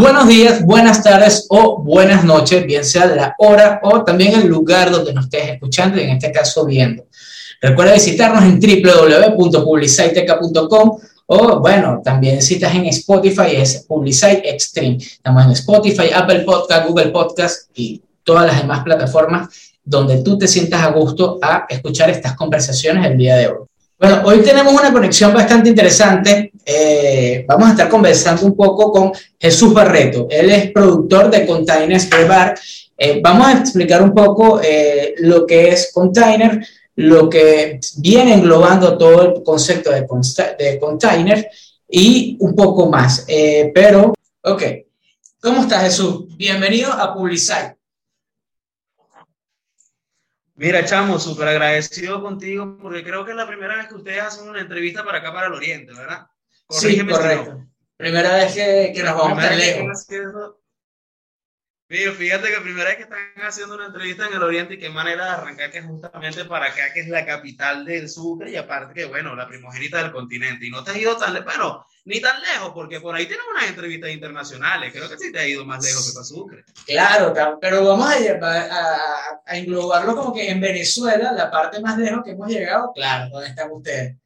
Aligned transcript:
Buenos 0.00 0.28
días, 0.28 0.64
buenas 0.64 1.02
tardes 1.02 1.44
o 1.50 1.82
buenas 1.82 2.24
noches, 2.24 2.64
bien 2.64 2.86
sea 2.86 3.04
la 3.04 3.34
hora 3.36 3.80
o 3.82 4.02
también 4.02 4.32
el 4.32 4.46
lugar 4.46 4.90
donde 4.90 5.12
nos 5.12 5.26
estés 5.26 5.50
escuchando 5.50 6.00
y 6.00 6.04
en 6.04 6.12
este 6.12 6.32
caso 6.32 6.64
viendo. 6.64 7.04
Recuerda 7.60 7.92
visitarnos 7.92 8.42
en 8.44 8.58
www.publiciteca.com 8.58 10.98
o 11.26 11.60
bueno, 11.60 12.00
también 12.02 12.38
estás 12.38 12.74
en 12.74 12.86
Spotify 12.86 13.56
es 13.56 13.84
Publicite 13.86 14.48
Extreme. 14.48 14.96
Estamos 14.96 15.44
en 15.44 15.50
Spotify, 15.50 16.08
Apple 16.14 16.44
Podcast, 16.46 16.88
Google 16.88 17.10
Podcast 17.10 17.68
y 17.74 18.00
todas 18.24 18.46
las 18.46 18.62
demás 18.62 18.82
plataformas 18.82 19.50
donde 19.84 20.22
tú 20.22 20.38
te 20.38 20.48
sientas 20.48 20.82
a 20.82 20.92
gusto 20.92 21.38
a 21.42 21.66
escuchar 21.68 22.08
estas 22.08 22.34
conversaciones 22.36 23.04
el 23.04 23.18
día 23.18 23.36
de 23.36 23.48
hoy. 23.48 23.69
Bueno, 24.00 24.22
hoy 24.24 24.40
tenemos 24.40 24.72
una 24.72 24.90
conexión 24.90 25.34
bastante 25.34 25.68
interesante. 25.68 26.52
Eh, 26.64 27.44
vamos 27.46 27.68
a 27.68 27.72
estar 27.72 27.88
conversando 27.90 28.46
un 28.46 28.56
poco 28.56 28.90
con 28.90 29.12
Jesús 29.38 29.74
Barreto. 29.74 30.26
Él 30.30 30.48
es 30.48 30.70
productor 30.70 31.30
de 31.30 31.44
Containers 31.44 32.08
Bar. 32.08 32.58
Eh, 32.96 33.20
vamos 33.22 33.46
a 33.46 33.58
explicar 33.58 34.00
un 34.00 34.14
poco 34.14 34.58
eh, 34.64 35.16
lo 35.18 35.46
que 35.46 35.68
es 35.68 35.90
Container, 35.92 36.66
lo 36.96 37.28
que 37.28 37.78
viene 37.98 38.32
englobando 38.32 38.96
todo 38.96 39.20
el 39.20 39.42
concepto 39.42 39.90
de, 39.90 40.06
de 40.58 40.78
container 40.78 41.50
y 41.86 42.38
un 42.40 42.54
poco 42.54 42.88
más. 42.88 43.26
Eh, 43.28 43.70
pero, 43.74 44.14
ok, 44.42 44.62
¿cómo 45.42 45.60
estás 45.60 45.82
Jesús? 45.82 46.24
Bienvenido 46.38 46.90
a 46.90 47.12
Publicite. 47.12 47.79
Mira, 50.60 50.84
chamo, 50.84 51.18
súper 51.18 51.48
agradecido 51.48 52.20
contigo 52.20 52.76
porque 52.82 53.02
creo 53.02 53.24
que 53.24 53.30
es 53.30 53.36
la 53.38 53.46
primera 53.46 53.76
vez 53.76 53.88
que 53.88 53.94
ustedes 53.94 54.20
hacen 54.20 54.46
una 54.46 54.60
entrevista 54.60 55.02
para 55.02 55.16
acá, 55.16 55.32
para 55.32 55.46
el 55.46 55.54
Oriente, 55.54 55.90
¿verdad? 55.94 56.26
sí, 56.68 57.00
correcto. 57.06 57.66
Primera 57.96 58.34
vez 58.36 58.52
que, 58.52 58.92
que 58.94 59.02
nos 59.02 59.16
vamos 59.16 59.38
tan 59.42 59.56
lejos. 59.56 60.06
Mira, 61.88 62.12
fíjate 62.12 62.48
que 62.48 62.56
la 62.56 62.62
primera 62.62 62.88
vez 62.90 62.96
que 62.96 63.02
están 63.04 63.18
haciendo 63.36 63.74
una 63.74 63.86
entrevista 63.86 64.26
en 64.26 64.34
el 64.34 64.42
Oriente 64.42 64.74
y 64.74 64.78
qué 64.78 64.90
manera 64.90 65.24
de 65.24 65.30
arrancar 65.30 65.70
que 65.70 65.80
justamente 65.80 66.44
para 66.44 66.66
acá, 66.66 66.92
que 66.92 67.00
es 67.00 67.08
la 67.08 67.24
capital 67.24 67.86
del 67.86 68.10
Sucre 68.10 68.50
y 68.50 68.56
aparte 68.56 68.92
que, 68.92 69.06
bueno, 69.06 69.34
la 69.34 69.48
primogénita 69.48 70.02
del 70.02 70.12
continente. 70.12 70.66
Y 70.66 70.70
no 70.70 70.84
te 70.84 70.90
has 70.90 70.98
ido 70.98 71.16
tan 71.16 71.32
lejos, 71.32 71.46
bueno, 71.46 71.86
ni 72.04 72.20
tan 72.20 72.40
lejos, 72.40 72.72
porque 72.74 73.00
por 73.00 73.14
ahí 73.14 73.26
tienes 73.26 73.44
unas 73.50 73.68
entrevistas 73.68 74.10
internacionales. 74.10 74.92
Creo 74.92 75.08
que 75.08 75.18
sí 75.18 75.30
te 75.32 75.38
ha 75.38 75.48
ido 75.48 75.64
más 75.64 75.84
lejos 75.84 76.08
que 76.08 76.14
para 76.14 76.24
Sucre. 76.24 76.64
Claro, 76.86 77.58
pero 77.60 77.84
vamos 77.84 78.10
a, 78.10 78.46
a, 78.46 79.40
a 79.46 79.56
englobarlo 79.56 80.16
como 80.16 80.32
que 80.32 80.50
en 80.50 80.60
Venezuela, 80.60 81.32
la 81.32 81.50
parte 81.50 81.80
más 81.80 81.98
lejos 81.98 82.22
que 82.24 82.32
hemos 82.32 82.48
llegado, 82.48 82.92
claro, 82.94 83.30
¿dónde 83.30 83.48
están 83.48 83.70
ustedes? 83.70 84.16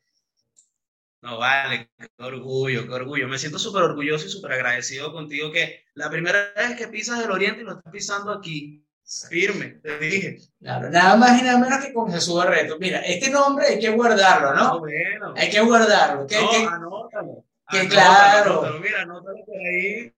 No, 1.25 1.39
vale, 1.39 1.89
qué 1.97 2.07
orgullo, 2.19 2.87
qué 2.87 2.93
orgullo. 2.93 3.29
Me 3.29 3.39
siento 3.39 3.59
súper 3.59 3.83
orgulloso 3.83 4.27
y 4.27 4.29
súper 4.29 4.53
agradecido 4.53 5.11
contigo 5.11 5.51
que 5.51 5.85
la 5.95 6.11
primera 6.11 6.53
vez 6.55 6.77
que 6.77 6.89
pisas 6.89 7.25
el 7.25 7.31
Oriente 7.31 7.63
y 7.63 7.65
lo 7.65 7.79
estás 7.79 7.91
pisando 7.91 8.31
aquí, 8.31 8.85
firme, 9.31 9.81
te 9.83 9.99
dije. 9.99 10.39
Claro, 10.61 10.91
nada 10.91 11.17
más 11.17 11.41
y 11.41 11.45
nada 11.45 11.59
menos 11.59 11.83
que 11.83 11.95
con 11.95 12.13
Jesús 12.13 12.35
Barreto. 12.35 12.77
Mira, 12.79 13.01
este 13.01 13.31
nombre 13.31 13.69
hay 13.69 13.79
que 13.79 13.89
guardarlo, 13.89 14.55
¿no? 14.55 14.81
bueno. 14.81 15.33
Hay 15.35 15.49
que 15.49 15.61
guardarlo. 15.61 16.27
¿Qué, 16.27 16.37
no, 16.41 16.69
anótalo. 16.69 17.45
Que 17.71 17.89
claro. 17.89 18.53
Anótalo, 18.53 18.81
mira, 18.81 19.03
anótalo 19.03 19.45
por 19.45 19.57
ahí. 19.57 20.13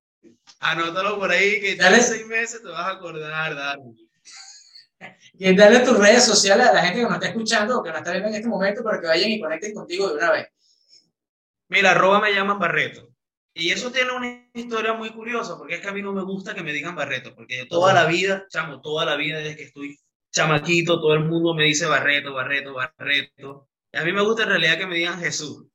Anótalo 0.61 1.19
por 1.19 1.31
ahí, 1.31 1.61
que 1.61 1.73
en 1.73 2.03
seis 2.03 2.27
meses 2.27 2.63
te 2.63 2.69
vas 2.69 2.87
a 2.87 2.91
acordar, 2.93 3.55
dale. 3.55 3.83
Y 5.39 5.55
darle 5.55 5.81
tus 5.81 5.99
redes 5.99 6.25
sociales 6.25 6.67
a 6.67 6.73
la 6.73 6.81
gente 6.81 7.01
que 7.01 7.05
nos 7.05 7.15
está 7.15 7.27
escuchando 7.27 7.79
o 7.79 7.83
que 7.83 7.91
nos 7.91 7.99
está 7.99 8.13
viendo 8.13 8.31
en 8.31 8.35
este 8.37 8.49
momento 8.49 8.83
para 8.83 8.99
que 8.99 9.07
vayan 9.07 9.31
y 9.31 9.39
conecten 9.39 9.75
contigo 9.75 10.09
de 10.09 10.15
una 10.15 10.31
vez. 10.31 10.49
Mira, 11.69 11.91
arroba 11.91 12.19
me 12.19 12.33
llama 12.33 12.55
Barreto. 12.55 13.11
Y 13.53 13.71
eso 13.73 13.93
tiene 13.93 14.13
una 14.13 14.49
historia 14.55 14.95
muy 14.95 15.11
curiosa, 15.11 15.59
porque 15.59 15.75
es 15.75 15.81
que 15.81 15.89
a 15.89 15.93
mí 15.93 16.01
no 16.01 16.15
me 16.15 16.23
gusta 16.23 16.55
que 16.55 16.63
me 16.63 16.73
digan 16.73 16.95
Barreto, 16.95 17.35
porque 17.35 17.67
toda 17.67 17.93
la 17.93 18.07
vida, 18.07 18.47
chamo, 18.49 18.81
toda 18.81 19.05
la 19.05 19.17
vida 19.17 19.39
desde 19.39 19.57
que 19.57 19.65
estoy 19.65 19.99
chamaquito, 20.31 21.01
todo 21.01 21.15
el 21.15 21.25
mundo 21.25 21.55
me 21.55 21.65
dice 21.65 21.87
Barreto, 21.87 22.35
Barreto, 22.35 22.75
Barreto. 22.75 23.69
Y 23.93 23.97
a 23.97 24.05
mí 24.05 24.13
me 24.13 24.23
gusta 24.23 24.43
en 24.45 24.51
realidad 24.51 24.79
que 24.79 24.87
me 24.87 24.97
digan 24.97 25.21
Jesús. 25.21 25.67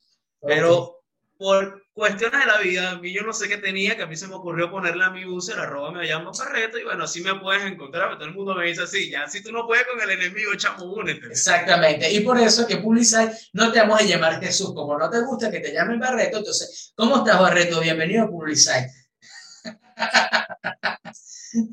Pero 0.41 1.00
por 1.41 1.84
cuestiones 1.94 2.40
de 2.40 2.46
la 2.46 2.59
vida, 2.59 2.91
a 2.91 3.00
mí 3.00 3.12
yo 3.12 3.24
no 3.24 3.34
sé 3.34 3.50
qué 3.50 3.57
tenía, 3.57 3.97
que 3.97 4.03
a 4.03 4.06
mí 4.06 4.16
se 4.16 4.28
me 4.28 4.35
ocurrió 4.35 4.69
ponerle 4.69 5.03
a 5.03 5.09
mi 5.09 5.25
user, 5.25 5.57
arroba 5.57 5.91
me 5.91 6.06
llamo 6.06 6.31
Barreto, 6.38 6.78
y 6.78 6.84
bueno, 6.84 7.06
así 7.06 7.24
me 7.24 7.34
puedes 7.34 7.63
encontrar, 7.63 8.13
todo 8.13 8.28
el 8.28 8.35
mundo 8.35 8.53
me 8.53 8.68
dice 8.68 8.84
así, 8.84 9.09
ya, 9.09 9.28
si 9.28 9.41
tú 9.41 9.52
no 9.52 9.66
puedes 9.66 9.88
con 9.88 10.00
el 10.00 10.12
enemigo, 10.12 10.53
chamo, 10.56 10.85
únete. 10.94 11.25
Exactamente, 11.25 12.12
y 12.13 12.19
por 12.19 12.40
eso 12.40 12.68
que 12.68 12.78
Publicite 12.78 13.31
no 13.53 13.72
te 13.72 13.79
vamos 13.79 14.02
a 14.02 14.03
llamar 14.03 14.40
Jesús, 14.40 14.72
como 14.75 14.96
no 15.00 15.09
te 15.09 15.19
gusta 15.22 15.50
que 15.50 15.62
te 15.62 15.74
llamen 15.74 16.00
Barreto, 16.00 16.38
entonces, 16.38 16.94
¿cómo 16.96 17.18
estás 17.18 17.40
Barreto? 17.40 17.81
Bienvenido 17.81 18.25
a 18.25 18.29
Publicite. 18.29 18.91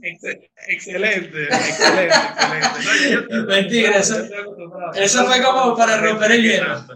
excelente, 0.00 0.50
excelente, 0.66 1.44
excelente. 1.44 3.36
Mentira, 3.46 3.98
eso, 3.98 4.16
eso 4.94 5.26
fue 5.26 5.42
como 5.42 5.76
para 5.76 5.98
romper 6.00 6.32
el 6.32 6.42
hielo. 6.42 6.86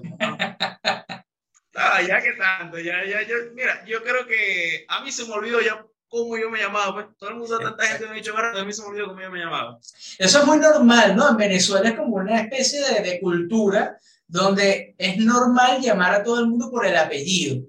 Ah, 1.75 2.03
ya 2.03 2.21
que 2.21 2.33
tanto, 2.33 2.79
ya, 2.79 3.05
ya, 3.05 3.23
yo, 3.27 3.37
mira, 3.55 3.85
yo 3.87 4.03
creo 4.03 4.27
que 4.27 4.85
a 4.89 5.03
mí 5.03 5.11
se 5.11 5.25
me 5.25 5.33
olvidó 5.33 5.61
ya 5.61 5.85
cómo 6.07 6.37
yo 6.37 6.51
me 6.51 6.61
llamaba, 6.61 6.93
pues 6.93 7.07
todo 7.19 7.31
el 7.31 7.37
mundo, 7.37 7.59
tanta 7.59 7.87
gente 7.87 8.05
me 8.05 8.13
ha 8.13 8.15
dicho, 8.15 8.37
a 8.37 8.65
mí 8.65 8.73
se 8.73 8.83
me 8.83 8.89
olvidó 8.89 9.07
cómo 9.09 9.23
yo 9.23 9.31
me 9.31 9.39
llamaba. 9.39 9.79
Eso 10.19 10.39
es 10.39 10.45
muy 10.45 10.59
normal, 10.59 11.17
¿no? 11.17 11.31
En 11.31 11.37
Venezuela 11.39 11.89
es 11.89 11.97
como 11.97 12.17
una 12.17 12.43
especie 12.43 12.83
de, 12.83 13.01
de 13.01 13.21
cultura 13.21 13.97
donde 14.27 14.95
es 14.99 15.17
normal 15.17 15.81
llamar 15.81 16.15
a 16.15 16.23
todo 16.23 16.41
el 16.41 16.49
mundo 16.49 16.71
por 16.71 16.85
el 16.85 16.97
apellido. 16.97 17.65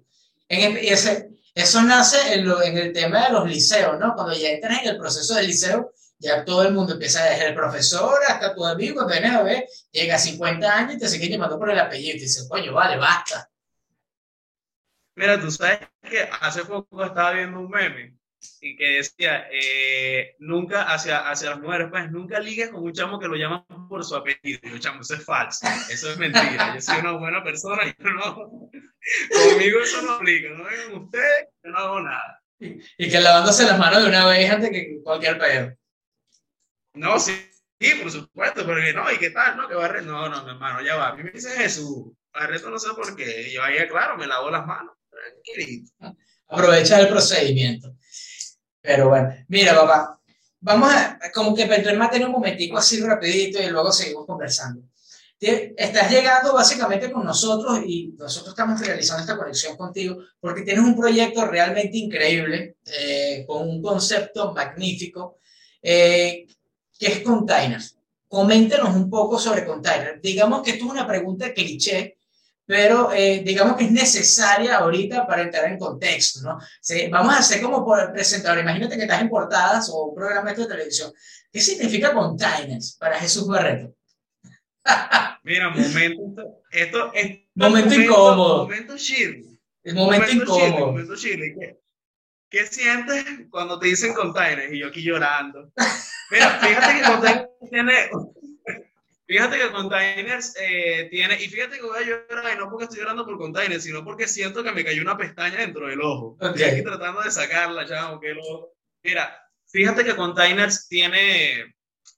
En 0.50 0.78
ese, 0.78 1.30
eso 1.56 1.82
nace 1.84 2.34
en, 2.34 2.46
lo, 2.46 2.62
en, 2.62 2.78
el 2.78 2.92
tema 2.92 3.28
de 3.28 3.34
los 3.34 3.48
liceos, 3.48 4.00
¿no? 4.00 4.14
Cuando 4.16 4.34
ya 4.34 4.50
entras 4.50 4.82
en 4.82 4.90
el 4.90 4.98
proceso 4.98 5.36
del 5.36 5.48
liceo, 5.48 5.94
ya 6.20 6.44
todo 6.44 6.64
el 6.64 6.74
mundo 6.74 6.94
empieza 6.94 7.24
desde 7.24 7.48
el 7.48 7.56
profesor 7.56 8.20
hasta 8.28 8.56
tu 8.56 8.66
amigo, 8.66 8.96
cuando 8.96 9.14
vienes 9.14 9.32
a 9.32 9.44
ver, 9.44 9.66
llega 9.92 10.16
a 10.16 10.20
50 10.20 10.78
años 10.78 10.96
y 10.96 11.00
te 11.00 11.10
sigue 11.10 11.30
llamando 11.30 11.60
por 11.60 11.70
el 11.70 11.80
apellido 11.80 12.16
y 12.16 12.20
te 12.20 12.26
dice, 12.26 12.48
coño, 12.48 12.74
vale, 12.74 12.98
basta. 12.98 13.50
Mira, 15.16 15.40
tú 15.40 15.52
sabes 15.52 15.80
que 16.02 16.28
hace 16.42 16.66
poco 16.66 17.04
estaba 17.04 17.34
viendo 17.34 17.60
un 17.60 17.70
meme 17.70 18.18
y 18.62 18.76
que 18.76 18.98
decía, 18.98 19.48
eh, 19.52 20.36
nunca, 20.40 20.84
hacia, 20.84 21.30
hacia 21.30 21.52
las 21.52 21.60
mujeres, 21.60 21.88
pues 21.90 22.12
nunca 22.12 22.40
ligues 22.40 22.70
con 22.70 22.84
un 22.84 22.94
chamo 22.94 23.20
que 23.20 23.28
lo 23.28 23.36
llaman 23.36 23.66
por 23.88 24.04
su 24.04 24.16
apellido. 24.16 24.60
Y 24.64 24.70
yo, 24.72 24.80
chamo, 24.80 25.02
eso 25.02 25.16
es 25.16 25.24
falso, 25.24 25.66
eso 25.90 26.12
es 26.12 26.18
mentira. 26.18 26.74
Yo 26.74 26.82
soy 26.82 27.00
una 27.00 27.12
buena 27.14 27.44
persona 27.44 27.84
y 27.88 28.04
no, 28.04 28.36
conmigo 28.36 29.80
eso 29.82 30.02
no 30.02 30.14
aplica, 30.14 30.50
no 30.50 30.64
vengan 30.64 31.04
ustedes, 31.04 31.48
yo 31.64 31.72
no 31.72 31.78
hago 31.78 32.02
nada. 32.02 32.42
Y, 32.60 33.10
que 33.10 33.20
lavándose 33.20 33.66
las 33.66 33.78
manos 33.78 34.04
de 34.04 34.10
una 34.10 34.26
vez 34.26 34.50
antes 34.50 34.70
que 34.72 35.02
cualquier 35.04 35.38
pedo. 35.38 35.74
No, 36.94 37.20
sí, 37.20 37.34
sí, 37.80 37.96
por 38.02 38.12
supuesto, 38.12 38.66
pero 38.66 38.80
no, 38.94 39.12
¿y 39.12 39.18
qué 39.18 39.32
tal? 39.32 39.58
No, 39.58 39.68
que 39.68 39.76
barre, 39.76 40.02
no, 40.02 40.30
no, 40.30 40.44
mi 40.44 40.52
hermano, 40.52 40.82
ya 40.82 40.96
va. 40.96 41.10
A 41.10 41.16
mí 41.16 41.24
me 41.24 41.32
dice 41.32 41.50
Jesús, 41.50 42.14
Barreto 42.32 42.70
no 42.70 42.80
sé 42.80 42.94
por 42.94 43.16
qué. 43.16 43.52
yo 43.52 43.64
ahí, 43.64 43.86
claro, 43.88 44.18
me 44.18 44.28
lavo 44.28 44.50
las 44.50 44.66
manos. 44.66 44.96
Aprovecha 46.48 47.00
el 47.00 47.08
procedimiento. 47.08 47.96
Pero 48.82 49.10
bueno, 49.10 49.34
mira, 49.48 49.74
papá, 49.74 50.20
vamos 50.60 50.92
a, 50.92 51.20
como 51.34 51.56
que 51.56 51.66
para 51.66 51.78
entrar 51.78 52.26
un 52.26 52.32
momentico 52.32 52.78
así 52.78 53.02
rapidito 53.02 53.62
y 53.62 53.68
luego 53.68 53.92
seguimos 53.92 54.26
conversando. 54.26 54.84
Estás 55.40 56.10
llegando 56.10 56.54
básicamente 56.54 57.12
con 57.12 57.26
nosotros 57.26 57.82
y 57.86 58.14
nosotros 58.18 58.54
estamos 58.54 58.80
realizando 58.80 59.22
esta 59.22 59.38
conexión 59.38 59.76
contigo 59.76 60.20
porque 60.40 60.62
tienes 60.62 60.86
un 60.86 60.96
proyecto 60.96 61.46
realmente 61.46 61.98
increíble, 61.98 62.78
eh, 62.86 63.44
con 63.46 63.68
un 63.68 63.82
concepto 63.82 64.54
magnífico, 64.54 65.40
eh, 65.82 66.48
que 66.98 67.08
es 67.08 67.20
Containers. 67.20 67.98
Coméntenos 68.30 68.96
un 68.96 69.10
poco 69.10 69.38
sobre 69.38 69.66
Containers. 69.66 70.22
Digamos 70.22 70.62
que 70.62 70.72
esto 70.72 70.86
es 70.86 70.92
una 70.92 71.06
pregunta 71.06 71.54
cliché, 71.54 72.18
pero 72.66 73.12
eh, 73.12 73.42
digamos 73.46 73.76
que 73.76 73.86
es 73.86 73.92
necesaria 73.92 74.78
ahorita 74.78 75.28
para 75.28 75.44
entrar 75.44 75.66
en 75.66 75.78
contexto, 75.78 76.42
¿no? 76.42 76.58
vamos 77.12 77.34
a 77.34 77.40
hacer 77.40 77.62
como 77.62 77.84
por 77.84 78.12
presentador, 78.14 78.60
imagínate 78.60 78.96
que 78.96 79.04
estás 79.04 79.22
en 79.22 79.30
portadas 79.30 79.90
o 79.90 80.06
un 80.06 80.16
programa 80.16 80.54
de 80.54 80.66
televisión. 80.66 81.12
¿Qué 81.52 81.60
significa 81.60 82.14
containers 82.14 82.98
para 83.00 83.20
Jesús 83.20 83.48
Barreto? 83.48 83.94
Mira, 85.44 85.70
momento, 85.70 86.62
esto 86.72 87.14
es... 87.14 87.40
Momento, 87.54 87.94
incómodo. 87.94 88.64
Momento 88.64 88.98
chill. 88.98 89.60
El 89.84 89.96
momento, 89.96 90.32
incómodo. 90.32 90.88
momento 90.88 91.16
chill. 91.16 91.40
¿Qué, 91.60 91.80
¿Qué 92.50 92.66
sientes 92.66 93.26
cuando 93.50 93.78
te 93.78 93.88
dicen 93.88 94.14
containers? 94.14 94.74
Y 94.74 94.80
yo 94.80 94.88
aquí 94.88 95.04
llorando. 95.04 95.72
Mira, 96.32 96.60
fíjate 96.60 96.96
que 96.96 97.04
containers 97.04 97.50
tiene 97.70 97.94
Fíjate 99.34 99.58
que 99.58 99.72
Containers 99.72 100.56
eh, 100.62 101.08
tiene, 101.10 101.34
y 101.42 101.50
fíjate 101.50 101.78
que 101.78 101.82
voy 101.82 101.98
a 101.98 102.06
llorar, 102.06 102.54
y 102.54 102.60
no 102.60 102.70
porque 102.70 102.84
estoy 102.84 103.00
llorando 103.00 103.26
por 103.26 103.40
Containers, 103.40 103.84
sino 103.84 104.04
porque 104.04 104.28
siento 104.28 104.64
que 104.64 104.72
me 104.72 104.86
cayó 104.86 105.02
una 105.02 105.18
pestaña 105.18 105.58
dentro 105.58 105.88
del 105.88 106.02
ojo. 106.02 106.38
Estoy 106.40 106.62
aquí 106.62 106.84
tratando 106.84 107.20
de 107.24 107.32
sacarla, 107.32 107.84
chavo, 107.88 108.20
que 108.20 108.34
ojo. 108.34 108.74
Mira, 109.02 109.36
fíjate 109.66 110.06
que 110.06 110.16
Containers 110.16 110.88
tiene 110.88 111.74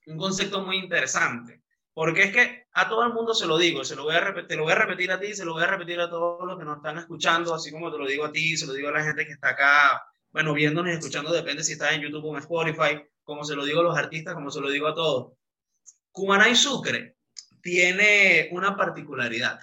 un 0.08 0.18
concepto 0.18 0.60
muy 0.66 0.76
interesante, 0.76 1.62
porque 1.94 2.24
es 2.24 2.34
que 2.34 2.66
a 2.74 2.90
todo 2.90 3.06
el 3.06 3.14
mundo 3.14 3.34
se 3.34 3.48
lo 3.48 3.58
digo, 3.58 3.86
se 3.86 3.96
lo 3.96 4.04
voy 4.04 4.16
a 4.16 4.46
te 4.46 4.58
lo 4.58 4.64
voy 4.64 4.74
a 4.74 4.76
repetir 4.76 5.10
a 5.14 5.18
ti, 5.18 5.34
se 5.34 5.46
lo 5.46 5.54
voy 5.54 5.64
a 5.64 5.68
repetir 5.68 6.02
a 6.02 6.10
todos 6.10 6.46
los 6.46 6.60
que 6.60 6.66
nos 6.66 6.76
están 6.76 6.98
escuchando, 6.98 7.56
así 7.56 7.72
como 7.72 7.90
te 7.94 7.98
lo 7.98 8.08
digo 8.08 8.26
a 8.26 8.32
ti, 8.34 8.58
se 8.58 8.68
lo 8.68 8.74
digo 8.74 8.90
a 8.90 8.92
la 8.92 9.04
gente 9.06 9.26
que 9.26 9.32
está 9.32 9.52
acá 9.52 10.04
bueno, 10.34 10.54
viéndonos 10.54 10.92
y 10.92 10.96
escuchando, 10.96 11.32
depende 11.32 11.64
si 11.64 11.72
estás 11.72 11.94
en 11.94 12.02
YouTube 12.02 12.26
o 12.26 12.36
en 12.36 12.42
Spotify, 12.42 13.02
como 13.24 13.46
se 13.46 13.56
lo 13.56 13.64
digo 13.64 13.80
a 13.80 13.84
los 13.84 13.98
artistas, 13.98 14.34
como 14.34 14.52
se 14.52 14.60
lo 14.60 14.70
digo 14.70 14.90
a 14.90 14.94
todos. 14.94 15.32
Cumaná 16.16 16.48
y 16.48 16.56
Sucre 16.56 17.18
tiene 17.62 18.48
una 18.52 18.76
particularidad. 18.78 19.60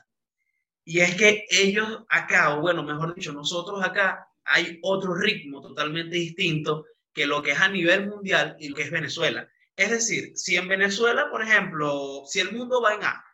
Y 0.84 1.00
es 1.00 1.14
que 1.14 1.46
ellos 1.50 2.04
acá, 2.10 2.54
o 2.54 2.60
bueno, 2.60 2.82
mejor 2.82 3.14
dicho, 3.14 3.32
nosotros 3.32 3.82
acá, 3.82 4.28
hay 4.44 4.78
otro 4.82 5.14
ritmo 5.14 5.62
totalmente 5.62 6.16
distinto 6.16 6.84
que 7.12 7.26
lo 7.26 7.42
que 7.42 7.52
es 7.52 7.60
a 7.60 7.68
nivel 7.68 8.06
mundial 8.06 8.56
y 8.58 8.68
lo 8.68 8.76
que 8.76 8.82
es 8.82 8.90
Venezuela. 8.90 9.48
Es 9.74 9.90
decir, 9.90 10.32
si 10.36 10.56
en 10.56 10.68
Venezuela, 10.68 11.30
por 11.30 11.42
ejemplo, 11.42 12.24
si 12.26 12.40
el 12.40 12.52
mundo 12.52 12.82
va 12.82 12.94
en 12.94 13.04
A, 13.04 13.24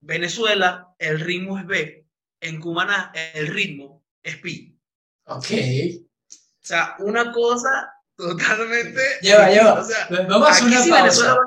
Venezuela, 0.00 0.88
el 0.98 1.20
ritmo 1.20 1.58
es 1.58 1.66
B, 1.66 2.06
en 2.40 2.60
Cumaná, 2.60 3.12
el 3.34 3.48
ritmo 3.48 4.02
es 4.22 4.38
Pi. 4.38 4.78
Ok. 5.26 5.46
O 5.50 6.66
sea, 6.66 6.96
una 7.00 7.30
cosa 7.30 7.92
totalmente. 8.16 9.02
Lleva, 9.20 9.50
lleva. 9.50 9.80
O 9.80 9.84
sea, 9.84 10.08
Vamos 10.08 10.48
a 10.48 10.50
hacer 10.50 10.66
una 10.66 10.76
pausa. 10.78 11.02
Venezuela 11.02 11.40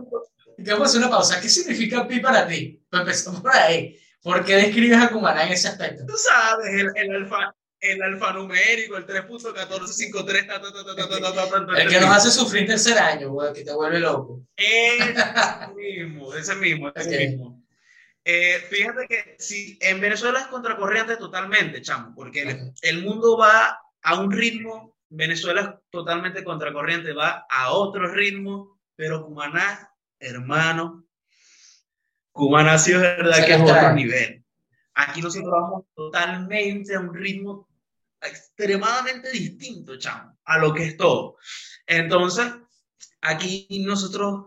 Digamos 0.57 0.95
una 0.95 1.09
pausa. 1.09 1.39
¿Qué 1.39 1.47
significa 1.49 2.07
pi 2.07 2.19
para 2.19 2.47
ti? 2.47 2.83
Pues 2.89 3.01
empezamos 3.01 3.41
por 3.41 3.55
ahí. 3.55 3.95
¿Por 4.21 4.43
qué 4.43 4.55
describes 4.55 4.99
a 4.99 5.09
Cumaná 5.09 5.45
en 5.45 5.53
ese 5.53 5.67
aspecto? 5.67 6.03
Tú 6.05 6.17
sabes, 6.17 6.73
el, 6.73 6.89
el, 6.95 7.15
alfa, 7.15 7.55
el 7.79 8.01
alfanumérico, 8.01 8.97
el 8.97 9.05
3.1453, 9.05 11.77
el 11.77 11.89
que 11.89 11.99
nos 11.99 12.09
hace 12.09 12.31
sufrir 12.31 12.65
tercer 12.67 12.97
año, 12.97 13.29
güey, 13.29 13.53
que 13.53 13.63
te 13.63 13.73
vuelve 13.73 13.99
loco. 13.99 14.41
Ese 14.55 15.13
mismo, 15.75 16.33
ese 16.33 16.55
mismo, 16.55 16.91
ese 16.95 17.07
okay. 17.07 17.27
mismo. 17.29 17.63
Fíjate 18.69 19.07
que 19.07 19.35
si 19.39 19.77
en 19.79 20.01
Venezuela 20.01 20.41
es 20.41 20.47
contracorriente 20.47 21.15
totalmente, 21.17 21.81
chamo, 21.81 22.13
porque 22.15 22.41
el, 22.41 22.73
el 22.81 23.03
mundo 23.03 23.37
va 23.37 23.79
a 24.01 24.19
un 24.19 24.31
ritmo 24.31 24.97
Venezuela 25.09 25.61
es 25.61 25.69
totalmente 25.89 26.43
contracorriente, 26.43 27.13
va 27.13 27.45
a 27.49 27.71
otro 27.71 28.07
ritmo, 28.07 28.79
pero 28.95 29.25
Cumaná 29.25 29.91
hermano, 30.19 31.05
Cumaná 32.31 32.77
sí 32.77 32.91
es 32.91 32.99
verdad 32.99 33.45
que 33.45 33.53
es 33.53 33.61
otro 33.61 33.93
nivel. 33.93 34.43
Aquí 34.93 35.21
nosotros 35.21 35.51
vamos 35.51 35.85
totalmente 35.95 36.95
a 36.95 36.99
un 36.99 37.13
ritmo 37.13 37.67
extremadamente 38.21 39.29
distinto, 39.31 39.97
chamo, 39.97 40.37
a 40.43 40.57
lo 40.57 40.73
que 40.73 40.85
es 40.85 40.97
todo. 40.97 41.37
Entonces, 41.85 42.53
aquí 43.21 43.67
nosotros 43.85 44.45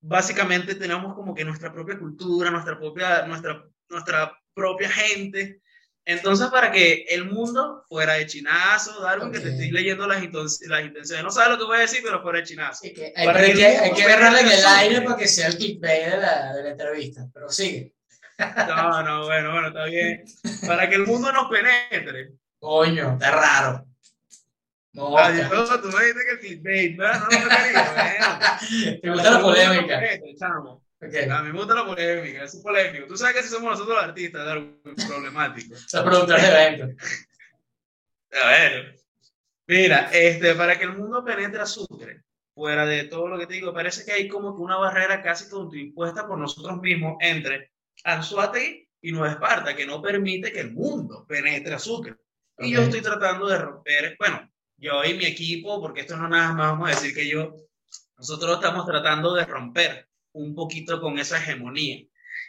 básicamente 0.00 0.74
tenemos 0.74 1.14
como 1.14 1.34
que 1.34 1.44
nuestra 1.44 1.72
propia 1.72 1.98
cultura, 1.98 2.50
nuestra 2.50 2.78
propia, 2.78 3.26
nuestra, 3.26 3.64
nuestra 3.88 4.38
propia 4.54 4.90
gente. 4.90 5.62
Entonces, 6.04 6.48
para 6.48 6.72
que 6.72 7.04
el 7.08 7.26
mundo 7.26 7.84
fuera 7.88 8.14
de 8.14 8.26
chinazo, 8.26 9.00
Darwin, 9.00 9.30
que 9.30 9.40
te 9.40 9.50
estoy 9.50 9.70
leyendo 9.70 10.06
las, 10.06 10.22
las 10.22 10.84
intenciones, 10.84 11.24
no 11.24 11.30
sabes 11.30 11.50
lo 11.50 11.58
que 11.58 11.64
voy 11.64 11.76
a 11.76 11.80
decir, 11.80 12.00
pero 12.02 12.22
fuera 12.22 12.38
de 12.38 12.44
chinazo. 12.44 12.82
Que 12.82 13.12
hay, 13.14 13.26
Para 13.26 13.44
que 13.44 13.52
que, 13.52 13.64
hay 13.66 13.90
en 13.90 14.48
el 14.50 14.66
aire 14.66 15.02
para 15.02 15.16
que 15.16 15.28
sea 15.28 15.48
el 15.48 15.56
clickbait 15.56 16.06
de 16.06 16.16
la, 16.16 16.52
de 16.54 16.62
la 16.62 16.70
entrevista. 16.70 17.26
Pero 17.32 17.48
sigue. 17.50 17.94
No, 18.38 19.02
no, 19.02 19.26
bueno, 19.26 19.52
bueno, 19.52 19.68
está 19.68 19.84
bien. 19.84 20.24
Para 20.66 20.88
que 20.88 20.96
el 20.96 21.06
mundo 21.06 21.30
nos 21.30 21.48
penetre. 21.50 22.32
Coño, 22.58 23.12
está 23.12 23.30
raro. 23.30 23.86
No, 24.92 25.16
Adiós, 25.16 25.48
tú 25.80 25.88
me 25.88 26.04
dijiste 26.04 26.20
que 26.24 26.30
el 26.30 26.40
clickbait, 26.40 26.96
¿no? 26.96 27.04
No, 27.04 27.20
no, 27.20 27.28
te 29.00 29.10
gusta 29.10 29.30
la 29.30 29.42
Para 29.42 30.00
que 30.00 30.14
el 30.14 30.79
Ok. 31.02 31.14
A 31.30 31.42
mí 31.42 31.52
me 31.52 31.58
gusta 31.58 31.74
la 31.74 31.86
polémica, 31.86 32.44
es 32.44 32.56
polémico. 32.56 33.06
Tú 33.06 33.16
sabes 33.16 33.36
que 33.36 33.42
si 33.42 33.48
somos 33.48 33.70
nosotros 33.70 33.96
los 33.96 34.04
artistas, 34.04 34.44
Darwin, 34.44 34.80
problemáticos. 35.08 35.86
Los 35.92 36.02
productores 36.02 36.42
de 36.42 36.48
eventos. 36.48 37.06
A 38.42 38.48
ver. 38.48 38.96
Mira, 39.66 40.10
este, 40.12 40.54
para 40.54 40.78
que 40.78 40.84
el 40.84 40.96
mundo 40.96 41.24
penetre 41.24 41.60
a 41.60 41.66
Sucre, 41.66 42.24
fuera 42.52 42.84
de 42.84 43.04
todo 43.04 43.28
lo 43.28 43.38
que 43.38 43.46
te 43.46 43.54
digo, 43.54 43.72
parece 43.72 44.04
que 44.04 44.12
hay 44.12 44.28
como 44.28 44.54
que 44.54 44.62
una 44.62 44.76
barrera 44.76 45.22
casi 45.22 45.46
impuesta 45.74 46.26
por 46.26 46.38
nosotros 46.38 46.80
mismos 46.80 47.16
entre 47.20 47.72
Anzuategui 48.04 48.88
y 49.00 49.12
Nueva 49.12 49.34
Esparta, 49.34 49.74
que 49.74 49.86
no 49.86 50.02
permite 50.02 50.52
que 50.52 50.60
el 50.60 50.72
mundo 50.72 51.24
penetre 51.26 51.74
a 51.74 51.78
Sucre. 51.78 52.16
Y 52.58 52.72
yo 52.72 52.82
estoy 52.82 53.00
tratando 53.00 53.46
de 53.46 53.58
romper, 53.58 54.16
bueno, 54.18 54.50
yo 54.76 55.04
y 55.04 55.14
mi 55.14 55.24
equipo, 55.24 55.80
porque 55.80 56.02
esto 56.02 56.16
no 56.16 56.28
nada 56.28 56.52
más 56.52 56.72
vamos 56.72 56.88
a 56.88 56.94
decir 56.94 57.14
que 57.14 57.28
yo, 57.28 57.54
nosotros 58.18 58.56
estamos 58.56 58.84
tratando 58.86 59.34
de 59.34 59.44
romper 59.44 60.09
un 60.32 60.54
poquito 60.54 61.00
con 61.00 61.18
esa 61.18 61.38
hegemonía. 61.38 62.04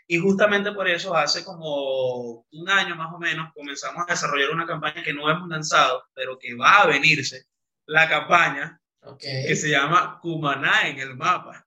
Y 0.08 0.18
justamente 0.18 0.72
por 0.72 0.88
eso 0.88 1.16
hace 1.16 1.44
como 1.44 2.46
un 2.52 2.70
año 2.70 2.96
más 2.96 3.14
o 3.14 3.20
menos 3.20 3.52
comenzamos 3.54 4.04
a 4.08 4.12
desarrollar 4.12 4.52
una 4.52 4.68
campaña 4.68 5.04
que 5.04 5.14
no 5.14 5.30
hemos 5.30 5.48
lanzado, 5.48 6.04
pero 6.14 6.38
que 6.38 6.54
va 6.56 6.82
a 6.82 6.88
venirse. 6.88 7.46
La 7.86 8.10
campaña 8.10 8.80
que 9.20 9.56
se 9.56 9.70
llama 9.70 10.20
Cumaná 10.22 10.88
en 10.88 11.00
el 11.00 11.16
mapa, 11.16 11.66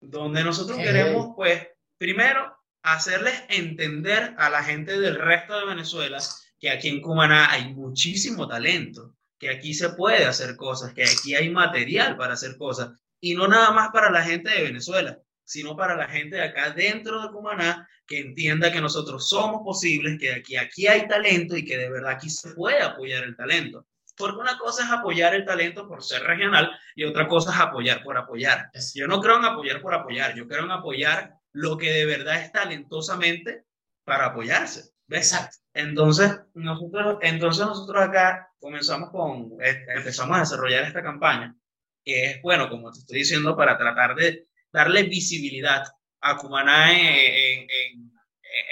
donde 0.00 0.44
nosotros 0.44 0.78
queremos, 0.78 1.32
pues, 1.34 1.66
primero, 1.98 2.56
hacerles 2.82 3.42
entender 3.48 4.34
a 4.38 4.48
la 4.50 4.62
gente 4.62 4.98
del 5.00 5.16
resto 5.16 5.58
de 5.58 5.66
Venezuela 5.66 6.18
que 6.60 6.70
aquí 6.70 6.88
en 6.88 7.00
Cumaná 7.00 7.50
hay 7.50 7.74
muchísimo 7.74 8.46
talento, 8.46 9.14
que 9.38 9.50
aquí 9.50 9.74
se 9.74 9.90
puede 9.90 10.24
hacer 10.24 10.56
cosas, 10.56 10.94
que 10.94 11.04
aquí 11.04 11.34
hay 11.34 11.50
material 11.50 12.16
para 12.16 12.34
hacer 12.34 12.56
cosas, 12.56 12.92
y 13.20 13.34
no 13.34 13.48
nada 13.48 13.72
más 13.72 13.90
para 13.90 14.10
la 14.10 14.22
gente 14.22 14.50
de 14.50 14.62
Venezuela, 14.62 15.18
sino 15.46 15.76
para 15.76 15.96
la 15.96 16.08
gente 16.08 16.36
de 16.36 16.42
acá 16.42 16.70
dentro 16.70 17.22
de 17.22 17.30
Cumaná, 17.30 17.88
que 18.06 18.18
entienda 18.18 18.70
que 18.70 18.80
nosotros 18.80 19.28
somos 19.28 19.62
posibles, 19.62 20.18
que 20.18 20.32
aquí, 20.32 20.56
aquí 20.56 20.86
hay 20.86 21.06
talento 21.08 21.56
y 21.56 21.64
que 21.64 21.78
de 21.78 21.88
verdad 21.88 22.12
aquí 22.12 22.28
se 22.28 22.52
puede 22.52 22.82
apoyar 22.82 23.24
el 23.24 23.36
talento. 23.36 23.86
Porque 24.16 24.38
una 24.38 24.58
cosa 24.58 24.84
es 24.84 24.90
apoyar 24.90 25.34
el 25.34 25.44
talento 25.44 25.86
por 25.86 26.02
ser 26.02 26.22
regional 26.22 26.70
y 26.94 27.04
otra 27.04 27.28
cosa 27.28 27.52
es 27.52 27.60
apoyar 27.60 28.02
por 28.02 28.16
apoyar. 28.16 28.70
Yo 28.94 29.06
no 29.06 29.20
creo 29.20 29.36
en 29.36 29.44
apoyar 29.44 29.80
por 29.80 29.94
apoyar, 29.94 30.34
yo 30.34 30.48
creo 30.48 30.64
en 30.64 30.70
apoyar 30.70 31.34
lo 31.52 31.76
que 31.76 31.92
de 31.92 32.06
verdad 32.06 32.42
es 32.42 32.50
talentosamente 32.50 33.64
para 34.04 34.26
apoyarse. 34.26 34.90
¿Ves? 35.06 35.32
Exacto. 35.32 35.58
Entonces 35.74 36.40
nosotros, 36.54 37.18
entonces 37.20 37.64
nosotros 37.64 38.02
acá 38.02 38.50
comenzamos 38.58 39.10
con, 39.10 39.52
eh, 39.62 39.84
empezamos 39.94 40.36
a 40.36 40.40
desarrollar 40.40 40.84
esta 40.84 41.02
campaña, 41.02 41.54
que 42.02 42.24
es, 42.24 42.42
bueno, 42.42 42.68
como 42.68 42.90
te 42.90 43.00
estoy 43.00 43.18
diciendo, 43.18 43.56
para 43.56 43.78
tratar 43.78 44.16
de 44.16 44.48
darle 44.76 45.04
visibilidad 45.04 45.82
a 46.20 46.36
Cumaná 46.36 46.92
en, 46.92 47.06
en, 47.06 47.60
en, 47.70 48.12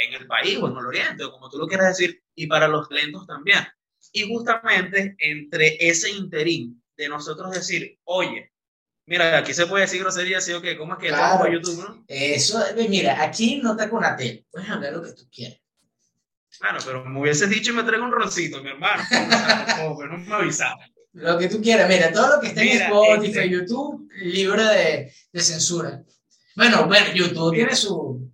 en 0.07 0.15
el 0.15 0.27
país 0.27 0.59
o 0.59 0.69
en 0.69 0.77
el 0.77 0.87
oriente, 0.87 1.25
o 1.25 1.33
como 1.33 1.49
tú 1.49 1.57
lo 1.59 1.67
quieras 1.67 1.97
decir, 1.97 2.23
y 2.35 2.47
para 2.47 2.69
los 2.69 2.89
talentos 2.89 3.27
también. 3.27 3.67
Y 4.13 4.29
justamente 4.29 5.17
entre 5.19 5.77
ese 5.81 6.11
interín 6.11 6.83
de 6.97 7.09
nosotros 7.09 7.51
decir, 7.53 7.99
oye, 8.05 8.53
mira, 9.07 9.39
aquí 9.39 9.55
se 9.55 9.67
puede 9.67 9.85
decir 9.85 10.01
grosería, 10.03 10.41
sí 10.43 10.53
o 10.53 10.61
qué, 10.61 10.77
¿cómo 10.77 10.93
es 10.95 10.99
que 11.01 11.09
Claro. 11.09 11.51
YouTube, 11.51 11.79
no? 11.79 12.05
Eso, 12.07 12.63
mira, 12.89 13.23
aquí 13.23 13.61
no 13.63 13.75
te 13.77 13.89
conatel. 13.89 14.47
Puedes 14.51 14.69
hablar 14.69 14.93
lo 14.93 15.03
que 15.03 15.13
tú 15.13 15.27
quieras. 15.33 15.59
Bueno, 16.61 16.79
pero 16.85 17.05
me 17.05 17.19
hubieses 17.21 17.51
dicho 17.51 17.73
y 17.73 17.75
me 17.75 17.83
traigo 17.83 18.05
un 18.05 18.13
roncito, 18.13 18.63
mi 18.63 18.69
hermano. 18.71 19.03
O 19.11 19.31
sea, 19.31 19.77
no, 19.89 19.97
pero 19.99 20.17
no 20.17 20.19
me 20.19 20.35
avisaste. 20.35 20.94
Lo 21.15 21.39
que 21.39 21.49
tú 21.49 21.63
quieras. 21.63 21.89
Mira, 21.89 22.13
todo 22.13 22.37
lo 22.37 22.41
que 22.41 22.49
esté 22.49 22.63
en 22.63 22.69
Mira, 22.69 22.85
Spotify, 22.87 23.39
este- 23.39 23.51
YouTube, 23.51 24.09
libre 24.17 24.65
de, 24.65 25.13
de 25.33 25.41
censura. 25.41 26.03
Bueno, 26.57 26.87
bueno, 26.87 27.07
YouTube 27.15 27.55
tiene 27.55 27.75
su. 27.75 28.31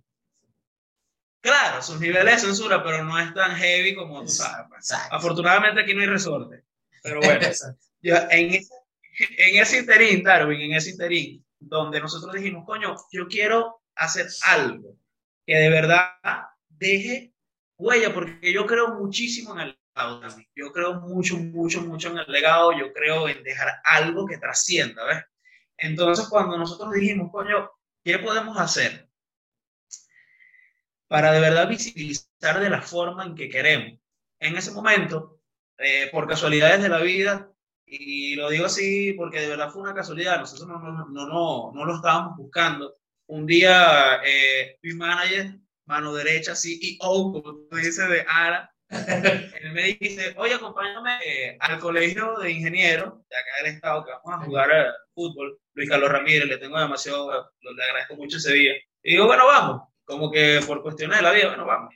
Claro, 1.41 1.81
sus 1.81 1.99
niveles 1.99 2.35
de 2.35 2.47
censura, 2.47 2.83
pero 2.83 3.03
no 3.03 3.17
es 3.17 3.33
tan 3.33 3.55
heavy 3.55 3.95
como 3.95 4.21
tú 4.23 4.29
sabes. 4.29 4.67
pues. 4.69 4.91
Exacto. 4.91 5.15
Afortunadamente 5.15 5.81
aquí 5.81 5.93
no 5.93 6.01
hay 6.01 6.07
resorte. 6.07 6.63
Pero 7.01 7.19
bueno, 7.23 7.47
ya 8.01 8.27
en, 8.29 8.53
ese, 8.53 8.73
en 9.37 9.61
ese 9.61 9.79
interín, 9.79 10.23
Darwin, 10.23 10.61
en 10.61 10.73
ese 10.73 10.91
interín, 10.91 11.43
donde 11.59 11.99
nosotros 11.99 12.33
dijimos, 12.33 12.63
coño, 12.65 12.95
yo 13.11 13.27
quiero 13.27 13.81
hacer 13.95 14.27
algo 14.45 14.95
que 15.45 15.55
de 15.55 15.69
verdad 15.69 16.11
deje 16.69 17.33
huella, 17.77 18.13
porque 18.13 18.53
yo 18.53 18.65
creo 18.67 18.93
muchísimo 18.95 19.53
en 19.53 19.59
el 19.69 19.79
Yo 20.55 20.71
creo 20.71 21.01
mucho, 21.01 21.37
mucho, 21.37 21.81
mucho 21.81 22.09
en 22.09 22.19
el 22.19 22.31
legado. 22.31 22.71
Yo 22.77 22.91
creo 22.93 23.27
en 23.27 23.43
dejar 23.43 23.69
algo 23.83 24.25
que 24.25 24.37
trascienda, 24.37 25.03
¿ves? 25.05 25.23
Entonces, 25.77 26.27
cuando 26.29 26.57
nosotros 26.57 26.93
dijimos, 26.93 27.31
coño, 27.31 27.69
¿qué 28.03 28.19
podemos 28.19 28.57
hacer 28.57 29.09
para 31.07 31.31
de 31.31 31.41
verdad 31.41 31.67
visibilizar 31.67 32.59
de 32.59 32.69
la 32.69 32.81
forma 32.81 33.25
en 33.25 33.35
que 33.35 33.49
queremos? 33.49 33.99
En 34.39 34.55
ese 34.55 34.71
momento, 34.71 35.41
eh, 35.77 36.09
por 36.11 36.27
casualidades 36.27 36.81
de 36.81 36.89
la 36.89 36.99
vida, 36.99 37.51
y 37.85 38.35
lo 38.35 38.49
digo 38.49 38.67
así 38.67 39.13
porque 39.13 39.41
de 39.41 39.49
verdad 39.49 39.69
fue 39.69 39.81
una 39.81 39.93
casualidad, 39.93 40.39
nosotros 40.39 40.67
no, 40.67 40.79
no, 40.79 41.05
no, 41.09 41.27
no, 41.27 41.71
no 41.73 41.85
lo 41.85 41.95
estábamos 41.95 42.37
buscando. 42.37 42.95
Un 43.27 43.45
día, 43.45 44.21
eh, 44.23 44.77
mi 44.81 44.93
manager, 44.93 45.59
mano 45.85 46.13
derecha, 46.13 46.55
CEO, 46.55 46.97
como 46.99 47.41
tú 47.41 47.75
dices, 47.75 48.07
de 48.07 48.25
ARA, 48.27 48.70
él 48.91 49.71
me 49.71 49.83
dice, 49.99 50.33
oye, 50.37 50.53
acompáñame 50.53 51.19
eh, 51.25 51.57
al 51.59 51.79
colegio 51.79 52.37
de 52.39 52.51
ingenieros 52.51 53.13
de 53.29 53.37
acá 53.37 53.63
del 53.63 53.73
estado 53.73 54.03
que 54.03 54.11
vamos 54.11 54.33
a 54.33 54.45
jugar 54.45 54.69
eh, 54.71 54.91
fútbol. 55.13 55.59
Luis 55.73 55.89
Carlos 55.89 56.11
Ramírez, 56.11 56.45
le 56.45 56.57
tengo 56.57 56.77
demasiado, 56.79 57.51
le 57.61 57.83
agradezco 57.83 58.15
mucho 58.15 58.37
ese 58.37 58.53
día. 58.53 58.73
Y 59.03 59.11
digo, 59.11 59.27
bueno, 59.27 59.45
vamos, 59.45 59.83
como 60.03 60.29
que 60.29 60.59
por 60.67 60.81
cuestiones 60.81 61.17
de 61.17 61.23
la 61.23 61.31
vida, 61.31 61.47
bueno, 61.47 61.65
vamos. 61.65 61.93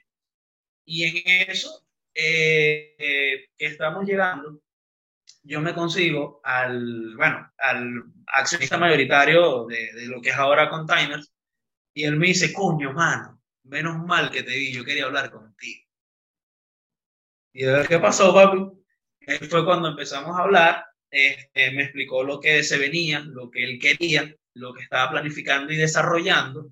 Y 0.86 1.04
en 1.04 1.50
eso, 1.50 1.86
eh, 2.14 2.96
eh, 2.98 3.50
estamos 3.58 4.06
llegando, 4.06 4.62
yo 5.44 5.60
me 5.62 5.74
consigo 5.74 6.40
al, 6.44 7.16
bueno, 7.18 7.52
al 7.58 8.04
accionista 8.28 8.78
mayoritario 8.78 9.66
de, 9.66 9.94
de 9.94 10.06
lo 10.08 10.22
que 10.22 10.30
es 10.30 10.36
ahora 10.36 10.70
Containers 10.70 11.32
y 11.94 12.04
él 12.06 12.16
me 12.18 12.28
dice, 12.28 12.54
coño, 12.54 12.94
mano, 12.94 13.42
menos 13.64 13.98
mal 14.06 14.32
que 14.32 14.44
te 14.44 14.56
vi, 14.56 14.72
yo 14.72 14.84
quería 14.86 15.06
hablar 15.06 15.32
contigo. 15.32 15.85
Y 17.58 17.64
ver 17.64 17.88
qué 17.88 18.00
pasó, 18.00 18.34
papi. 18.34 18.70
fue 19.50 19.64
cuando 19.64 19.88
empezamos 19.88 20.38
a 20.38 20.44
hablar, 20.44 20.86
este, 21.10 21.72
me 21.72 21.84
explicó 21.84 22.22
lo 22.22 22.38
que 22.42 22.62
se 22.64 22.78
venía, 22.78 23.22
lo 23.22 23.50
que 23.50 23.64
él 23.64 23.80
quería, 23.80 24.36
lo 24.56 24.74
que 24.74 24.84
estaba 24.84 25.12
planificando 25.12 25.72
y 25.72 25.78
desarrollando. 25.78 26.70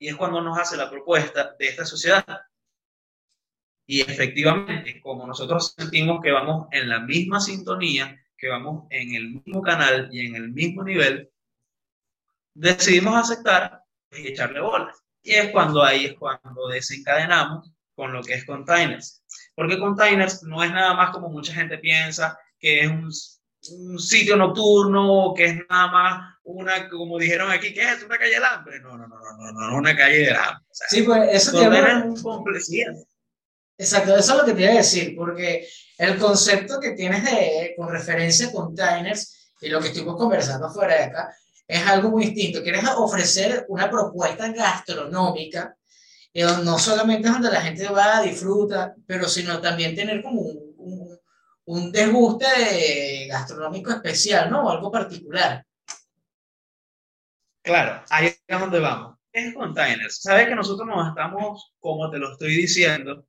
Y 0.00 0.08
es 0.08 0.16
cuando 0.16 0.42
nos 0.42 0.58
hace 0.58 0.76
la 0.76 0.90
propuesta 0.90 1.54
de 1.56 1.68
esta 1.68 1.84
sociedad. 1.84 2.26
Y 3.86 4.00
efectivamente, 4.00 5.00
como 5.00 5.28
nosotros 5.28 5.74
sentimos 5.78 6.20
que 6.20 6.32
vamos 6.32 6.66
en 6.72 6.88
la 6.88 6.98
misma 6.98 7.38
sintonía, 7.38 8.20
que 8.36 8.48
vamos 8.48 8.88
en 8.90 9.14
el 9.14 9.30
mismo 9.30 9.62
canal 9.62 10.08
y 10.10 10.26
en 10.26 10.34
el 10.34 10.48
mismo 10.48 10.82
nivel, 10.82 11.30
decidimos 12.52 13.14
aceptar 13.14 13.80
y 14.10 14.26
echarle 14.26 14.58
bolas. 14.58 15.04
Y 15.22 15.34
es 15.34 15.52
cuando 15.52 15.84
ahí 15.84 16.06
es 16.06 16.14
cuando 16.14 16.66
desencadenamos 16.66 17.70
con 17.94 18.12
lo 18.12 18.22
que 18.22 18.34
es 18.34 18.44
Containers. 18.44 19.23
Porque 19.54 19.78
Containers 19.78 20.42
no 20.42 20.62
es 20.62 20.70
nada 20.70 20.94
más 20.94 21.10
como 21.10 21.28
mucha 21.28 21.54
gente 21.54 21.78
piensa, 21.78 22.38
que 22.58 22.80
es 22.80 22.88
un, 22.88 23.10
un 23.70 23.98
sitio 23.98 24.36
nocturno, 24.36 25.32
que 25.36 25.44
es 25.44 25.54
nada 25.68 25.90
más 25.90 26.34
una, 26.44 26.88
como 26.88 27.18
dijeron 27.18 27.50
aquí, 27.50 27.72
que 27.72 27.82
es 27.82 28.02
una 28.02 28.18
calle 28.18 28.34
del 28.34 28.44
hambre. 28.44 28.80
No, 28.80 28.96
no, 28.96 29.06
no, 29.06 29.16
no, 29.16 29.52
no, 29.52 29.70
no, 29.70 29.76
una 29.76 29.96
calle 29.96 30.26
del 30.26 30.36
hambre. 30.36 30.64
sí, 30.70 31.02
pues 31.02 31.28
eso 31.32 31.58
tiene 31.58 32.02
un 32.02 32.20
complejidad. 32.20 32.94
Exacto, 33.76 34.16
eso 34.16 34.32
es 34.32 34.38
lo 34.38 34.44
que 34.44 34.52
te 34.52 34.62
iba 34.62 34.72
a 34.72 34.76
decir, 34.76 35.16
porque 35.16 35.66
el 35.98 36.16
concepto 36.18 36.78
que 36.78 36.92
tienes 36.92 37.24
de, 37.24 37.74
con 37.76 37.90
referencia 37.90 38.48
a 38.48 38.52
containers 38.52 39.52
y 39.60 39.68
lo 39.68 39.80
que 39.80 39.88
estuvimos 39.88 40.16
conversando 40.16 40.70
fuera 40.70 40.94
de 40.94 41.04
acá, 41.04 41.34
es 41.66 41.86
algo 41.86 42.10
muy 42.10 42.26
distinto. 42.26 42.62
Quieres 42.62 42.84
ofrecer 42.96 43.64
una 43.68 43.90
propuesta 43.90 44.48
gastronómica, 44.52 45.76
no 46.34 46.78
solamente 46.78 47.28
es 47.28 47.34
donde 47.34 47.50
la 47.50 47.60
gente 47.60 47.88
va, 47.88 48.18
a 48.18 48.22
disfrutar, 48.22 48.94
pero 49.06 49.28
sino 49.28 49.60
también 49.60 49.94
tener 49.94 50.22
como 50.22 50.40
un, 50.40 50.74
un, 50.78 51.18
un 51.66 51.92
desguste 51.92 53.26
gastronómico 53.28 53.92
especial, 53.92 54.50
¿no? 54.50 54.64
O 54.64 54.70
algo 54.70 54.90
particular. 54.90 55.64
Claro, 57.62 58.02
ahí 58.10 58.26
es 58.26 58.60
donde 58.60 58.80
vamos. 58.80 59.16
Es 59.32 59.54
containers. 59.54 60.20
Sabes 60.20 60.48
que 60.48 60.54
nosotros 60.54 60.86
nos 60.86 61.08
estamos, 61.08 61.74
como 61.78 62.10
te 62.10 62.18
lo 62.18 62.32
estoy 62.32 62.56
diciendo, 62.56 63.26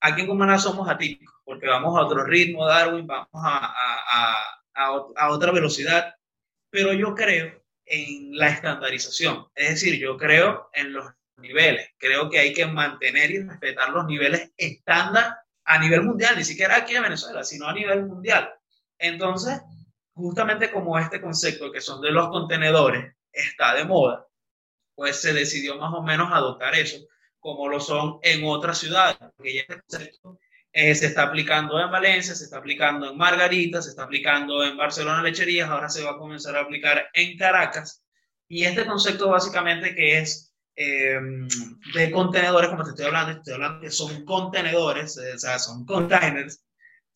aquí 0.00 0.22
en 0.22 0.28
Cumaná 0.28 0.58
somos 0.58 0.88
atípicos, 0.88 1.34
porque 1.44 1.66
vamos 1.66 1.96
a 1.96 2.02
otro 2.02 2.24
ritmo, 2.24 2.66
Darwin, 2.66 3.06
vamos 3.06 3.28
a, 3.34 3.66
a, 3.66 4.34
a, 4.74 5.04
a 5.16 5.30
otra 5.30 5.52
velocidad, 5.52 6.14
pero 6.70 6.92
yo 6.92 7.14
creo 7.14 7.62
en 7.84 8.36
la 8.36 8.48
estandarización. 8.48 9.46
Es 9.54 9.70
decir, 9.70 10.00
yo 10.00 10.16
creo 10.16 10.70
en 10.72 10.92
los 10.92 11.15
niveles. 11.38 11.90
Creo 11.98 12.28
que 12.30 12.38
hay 12.38 12.52
que 12.52 12.66
mantener 12.66 13.30
y 13.30 13.42
respetar 13.42 13.90
los 13.90 14.06
niveles 14.06 14.50
estándar 14.56 15.38
a 15.64 15.78
nivel 15.78 16.02
mundial, 16.02 16.36
ni 16.36 16.44
siquiera 16.44 16.76
aquí 16.76 16.94
en 16.94 17.02
Venezuela, 17.02 17.42
sino 17.44 17.66
a 17.66 17.72
nivel 17.72 18.06
mundial. 18.06 18.52
Entonces, 18.98 19.60
justamente 20.14 20.70
como 20.70 20.98
este 20.98 21.20
concepto 21.20 21.70
que 21.70 21.80
son 21.80 22.00
de 22.00 22.10
los 22.10 22.28
contenedores 22.28 23.14
está 23.32 23.74
de 23.74 23.84
moda, 23.84 24.26
pues 24.94 25.20
se 25.20 25.34
decidió 25.34 25.76
más 25.76 25.92
o 25.92 26.02
menos 26.02 26.32
adoptar 26.32 26.74
eso, 26.74 26.98
como 27.38 27.68
lo 27.68 27.80
son 27.80 28.18
en 28.22 28.44
otras 28.44 28.78
ciudades, 28.78 29.18
porque 29.36 29.54
ya 29.54 29.60
este 29.60 29.80
concepto 29.80 30.38
eh, 30.72 30.94
se 30.94 31.06
está 31.06 31.22
aplicando 31.24 31.80
en 31.80 31.90
Valencia, 31.90 32.34
se 32.34 32.44
está 32.44 32.58
aplicando 32.58 33.10
en 33.10 33.16
Margarita, 33.16 33.82
se 33.82 33.90
está 33.90 34.04
aplicando 34.04 34.62
en 34.64 34.76
Barcelona 34.76 35.22
Lecherías, 35.22 35.68
ahora 35.68 35.88
se 35.88 36.04
va 36.04 36.12
a 36.12 36.18
comenzar 36.18 36.56
a 36.56 36.60
aplicar 36.60 37.08
en 37.12 37.36
Caracas. 37.36 38.04
Y 38.48 38.64
este 38.64 38.86
concepto 38.86 39.30
básicamente 39.30 39.94
que 39.94 40.18
es 40.18 40.45
eh, 40.76 41.18
de 41.94 42.10
contenedores, 42.10 42.70
como 42.70 42.84
te 42.84 42.90
estoy 42.90 43.06
hablando, 43.06 43.32
estoy 43.32 43.54
hablando 43.54 43.80
que 43.80 43.90
son 43.90 44.24
contenedores, 44.24 45.16
eh, 45.18 45.34
o 45.34 45.38
sea, 45.38 45.58
son 45.58 45.84
containers, 45.84 46.62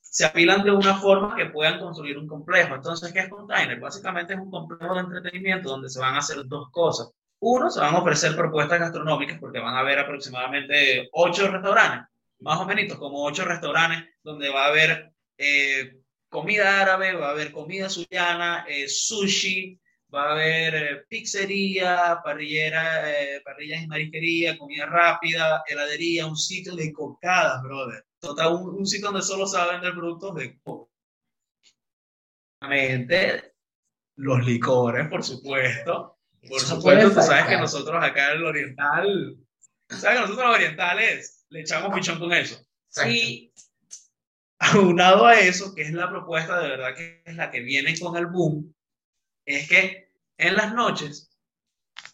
se 0.00 0.24
apilan 0.24 0.64
de 0.64 0.72
una 0.72 0.96
forma 0.96 1.36
que 1.36 1.46
puedan 1.46 1.78
construir 1.78 2.18
un 2.18 2.26
complejo. 2.26 2.74
Entonces, 2.74 3.12
¿qué 3.12 3.20
es 3.20 3.28
container? 3.28 3.78
Básicamente 3.78 4.34
es 4.34 4.40
un 4.40 4.50
complejo 4.50 4.94
de 4.94 5.00
entretenimiento 5.00 5.68
donde 5.68 5.88
se 5.88 6.00
van 6.00 6.14
a 6.14 6.18
hacer 6.18 6.38
dos 6.46 6.70
cosas. 6.72 7.10
Uno, 7.40 7.70
se 7.70 7.80
van 7.80 7.94
a 7.94 7.98
ofrecer 7.98 8.34
propuestas 8.36 8.80
gastronómicas 8.80 9.38
porque 9.38 9.60
van 9.60 9.74
a 9.74 9.80
haber 9.80 9.98
aproximadamente 10.00 11.08
ocho 11.12 11.48
restaurantes 11.48 12.10
más 12.40 12.60
o 12.60 12.66
menos 12.66 12.96
como 12.98 13.24
ocho 13.24 13.44
restaurantes 13.44 14.04
donde 14.22 14.48
va 14.50 14.64
a 14.64 14.68
haber 14.68 15.12
eh, 15.38 16.00
comida 16.28 16.80
árabe, 16.80 17.14
va 17.14 17.28
a 17.28 17.30
haber 17.30 17.52
comida 17.52 17.88
suyana, 17.88 18.64
eh, 18.68 18.88
sushi, 18.88 19.78
va 20.14 20.28
a 20.28 20.32
haber 20.32 20.74
eh, 20.74 21.04
pizzería, 21.08 22.20
parrillera, 22.24 23.04
parrillas 23.44 23.82
y 23.82 23.86
marisquería, 23.86 24.58
comida 24.58 24.86
rápida, 24.86 25.62
heladería, 25.66 26.26
un 26.26 26.36
sitio 26.36 26.74
de 26.74 26.92
cocadas, 26.92 27.62
brother. 27.62 28.04
Total, 28.20 28.52
un, 28.52 28.86
sitio 28.86 29.06
donde 29.06 29.22
solo 29.22 29.46
se 29.46 29.56
va 29.56 29.64
a 29.64 29.72
vender 29.72 29.94
productos 29.94 30.34
de 30.34 30.60
coca. 30.60 30.90
Los 34.16 34.44
licores, 34.44 35.08
por 35.08 35.24
supuesto. 35.24 36.18
Por 36.48 36.60
supuesto, 36.60 37.08
tú 37.14 37.22
sabes 37.22 37.46
que 37.46 37.56
nosotros 37.56 38.02
acá 38.02 38.32
en 38.32 38.38
el 38.38 38.44
oriental, 38.44 39.36
sabes 39.88 40.16
que 40.16 40.20
nosotros 40.22 40.46
los 40.46 40.56
orientales 40.56 41.46
le 41.48 41.60
echamos 41.60 41.94
pichón 41.94 42.18
con 42.18 42.32
eso. 42.32 42.62
Y 43.06 43.52
aunado 44.58 45.26
a 45.26 45.38
eso, 45.38 45.74
que 45.74 45.82
es 45.82 45.92
la 45.92 46.08
propuesta 46.08 46.60
de 46.60 46.68
verdad 46.68 46.94
que 46.94 47.22
es 47.24 47.36
la 47.36 47.50
que 47.50 47.60
viene 47.60 47.98
con 47.98 48.16
el 48.16 48.26
boom, 48.26 48.74
es 49.56 49.68
que 49.68 50.12
en 50.38 50.56
las 50.56 50.74
noches, 50.74 51.30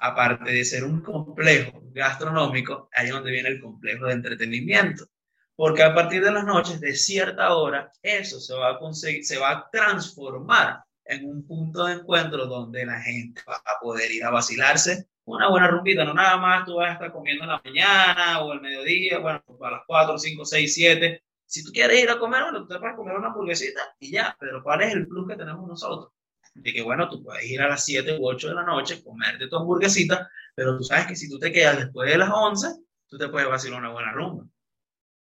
aparte 0.00 0.50
de 0.50 0.64
ser 0.64 0.84
un 0.84 1.00
complejo 1.00 1.80
gastronómico, 1.92 2.88
ahí 2.92 3.06
es 3.06 3.12
donde 3.12 3.30
viene 3.30 3.48
el 3.48 3.60
complejo 3.60 4.06
de 4.06 4.14
entretenimiento. 4.14 5.06
Porque 5.54 5.82
a 5.82 5.94
partir 5.94 6.22
de 6.22 6.32
las 6.32 6.44
noches, 6.44 6.80
de 6.80 6.94
cierta 6.94 7.54
hora, 7.54 7.90
eso 8.02 8.40
se 8.40 8.54
va 8.54 8.72
a 8.72 8.78
conseguir, 8.78 9.24
se 9.24 9.38
va 9.38 9.50
a 9.50 9.70
transformar 9.70 10.84
en 11.04 11.24
un 11.24 11.46
punto 11.46 11.84
de 11.84 11.94
encuentro 11.94 12.46
donde 12.46 12.84
la 12.84 13.00
gente 13.00 13.40
va 13.48 13.56
a 13.56 13.80
poder 13.80 14.10
ir 14.10 14.24
a 14.24 14.30
vacilarse 14.30 15.08
una 15.26 15.48
buena 15.48 15.68
rumbita, 15.68 16.04
no 16.04 16.14
nada 16.14 16.36
más 16.36 16.64
tú 16.64 16.76
vas 16.76 16.90
a 16.90 16.92
estar 16.94 17.12
comiendo 17.12 17.44
en 17.44 17.50
la 17.50 17.60
mañana 17.64 18.40
o 18.42 18.52
el 18.52 18.60
mediodía, 18.60 19.18
bueno, 19.18 19.42
a 19.60 19.70
las 19.70 19.82
4, 19.86 20.18
5, 20.18 20.44
6, 20.44 20.74
7. 20.74 21.22
Si 21.44 21.64
tú 21.64 21.72
quieres 21.72 22.02
ir 22.02 22.10
a 22.10 22.18
comer, 22.18 22.42
bueno, 22.44 22.60
tú 22.60 22.68
te 22.68 22.78
puedes 22.78 22.96
comer 22.96 23.16
una 23.16 23.28
hamburguesita 23.28 23.96
y 23.98 24.12
ya, 24.12 24.36
pero 24.38 24.62
¿cuál 24.62 24.82
es 24.82 24.92
el 24.92 25.06
plus 25.06 25.28
que 25.28 25.36
tenemos 25.36 25.66
nosotros? 25.66 26.12
De 26.56 26.72
que, 26.72 26.82
bueno, 26.82 27.08
tú 27.08 27.22
puedes 27.22 27.44
ir 27.44 27.60
a 27.60 27.68
las 27.68 27.84
7 27.84 28.18
u 28.18 28.26
8 28.26 28.48
de 28.48 28.54
la 28.54 28.64
noche, 28.64 29.02
comerte 29.02 29.46
tu 29.46 29.56
hamburguesita, 29.56 30.28
pero 30.54 30.76
tú 30.76 30.84
sabes 30.84 31.06
que 31.06 31.16
si 31.16 31.28
tú 31.28 31.38
te 31.38 31.52
quedas 31.52 31.78
después 31.78 32.10
de 32.10 32.18
las 32.18 32.30
11, 32.32 32.68
tú 33.06 33.18
te 33.18 33.28
puedes 33.28 33.48
vacilar 33.48 33.78
una 33.78 33.92
buena 33.92 34.12
rumba. 34.12 34.46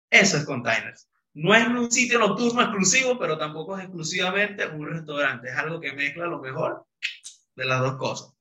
Eso 0.09 0.37
es 0.37 0.45
Containers. 0.45 1.07
No 1.33 1.53
es 1.53 1.67
un 1.67 1.91
sitio 1.91 2.17
nocturno 2.17 2.61
exclusivo, 2.61 3.19
pero 3.19 3.37
tampoco 3.37 3.77
es 3.77 3.83
exclusivamente 3.83 4.65
un 4.65 4.87
restaurante. 4.87 5.49
Es 5.49 5.55
algo 5.55 5.79
que 5.79 5.93
mezcla 5.93 6.25
lo 6.25 6.39
mejor 6.39 6.85
de 7.55 7.65
las 7.65 7.81
dos 7.81 7.97
cosas. 7.97 8.33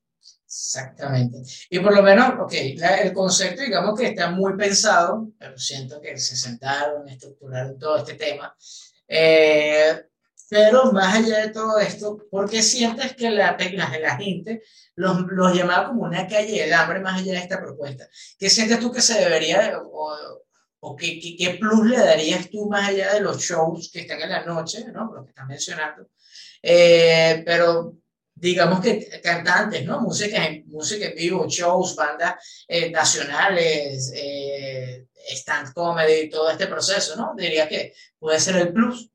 Exactamente. 0.45 1.37
Y 1.69 1.79
por 1.79 1.93
lo 1.93 2.01
menos, 2.01 2.33
ok, 2.39 2.53
el 2.53 3.13
concepto, 3.13 3.61
digamos 3.61 3.99
que 3.99 4.07
está 4.07 4.31
muy 4.31 4.55
pensado, 4.55 5.29
pero 5.37 5.57
siento 5.57 6.01
que 6.01 6.17
se 6.17 6.35
sentaron, 6.35 7.07
estructuraron 7.07 7.77
todo 7.77 7.97
este 7.97 8.15
tema. 8.15 8.55
Eh, 9.07 10.05
pero 10.49 10.91
más 10.91 11.15
allá 11.15 11.39
de 11.45 11.49
todo 11.49 11.77
esto, 11.79 12.17
¿por 12.29 12.49
qué 12.49 12.61
sientes 12.61 13.15
que 13.15 13.29
la, 13.29 13.57
la, 13.57 13.99
la 13.99 14.17
gente 14.17 14.63
los, 14.95 15.21
los, 15.27 15.53
llamaba 15.53 15.89
como 15.89 16.03
una 16.03 16.27
calle 16.27 16.61
del 16.61 16.73
hambre 16.73 16.99
más 16.99 17.19
allá 17.19 17.33
de 17.33 17.39
esta 17.39 17.59
propuesta? 17.59 18.07
¿Qué 18.37 18.49
sientes 18.49 18.79
tú 18.79 18.91
que 18.91 19.01
se 19.01 19.19
debería, 19.19 19.79
o, 19.83 20.43
o 20.79 20.95
qué, 20.95 21.19
qué, 21.19 21.57
plus 21.59 21.89
le 21.89 21.97
darías 21.97 22.49
tú 22.49 22.67
más 22.69 22.89
allá 22.89 23.13
de 23.13 23.21
los 23.21 23.41
shows 23.41 23.89
que 23.91 24.01
están 24.01 24.21
en 24.21 24.29
la 24.29 24.45
noche, 24.45 24.85
¿no? 24.91 25.11
Lo 25.13 25.23
que 25.23 25.29
estás 25.29 25.47
mencionando. 25.47 26.09
Eh, 26.61 27.43
pero 27.45 27.95
digamos 28.33 28.81
que 28.81 29.19
cantantes, 29.21 29.85
¿no? 29.85 29.99
Música, 30.01 30.41
música 30.67 31.07
en 31.07 31.15
vivo, 31.15 31.47
shows, 31.47 31.95
bandas 31.95 32.65
eh, 32.67 32.89
nacionales, 32.91 34.11
eh, 34.15 35.07
stand 35.29 35.73
comedy, 35.73 36.29
todo 36.29 36.49
este 36.49 36.67
proceso, 36.67 37.15
¿no? 37.15 37.33
Diría 37.35 37.67
que 37.67 37.93
puede 38.19 38.39
ser 38.39 38.57
el 38.57 38.71
plus. 38.71 39.09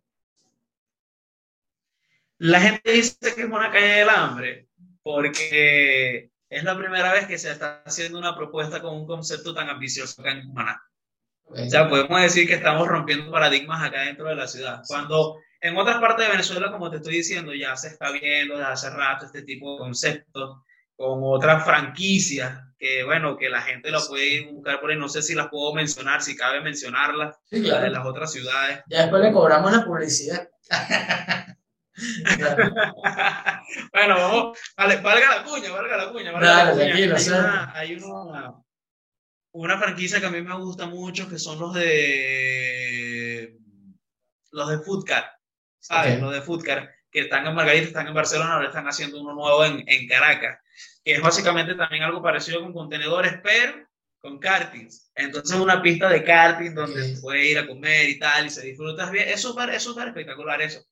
La 2.43 2.61
gente 2.61 2.91
dice 2.91 3.17
que 3.21 3.43
es 3.43 3.47
una 3.47 3.71
calle 3.71 3.99
del 3.99 4.09
hambre 4.09 4.67
porque 5.05 6.33
es 6.51 6.65
la 6.65 6.77
primera 6.77 7.13
vez 7.13 7.27
que 7.27 7.39
se 7.39 7.53
está 7.53 7.85
haciendo 7.85 8.19
una 8.19 8.37
propuesta 8.37 8.83
con 8.83 8.97
un 8.97 9.07
concepto 9.07 9.55
tan 9.55 9.69
ambicioso 9.69 10.21
acá 10.21 10.33
en 10.33 10.49
Cumaná. 10.49 10.83
O 11.45 11.71
sea, 11.71 11.89
podemos 11.89 12.21
decir 12.21 12.49
que 12.49 12.55
estamos 12.55 12.89
rompiendo 12.89 13.31
paradigmas 13.31 13.85
acá 13.85 14.03
dentro 14.03 14.27
de 14.27 14.35
la 14.35 14.49
ciudad. 14.49 14.83
Cuando 14.89 15.37
en 15.61 15.77
otras 15.77 16.01
partes 16.01 16.27
de 16.27 16.33
Venezuela, 16.33 16.73
como 16.73 16.91
te 16.91 16.97
estoy 16.97 17.15
diciendo, 17.19 17.55
ya 17.55 17.77
se 17.77 17.89
está 17.89 18.11
viendo 18.11 18.59
desde 18.59 18.73
hace 18.73 18.91
rato 18.91 19.27
este 19.27 19.43
tipo 19.43 19.75
de 19.75 19.79
conceptos 19.79 20.63
con 20.97 21.21
otras 21.23 21.65
franquicias 21.65 22.61
que, 22.77 23.05
bueno, 23.05 23.37
que 23.37 23.51
la 23.51 23.61
gente 23.61 23.93
lo 23.93 24.01
puede 24.09 24.51
buscar 24.51 24.81
por 24.81 24.91
ahí. 24.91 24.99
No 24.99 25.09
sé 25.09 25.23
si 25.23 25.37
las 25.37 25.47
puedo 25.47 25.75
mencionar, 25.75 26.21
si 26.23 26.37
cabe 26.37 26.61
mencionarlas, 26.61 27.37
de 27.53 27.61
las 27.61 28.05
otras 28.05 28.33
ciudades. 28.33 28.81
Ya 28.89 29.03
después 29.03 29.23
le 29.23 29.33
cobramos 29.33 29.71
la 29.71 29.85
publicidad. 29.85 30.49
bueno, 33.93 34.15
vamos, 34.17 34.59
vale, 34.77 34.97
valga 35.01 35.37
la 35.37 35.45
cuña, 35.45 35.71
valga 35.71 35.97
la 35.97 36.11
cuña. 36.11 36.33
Valga 36.33 36.49
Dale, 36.49 36.65
la 36.65 36.73
cuña. 36.73 36.87
tranquilo, 36.87 37.15
hay 37.17 37.21
sí. 37.23 37.31
una, 37.31 37.73
hay 37.75 37.95
una, 37.97 38.55
una 39.53 39.79
franquicia 39.79 40.21
que 40.21 40.27
a 40.27 40.31
mí 40.31 40.41
me 40.43 40.55
gusta 40.57 40.87
mucho, 40.87 41.29
que 41.29 41.39
son 41.39 41.59
los 41.59 41.75
de 41.75 43.59
los 44.53 44.69
de 44.69 44.79
Foodcar, 44.79 45.33
¿sabes? 45.79 46.17
Ok. 46.17 46.21
Los 46.23 46.33
de 46.35 46.43
Foodcar, 46.43 46.91
que 47.11 47.21
están 47.21 47.47
en 47.47 47.55
Margarita, 47.55 47.87
están 47.89 48.07
en 48.09 48.15
Barcelona, 48.15 48.55
ahora 48.55 48.69
están 48.69 48.87
haciendo 48.87 49.21
uno 49.21 49.35
nuevo 49.35 49.65
en, 49.65 49.83
en 49.87 50.07
Caracas, 50.09 50.59
que 51.05 51.15
es 51.15 51.21
básicamente 51.23 51.75
también 51.75 52.03
algo 52.03 52.23
parecido 52.23 52.61
con 52.63 52.73
contenedores, 52.73 53.35
pero 53.43 53.87
con 54.21 54.39
kartings. 54.39 55.11
Entonces 55.15 55.59
una 55.59 55.83
pista 55.83 56.09
de 56.09 56.23
karting 56.23 56.75
donde 56.75 57.01
Ok. 57.01 57.07
se 57.17 57.21
puede 57.21 57.47
ir 57.51 57.59
a 57.59 57.67
comer 57.67 58.09
y 58.09 58.19
tal, 58.19 58.47
y 58.47 58.51
se 58.51 58.63
disfrutas 58.67 59.11
bien. 59.11 59.29
Es 59.29 59.41
súper, 59.41 59.71
es 59.71 59.83
súper 59.83 60.09
espectacular 60.09 60.61
eso. 60.63 60.83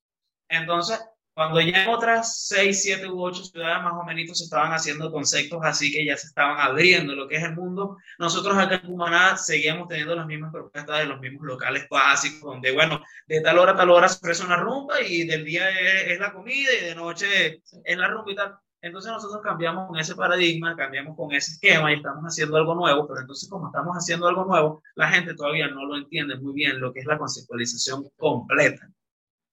Entonces, 0.51 0.99
cuando 1.33 1.61
ya 1.61 1.83
en 1.83 1.89
otras 1.89 2.47
6, 2.49 2.81
7 2.83 3.07
u 3.07 3.23
8 3.23 3.45
ciudades 3.45 3.83
más 3.83 3.93
o 3.93 4.03
menos 4.03 4.37
se 4.37 4.43
estaban 4.43 4.73
haciendo 4.73 5.09
conceptos 5.11 5.61
así 5.63 5.89
que 5.89 6.05
ya 6.05 6.17
se 6.17 6.27
estaban 6.27 6.59
abriendo 6.59 7.15
lo 7.15 7.27
que 7.27 7.37
es 7.37 7.43
el 7.43 7.55
mundo, 7.55 7.97
nosotros 8.19 8.57
acá 8.57 8.75
en 8.75 8.81
Cumaná 8.81 9.37
seguíamos 9.37 9.87
teniendo 9.87 10.13
las 10.13 10.27
mismas 10.27 10.51
propuestas 10.51 10.99
de 10.99 11.05
los 11.05 11.21
mismos 11.21 11.43
locales 11.43 11.87
básicos, 11.89 12.41
donde, 12.41 12.73
bueno, 12.73 13.01
de 13.27 13.39
tal 13.39 13.59
hora 13.59 13.71
a 13.71 13.77
tal 13.77 13.89
hora 13.91 14.09
se 14.09 14.17
ofrece 14.17 14.43
una 14.43 14.57
rumba 14.57 15.01
y 15.01 15.25
del 15.25 15.45
día 15.45 15.69
es, 15.69 16.11
es 16.11 16.19
la 16.19 16.33
comida 16.33 16.69
y 16.79 16.85
de 16.85 16.95
noche 16.95 17.61
es 17.85 17.97
la 17.97 18.07
rumba 18.09 18.31
y 18.31 18.35
tal. 18.35 18.55
Entonces 18.81 19.11
nosotros 19.11 19.41
cambiamos 19.41 19.87
con 19.87 19.97
ese 19.99 20.15
paradigma, 20.15 20.75
cambiamos 20.75 21.15
con 21.15 21.31
ese 21.31 21.53
esquema 21.53 21.93
y 21.93 21.95
estamos 21.97 22.23
haciendo 22.23 22.57
algo 22.57 22.75
nuevo, 22.75 23.07
pero 23.07 23.21
entonces 23.21 23.47
como 23.49 23.67
estamos 23.67 23.95
haciendo 23.95 24.27
algo 24.27 24.43
nuevo, 24.43 24.83
la 24.95 25.07
gente 25.09 25.33
todavía 25.33 25.67
no 25.67 25.85
lo 25.85 25.97
entiende 25.97 26.35
muy 26.37 26.53
bien 26.53 26.81
lo 26.81 26.91
que 26.91 26.99
es 26.99 27.05
la 27.05 27.17
conceptualización 27.17 28.09
completa. 28.17 28.89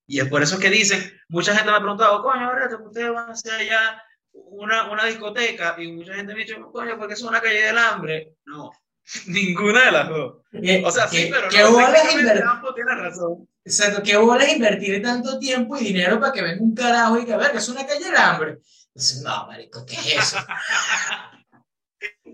Y 0.09 0.19
es 0.21 0.29
por 0.29 0.43
eso 0.43 0.59
que 0.59 0.71
dicen, 0.71 1.13
mucha 1.29 1.55
gente 1.55 1.71
me 1.71 1.77
ha 1.77 1.81
preguntado, 1.81 2.23
coño, 2.23 2.47
ahora 2.47 2.69
ustedes 2.85 3.13
van 3.13 3.29
a 3.29 3.33
hacer 3.33 3.53
allá 3.53 4.03
una, 4.33 4.91
una 4.91 5.05
discoteca 5.05 5.77
y 5.79 5.93
mucha 5.93 6.15
gente 6.15 6.35
me 6.35 6.43
ha 6.43 6.45
dicho, 6.47 6.57
coño, 6.73 6.97
porque 6.99 7.13
es 7.15 7.23
una 7.23 7.41
calle 7.41 7.63
del 7.63 7.79
hambre. 7.79 8.33
No, 8.47 8.71
ninguna 9.27 9.85
de 9.85 9.93
las 9.93 10.09
dos. 10.09 10.37
Eh, 10.53 10.83
O 10.85 10.91
sea, 10.91 11.07
sí, 11.09 11.17
¿qué- 11.25 11.31
pero 11.31 11.49
qué 11.51 11.59
no, 11.63 11.79
inver- 11.79 12.75
tienen 12.75 12.99
razón. 12.99 13.49
Exacto, 13.65 14.03
qué 14.03 14.17
bolas 14.17 14.49
invertir 14.51 15.03
tanto 15.03 15.39
tiempo 15.39 15.77
y 15.77 15.85
dinero 15.85 16.19
para 16.19 16.33
que 16.33 16.41
venga 16.43 16.63
un 16.65 16.75
carajo 16.75 17.19
y 17.19 17.27
que 17.27 17.35
a 17.35 17.37
ver, 17.37 17.53
que 17.53 17.59
es 17.59 17.69
una 17.69 17.87
calle 17.87 18.03
del 18.05 18.17
hambre. 18.17 18.59
Entonces, 18.95 19.21
no, 19.23 19.47
marico, 19.47 19.85
¿qué 19.85 19.95
es 19.95 20.07
eso? 20.17 20.39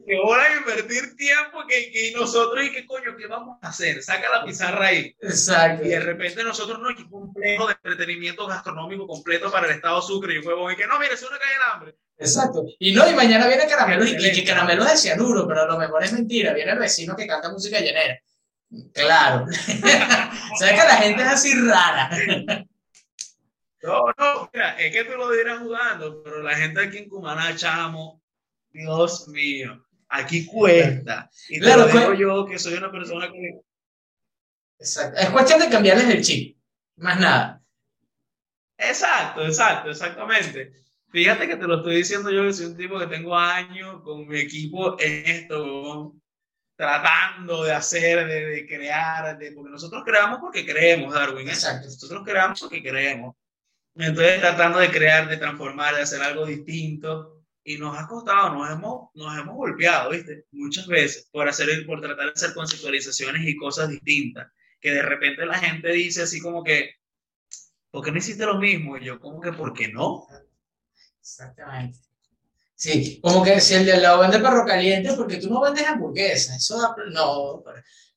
Que 0.07 0.19
hora 0.19 0.51
de 0.51 0.57
invertir 0.59 1.17
tiempo 1.17 1.65
que, 1.67 1.91
que 1.91 2.13
nosotros 2.15 2.65
y 2.65 2.73
qué 2.73 2.87
coño, 2.87 3.17
¿qué 3.17 3.27
vamos 3.27 3.59
a 3.63 3.69
hacer? 3.69 4.03
Saca 4.03 4.29
la 4.29 4.45
pizarra 4.45 4.89
ahí. 4.89 5.17
Exacto. 5.21 5.85
Y 5.85 5.89
de 5.89 6.01
repente 6.01 6.45
nosotros 6.45 6.79
no 6.79 6.89
un 6.89 7.11
complejo 7.11 7.67
de 7.67 7.73
entretenimiento 7.73 8.47
gastronómico 8.47 9.07
completo 9.07 9.51
para 9.51 9.67
el 9.67 9.73
Estado 9.73 10.03
Sucre 10.03 10.35
y 10.35 10.39
huevón 10.39 10.73
y 10.73 10.77
que 10.77 10.87
no, 10.87 10.99
mire, 10.99 11.15
es 11.15 11.23
una 11.23 11.39
calle 11.39 11.53
del 11.53 11.73
hambre. 11.73 11.95
Exacto. 12.19 12.65
Y 12.79 12.93
no, 12.93 13.09
y 13.09 13.15
mañana 13.15 13.47
viene 13.49 13.67
Caramelo 13.67 14.05
y, 14.05 14.11
y 14.11 14.33
que. 14.33 14.45
Caramelo 14.45 14.85
es 14.85 14.93
de 14.93 14.97
cianuro, 14.99 15.49
pero 15.49 15.63
a 15.63 15.67
lo 15.67 15.79
mejor 15.79 16.05
es 16.05 16.13
mentira. 16.13 16.53
Viene 16.53 16.73
el 16.73 16.79
vecino 16.79 17.17
que 17.17 17.27
canta 17.27 17.51
música 17.51 17.81
llanera. 17.81 18.21
Claro. 18.93 19.47
¿Sabes 20.59 20.81
que 20.81 20.89
la 20.89 20.97
gente 20.97 21.23
es 21.23 21.29
así 21.29 21.55
rara? 21.55 22.11
No, 23.83 24.05
no, 24.17 24.51
mira, 24.53 24.79
es 24.79 24.93
que 24.93 25.05
tú 25.05 25.17
lo 25.17 25.31
dirás 25.31 25.59
jugando, 25.59 26.23
pero 26.23 26.43
la 26.43 26.57
gente 26.57 26.81
aquí 26.81 26.99
en 26.99 27.09
Cumaná, 27.09 27.55
chamo, 27.55 28.23
Dios 28.71 29.29
mío, 29.29 29.84
aquí 30.15 30.47
cuesta. 30.47 31.31
Y 31.49 31.59
te 31.59 31.67
Claro, 31.67 31.87
lo 31.87 31.93
digo 31.93 32.15
yo 32.15 32.47
que 32.47 32.59
soy 32.59 32.75
una 32.75 32.91
persona 32.91 33.31
que 33.31 33.61
Exacto. 34.79 35.21
Es 35.21 35.31
cuestión 35.31 35.61
de 35.61 35.69
cambiarles 35.69 36.09
el 36.09 36.23
chip. 36.23 36.59
Más 36.97 37.19
nada. 37.19 37.63
Exacto, 38.77 39.45
exacto, 39.45 39.91
exactamente. 39.91 40.73
Fíjate 41.11 41.47
que 41.47 41.57
te 41.57 41.67
lo 41.67 41.77
estoy 41.77 41.97
diciendo 41.97 42.31
yo, 42.31 42.43
que 42.43 42.53
soy 42.53 42.67
un 42.67 42.77
tipo 42.77 42.99
que 42.99 43.07
tengo 43.07 43.37
años 43.37 44.03
con 44.03 44.27
mi 44.27 44.41
equipo 44.41 44.97
en 44.99 45.27
esto, 45.27 46.13
tratando 46.77 47.63
de 47.63 47.73
hacer, 47.73 48.27
de, 48.27 48.47
de 48.47 48.67
crear, 48.67 49.39
de, 49.39 49.53
porque 49.53 49.71
nosotros 49.71 50.03
creamos 50.05 50.41
porque 50.41 50.67
creemos, 50.67 51.15
Darwin. 51.15 51.49
¿eh? 51.49 51.53
Exacto. 51.53 51.87
Nosotros 51.87 52.23
creamos 52.25 52.61
porque 52.61 52.83
creemos. 52.83 53.37
Entonces, 53.95 54.41
tratando 54.41 54.81
de 54.81 54.91
crear, 54.91 55.29
de 55.29 55.37
transformar, 55.37 55.95
de 55.95 56.03
hacer 56.03 56.21
algo 56.21 56.47
distinto. 56.47 57.34
Y 57.65 57.79
nos 57.79 57.99
ha 57.99 58.07
costado, 58.07 58.55
nos 58.55 58.71
hemos, 58.71 59.09
nos 59.15 59.39
hemos 59.39 59.57
golpeado, 59.57 60.11
¿viste? 60.11 60.45
Muchas 60.53 60.87
veces 60.87 61.29
por, 61.33 61.49
hacer, 61.49 61.69
por 61.87 62.01
tratar 62.01 62.27
de 62.27 62.33
hacer 62.33 62.53
conceptualizaciones 62.53 63.49
y 63.49 63.57
cosas 63.57 63.89
distintas. 63.89 64.53
Que 64.81 64.93
de 64.93 65.03
repente 65.03 65.47
la 65.47 65.59
gente 65.59 65.91
dice 65.93 66.23
así 66.23 66.41
como 66.41 66.63
que, 66.63 66.97
¿por 67.91 68.05
qué 68.05 68.13
no 68.13 68.19
hiciste 68.19 68.45
lo 68.45 68.59
mismo? 68.59 68.99
Y 68.99 69.05
yo, 69.05 69.19
como 69.19 69.41
que, 69.41 69.53
¿por 69.53 69.73
qué 69.73 69.89
no? 69.89 70.27
Exactamente. 71.21 71.99
Sí, 72.77 73.21
como 73.23 73.43
que 73.43 73.61
si 73.61 73.75
el 73.75 73.87
de 73.87 73.93
al 73.95 74.03
lado 74.03 74.21
vende 74.21 74.41
perro 74.41 74.67
caliente, 74.67 75.15
porque 75.17 75.39
tú 75.39 75.49
no 75.49 75.61
vendes 75.61 75.87
hamburguesas, 75.87 76.57
eso 76.57 76.81
da, 76.81 76.95
no, 77.13 77.63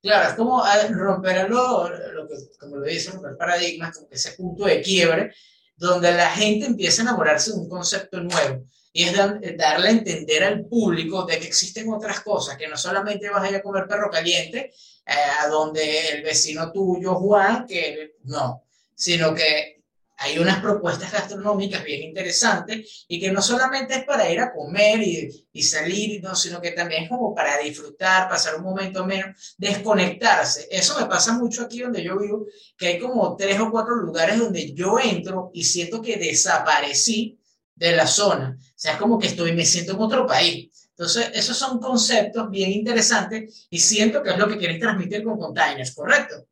claro, 0.01 0.29
es 0.29 0.35
como 0.35 0.63
ah, 0.63 0.87
romper 0.89 1.49
lo, 1.49 1.87
lo 1.89 2.27
que, 2.27 2.35
como 2.59 2.77
lo 2.77 2.85
dice, 2.85 3.11
romper 3.11 3.37
paradigmas, 3.37 3.95
como 3.95 4.09
ese 4.11 4.31
punto 4.31 4.65
de 4.65 4.81
quiebre, 4.81 5.33
donde 5.75 6.11
la 6.11 6.31
gente 6.31 6.65
empieza 6.65 7.01
a 7.01 7.05
enamorarse 7.05 7.51
de 7.51 7.57
un 7.57 7.69
concepto 7.69 8.19
nuevo, 8.19 8.65
y 8.97 9.03
es 9.03 9.13
darle 9.55 9.89
a 9.89 9.91
entender 9.91 10.43
al 10.43 10.65
público 10.65 11.23
de 11.23 11.37
que 11.37 11.45
existen 11.45 11.93
otras 11.93 12.21
cosas, 12.21 12.57
que 12.57 12.67
no 12.67 12.75
solamente 12.75 13.29
vas 13.29 13.43
a 13.43 13.49
ir 13.51 13.55
a 13.57 13.61
comer 13.61 13.85
perro 13.87 14.09
caliente, 14.09 14.73
eh, 15.05 15.13
a 15.39 15.47
donde 15.49 16.09
el 16.09 16.23
vecino 16.23 16.71
tuyo, 16.71 17.13
Juan, 17.13 17.67
que 17.67 18.15
no, 18.23 18.63
sino 18.95 19.35
que 19.35 19.83
hay 20.17 20.39
unas 20.39 20.61
propuestas 20.61 21.11
gastronómicas 21.11 21.83
bien 21.83 22.01
interesantes 22.01 23.05
y 23.07 23.19
que 23.19 23.31
no 23.31 23.39
solamente 23.39 23.93
es 23.97 24.03
para 24.03 24.31
ir 24.31 24.39
a 24.39 24.51
comer 24.51 24.99
y, 25.03 25.47
y 25.51 25.61
salir, 25.61 26.19
no, 26.23 26.33
sino 26.33 26.59
que 26.59 26.71
también 26.71 27.03
es 27.03 27.09
como 27.09 27.35
para 27.35 27.59
disfrutar, 27.59 28.27
pasar 28.27 28.55
un 28.55 28.63
momento 28.63 29.05
menos, 29.05 29.55
desconectarse. 29.59 30.69
Eso 30.71 30.99
me 30.99 31.05
pasa 31.05 31.33
mucho 31.33 31.61
aquí 31.61 31.81
donde 31.81 32.03
yo 32.03 32.17
vivo, 32.17 32.47
que 32.75 32.87
hay 32.87 32.99
como 32.99 33.35
tres 33.35 33.59
o 33.59 33.69
cuatro 33.69 33.93
lugares 33.93 34.39
donde 34.39 34.73
yo 34.73 34.97
entro 34.97 35.51
y 35.53 35.65
siento 35.65 36.01
que 36.01 36.17
desaparecí 36.17 37.36
de 37.77 37.95
la 37.95 38.07
zona. 38.07 38.57
O 38.59 38.73
sea, 38.75 38.93
es 38.93 38.97
como 38.97 39.19
que 39.19 39.27
estoy, 39.27 39.53
me 39.53 39.65
siento 39.65 39.93
en 39.93 40.01
otro 40.01 40.25
país. 40.25 40.89
Entonces, 40.89 41.29
esos 41.33 41.55
son 41.55 41.79
conceptos 41.79 42.49
bien 42.49 42.71
interesantes 42.71 43.67
y 43.69 43.79
siento 43.79 44.23
que 44.23 44.31
es 44.31 44.37
lo 44.37 44.47
que 44.47 44.57
quieren 44.57 44.79
transmitir 44.79 45.23
con 45.23 45.37
Containers, 45.37 45.93
¿correcto? 45.93 46.47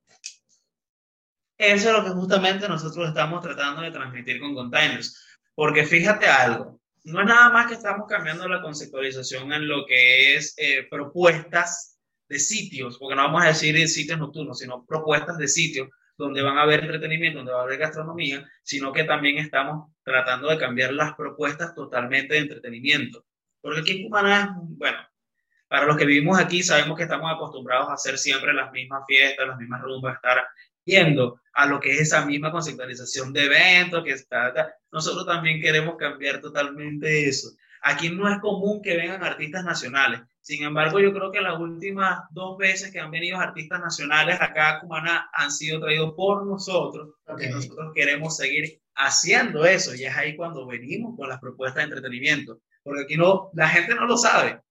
Eso 1.58 1.90
es 1.90 1.94
lo 1.98 2.04
que 2.04 2.12
justamente 2.12 2.68
nosotros 2.68 3.08
estamos 3.08 3.42
tratando 3.42 3.82
de 3.82 3.92
transmitir 3.92 4.40
con 4.40 4.54
containers. 4.54 5.22
Porque 5.54 5.86
fíjate 5.86 6.28
algo, 6.28 6.82
no 7.06 7.22
es 7.22 7.28
nada 7.28 7.50
más 7.50 7.68
que 7.68 7.76
estamos 7.76 8.08
cambiando 8.10 8.48
la 8.48 8.62
conceptualización 8.62 9.54
en 9.54 9.68
lo 9.68 9.86
que 9.86 10.36
es 10.36 10.54
eh, 10.58 10.86
propuestas 10.90 11.98
de 12.28 12.40
sitios, 12.40 12.98
porque 12.98 13.16
no 13.16 13.24
vamos 13.24 13.44
a 13.44 13.48
decir 13.48 13.74
de 13.74 13.88
sitios 13.88 14.20
nocturnos, 14.20 14.60
sino 14.60 14.86
propuestas 14.86 15.38
de 15.38 15.48
sitios 15.48 15.90
donde 16.18 16.42
van 16.42 16.58
a 16.58 16.62
haber 16.62 16.82
entretenimiento, 16.82 17.40
donde 17.40 17.54
va 17.54 17.62
a 17.62 17.64
haber 17.64 17.80
gastronomía, 17.80 18.50
sino 18.64 18.92
que 18.92 19.04
también 19.04 19.38
estamos 19.38 19.92
tratando 20.04 20.50
de 20.50 20.58
cambiar 20.58 20.94
las 20.94 21.14
propuestas 21.16 21.76
totalmente 21.76 22.36
de 22.36 22.42
entretenimiento. 22.42 23.26
Porque 23.62 23.82
aquí 23.82 23.92
en 23.98 24.04
Cumaná, 24.04 24.56
bueno, 24.62 25.00
para 25.68 25.86
los 25.86 25.98
que 25.98 26.06
vivimos 26.06 26.40
aquí 26.40 26.64
sabemos 26.64 26.98
que 26.98 27.04
estamos 27.04 27.32
acostumbrados 27.32 27.90
a 27.90 27.94
hacer 27.94 28.18
siempre 28.18 28.54
las 28.54 28.72
mismas 28.72 29.04
fiestas, 29.08 29.48
las 29.48 29.58
mismas 29.58 29.82
rumbas, 29.82 30.16
estar 30.16 30.46
yendo 30.86 31.42
a 31.54 31.66
lo 31.66 31.80
que 31.80 31.94
es 31.94 32.02
esa 32.02 32.26
misma 32.26 32.52
conceptualización 32.52 33.34
de 33.34 33.46
eventos, 33.46 34.04
que 34.04 34.12
está, 34.12 34.50
está. 34.50 34.76
nosotros 34.92 35.26
también 35.26 35.60
queremos 35.60 35.98
cambiar 35.98 36.40
totalmente 36.40 37.28
eso. 37.28 37.50
Aquí 37.82 38.10
no 38.10 38.32
es 38.32 38.40
común 38.40 38.82
que 38.82 38.96
vengan 38.96 39.24
artistas 39.24 39.64
nacionales. 39.64 40.22
Sin 40.46 40.64
embargo, 40.64 41.00
yo 41.00 41.12
creo 41.12 41.32
que 41.32 41.42
las 41.42 41.60
últimas 41.60 42.20
dos 42.30 42.56
veces 42.60 42.92
que 42.92 43.00
han 43.00 43.10
venido 43.10 43.40
artistas 43.40 43.80
nacionales 43.80 44.40
acá 44.40 44.70
a 44.76 44.80
Cumaná 44.80 45.28
han 45.34 45.52
sido 45.52 45.80
traídos 45.82 46.14
por 46.16 46.46
nosotros, 46.46 47.16
porque 47.26 47.48
Ok. 47.48 47.56
nosotros 47.56 47.92
queremos 47.96 48.38
seguir 48.38 48.80
haciendo 48.94 49.66
eso. 49.66 49.96
Y 49.96 50.06
es 50.06 50.16
ahí 50.16 50.36
cuando 50.36 50.68
venimos 50.68 51.16
con 51.18 51.30
las 51.30 51.40
propuestas 51.40 51.78
de 51.78 51.84
entretenimiento. 51.86 52.60
Porque 52.84 53.02
aquí 53.06 53.18
no, 53.18 53.50
la 53.56 53.68
gente 53.70 53.96
no 53.96 54.06
lo 54.06 54.18
sabe. 54.18 54.62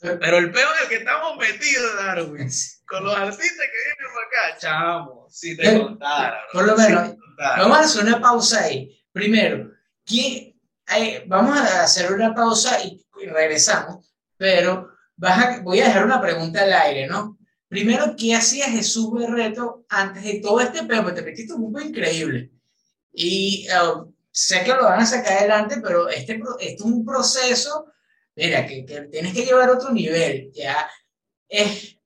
Pero 0.00 0.38
el 0.38 0.52
peor 0.52 0.68
en 0.78 0.82
el 0.84 0.88
que 0.88 0.96
estamos 0.98 1.36
metidos, 1.38 1.96
Darwin, 1.96 2.48
con 2.86 3.02
los 3.04 3.16
artistas 3.16 3.66
que 3.66 3.84
vienen 3.84 4.14
para 4.14 4.26
acá, 4.52 4.58
chamo, 4.60 5.26
si 5.28 5.56
te 5.56 5.74
Eh, 5.74 5.80
contara. 5.80 6.40
por 6.52 6.66
lo 6.66 6.76
si 6.76 6.82
menos. 6.86 7.16
Vamos 7.36 7.78
a 7.78 7.80
hacer 7.80 8.04
una 8.04 8.20
pausa 8.20 8.60
ahí. 8.62 8.96
Primero, 9.10 9.72
¿quién, 10.06 10.54
eh, 10.96 11.24
vamos 11.26 11.58
a 11.58 11.82
hacer 11.82 12.12
una 12.12 12.32
pausa 12.32 12.80
y, 12.84 13.04
y 13.20 13.26
regresamos, 13.26 14.14
pero 14.36 14.89
vas 15.20 15.38
a- 15.58 15.60
voy 15.62 15.80
a 15.80 15.86
dejar 15.86 16.04
una 16.04 16.20
pregunta 16.20 16.62
al 16.62 16.72
aire, 16.72 17.06
¿no? 17.06 17.38
Primero, 17.68 18.14
¿qué 18.18 18.34
hacía 18.34 18.66
Jesús 18.70 19.12
Berreto 19.12 19.84
antes 19.88 20.24
de 20.24 20.40
todo 20.40 20.60
este 20.60 20.84
peo? 20.84 21.02
Porque 21.02 21.20
te 21.20 21.26
metiste 21.26 21.52
un 21.54 21.72
poco 21.72 21.84
increíble. 21.84 22.50
Y 23.12 23.66
eh, 23.70 23.74
sé 24.30 24.64
que 24.64 24.72
lo 24.74 24.84
van 24.84 25.00
a 25.00 25.06
sacar 25.06 25.38
adelante, 25.38 25.76
pero 25.82 26.08
este, 26.08 26.34
esto 26.34 26.56
es 26.60 26.80
un 26.82 27.04
proceso, 27.04 27.86
mira, 28.36 28.66
que, 28.66 28.84
que 28.86 29.02
tienes 29.02 29.34
que 29.34 29.44
llevar 29.44 29.68
a 29.70 29.74
otro 29.74 29.90
nivel. 29.92 30.50
Ya 30.54 30.88
es, 31.48 31.96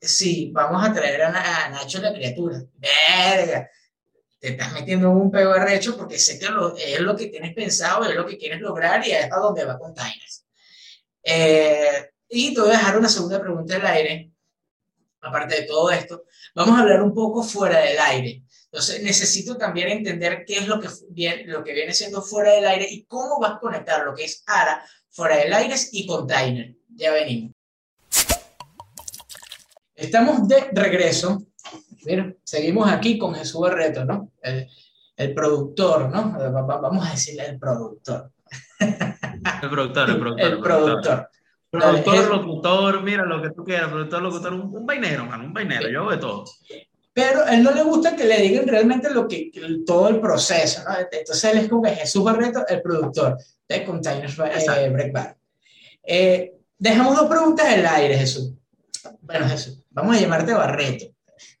sí, 0.00 0.50
vamos 0.52 0.84
a 0.88 0.92
traer 0.92 1.22
a, 1.22 1.66
a 1.66 1.70
Nacho 1.70 2.00
la 2.00 2.12
criatura. 2.14 2.62
Verga 2.76 3.70
te 4.40 4.48
estás 4.50 4.72
metiendo 4.72 5.08
en 5.10 5.16
un 5.16 5.30
pego 5.30 5.52
arrecho 5.52 5.96
porque 5.96 6.18
sé 6.18 6.38
que 6.38 6.48
lo, 6.48 6.76
es 6.76 7.00
lo 7.00 7.16
que 7.16 7.28
tienes 7.28 7.54
pensado, 7.54 8.04
es 8.04 8.14
lo 8.16 8.26
que 8.26 8.38
quieres 8.38 8.60
lograr 8.60 9.06
y 9.06 9.12
es 9.12 9.30
a 9.32 9.36
donde 9.36 9.64
va 9.64 9.78
Containers. 9.78 10.44
Eh, 11.22 12.11
y 12.32 12.54
te 12.54 12.60
voy 12.62 12.70
a 12.70 12.78
dejar 12.78 12.98
una 12.98 13.10
segunda 13.10 13.38
pregunta 13.38 13.74
del 13.74 13.84
aire, 13.84 14.32
aparte 15.20 15.60
de 15.60 15.62
todo 15.66 15.90
esto. 15.90 16.24
Vamos 16.54 16.78
a 16.78 16.80
hablar 16.80 17.02
un 17.02 17.12
poco 17.12 17.42
fuera 17.42 17.78
del 17.80 17.98
aire. 17.98 18.42
Entonces, 18.64 19.02
necesito 19.02 19.58
también 19.58 19.88
entender 19.88 20.44
qué 20.46 20.56
es 20.56 20.66
lo 20.66 20.80
que, 20.80 20.88
viene, 21.10 21.44
lo 21.44 21.62
que 21.62 21.74
viene 21.74 21.92
siendo 21.92 22.22
fuera 22.22 22.52
del 22.52 22.66
aire 22.66 22.86
y 22.90 23.04
cómo 23.04 23.38
vas 23.38 23.52
a 23.52 23.60
conectar 23.60 24.02
lo 24.06 24.14
que 24.14 24.24
es 24.24 24.42
ARA, 24.46 24.82
fuera 25.10 25.36
del 25.36 25.52
aire 25.52 25.74
y 25.92 26.06
container. 26.06 26.74
Ya 26.88 27.12
venimos. 27.12 27.52
Estamos 29.94 30.48
de 30.48 30.70
regreso. 30.72 31.42
Mira, 32.06 32.34
seguimos 32.42 32.90
aquí 32.90 33.18
con 33.18 33.34
Jesús 33.34 33.60
Barreto, 33.60 34.06
¿no? 34.06 34.32
El, 34.40 34.66
el 35.16 35.34
productor, 35.34 36.08
¿no? 36.08 36.32
Vamos 36.32 37.06
a 37.06 37.10
decirle 37.10 37.44
el 37.44 37.58
productor. 37.58 38.32
El 38.80 39.70
productor, 39.70 40.10
el 40.10 40.18
productor. 40.18 40.40
El 40.40 40.60
productor. 40.60 40.60
Productor, 40.60 41.28
locutor, 41.72 43.02
mira 43.02 43.24
lo 43.24 43.40
que 43.40 43.50
tú 43.50 43.64
quieras, 43.64 43.88
productor, 43.88 44.22
locutor, 44.22 44.52
un, 44.52 44.76
un 44.76 44.86
vainero, 44.86 45.24
man, 45.24 45.40
un 45.40 45.52
vainero, 45.52 45.88
yo 45.88 46.00
hago 46.00 46.10
de 46.10 46.18
todo 46.18 46.44
pero 47.14 47.44
a 47.44 47.54
él 47.54 47.62
no 47.62 47.72
le 47.72 47.82
gusta 47.82 48.16
que 48.16 48.24
le 48.24 48.40
digan 48.40 48.66
realmente 48.66 49.10
lo 49.10 49.28
que, 49.28 49.50
todo 49.86 50.08
el 50.08 50.20
proceso, 50.20 50.82
¿no? 50.84 50.96
Entonces 50.98 51.44
él 51.44 51.58
es 51.58 51.68
como 51.68 51.82
que 51.82 51.90
Jesús 51.90 52.24
Barreto, 52.24 52.66
el 52.66 52.80
productor 52.80 53.36
de 53.68 53.84
Containers 53.84 54.38
eh, 54.38 54.88
Break 54.88 55.12
Bar. 55.12 55.36
Eh, 56.02 56.54
dejamos 56.78 57.16
dos 57.16 57.28
preguntas 57.28 57.66
en 57.66 57.80
el 57.80 57.86
aire, 57.86 58.16
Jesús. 58.16 58.52
Bueno, 59.20 59.46
Jesús, 59.48 59.82
vamos 59.90 60.16
a 60.16 60.20
llamarte 60.20 60.54
Barreto. 60.54 61.06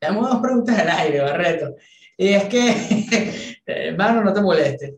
Dejamos 0.00 0.30
dos 0.30 0.40
preguntas 0.40 0.78
en 0.78 0.80
el 0.80 0.90
aire, 0.90 1.20
Barreto. 1.20 1.74
Y 2.16 2.28
es 2.28 2.44
que, 2.44 3.60
hermano, 3.66 4.24
no 4.24 4.32
te 4.32 4.40
moleste. 4.40 4.96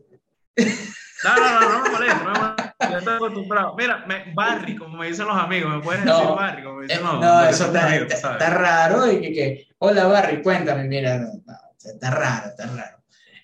No, 0.55 1.35
no, 1.35 1.59
no, 1.59 1.69
no 1.69 1.83
me 1.83 1.89
moleste, 1.89 2.23
no 2.23 2.55
me. 2.55 2.64
Yo 2.91 2.97
estoy 2.97 3.15
acostumbrado. 3.15 3.75
Mira, 3.77 4.05
me, 4.07 4.33
Barry, 4.33 4.75
como 4.75 4.97
me 4.97 5.07
dicen 5.07 5.27
los 5.27 5.37
amigos, 5.37 5.75
me 5.75 5.81
pueden 5.81 6.05
decir 6.05 6.23
Barry, 6.35 6.63
como 6.63 6.75
me 6.77 6.87
dicen 6.87 7.03
los 7.03 7.21
No, 7.21 7.45
eso 7.45 7.65
está, 7.65 7.95
está, 7.95 8.49
raro. 8.49 9.11
Y 9.11 9.21
que, 9.21 9.33
que, 9.33 9.67
hola 9.79 10.05
Barry, 10.05 10.41
cuéntame, 10.41 10.85
mira, 10.85 11.17
no, 11.17 11.31
está 11.83 12.11
raro, 12.11 12.49
está 12.49 12.65
raro. 12.67 12.97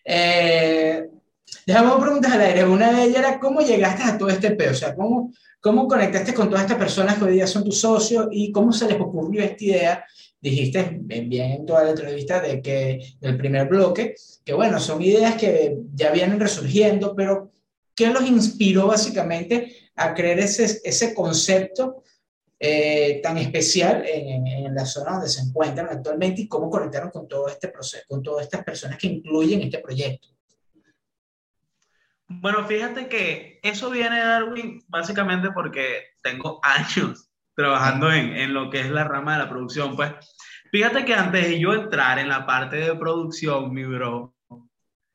Eh, 0.03 1.07
dejamos 1.65 2.01
preguntas 2.01 2.31
al 2.31 2.41
aire. 2.41 2.65
Una 2.65 2.91
de 2.91 3.03
ellas 3.03 3.19
era, 3.19 3.39
¿cómo 3.39 3.61
llegaste 3.61 4.03
a 4.03 4.17
todo 4.17 4.29
este 4.29 4.51
peo? 4.51 4.71
O 4.71 4.75
sea, 4.75 4.95
¿cómo, 4.95 5.31
¿cómo 5.59 5.87
conectaste 5.87 6.33
con 6.33 6.49
todas 6.49 6.63
estas 6.63 6.77
personas 6.77 7.17
que 7.17 7.25
hoy 7.25 7.33
día 7.33 7.47
son 7.47 7.63
tus 7.63 7.79
socios 7.79 8.27
y 8.31 8.51
cómo 8.51 8.71
se 8.71 8.87
les 8.87 8.99
ocurrió 8.99 9.43
esta 9.43 9.63
idea? 9.63 10.05
Dijiste 10.39 10.97
bien 11.01 11.51
en 11.51 11.65
toda 11.65 11.83
la 11.83 11.91
entrevista 11.91 12.41
de 12.41 12.61
que 12.61 12.99
del 13.19 13.37
primer 13.37 13.67
bloque, 13.67 14.15
que 14.43 14.53
bueno, 14.53 14.79
son 14.79 15.01
ideas 15.01 15.35
que 15.35 15.77
ya 15.93 16.11
vienen 16.11 16.39
resurgiendo, 16.39 17.15
pero 17.15 17.51
¿Qué 18.01 18.09
los 18.09 18.27
inspiró 18.27 18.87
básicamente 18.87 19.91
a 19.95 20.15
crear 20.15 20.39
ese, 20.39 20.81
ese 20.83 21.13
concepto 21.13 22.01
eh, 22.59 23.19
tan 23.21 23.37
especial 23.37 24.03
en, 24.07 24.47
en, 24.47 24.73
la 24.73 24.87
zona 24.87 25.11
donde 25.11 25.29
se 25.29 25.41
encuentran 25.41 25.87
actualmente 25.87 26.41
y 26.41 26.47
cómo 26.47 26.67
conectaron 26.67 27.11
con 27.11 27.27
todo 27.27 27.47
este 27.47 27.67
proceso, 27.67 28.03
con 28.09 28.23
todas 28.23 28.45
estas 28.45 28.63
personas 28.63 28.97
que 28.97 29.05
incluyen 29.05 29.61
este 29.61 29.77
proyecto? 29.77 30.29
Bueno, 32.27 32.65
fíjate 32.65 33.07
que 33.07 33.59
eso 33.61 33.91
viene 33.91 34.19
Darwin 34.19 34.83
básicamente 34.87 35.49
porque 35.53 36.05
tengo 36.23 36.59
años 36.63 37.29
trabajando 37.55 38.11
en, 38.11 38.35
en, 38.35 38.51
lo 38.51 38.71
que 38.71 38.79
es 38.79 38.89
la 38.89 39.03
rama 39.03 39.33
de 39.33 39.43
la 39.43 39.49
producción. 39.49 39.95
Pues 39.95 40.11
fíjate 40.71 41.05
que 41.05 41.13
antes 41.13 41.49
de 41.49 41.59
yo 41.59 41.75
entrar 41.75 42.17
en 42.17 42.29
la 42.29 42.47
parte 42.47 42.77
de 42.77 42.95
producción, 42.95 43.71
mi 43.71 43.83
bro, 43.83 44.33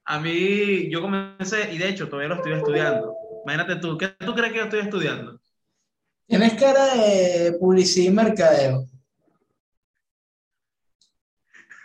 a 0.06 0.20
mí, 0.20 0.88
yo 0.88 1.02
comencé, 1.02 1.72
y 1.72 1.78
de 1.78 1.88
hecho 1.88 2.08
todavía 2.08 2.28
lo 2.28 2.36
estoy 2.36 2.52
estudiando. 2.52 3.12
Imagínate 3.44 3.76
tú, 3.76 3.98
¿qué 3.98 4.08
tú 4.08 4.34
crees 4.34 4.52
que 4.52 4.58
yo 4.58 4.64
estoy 4.64 4.80
estudiando? 4.80 5.40
Tienes 6.26 6.54
cara 6.54 6.94
de 6.94 7.56
publicidad 7.58 8.12
y 8.12 8.14
mercadeo. 8.14 8.86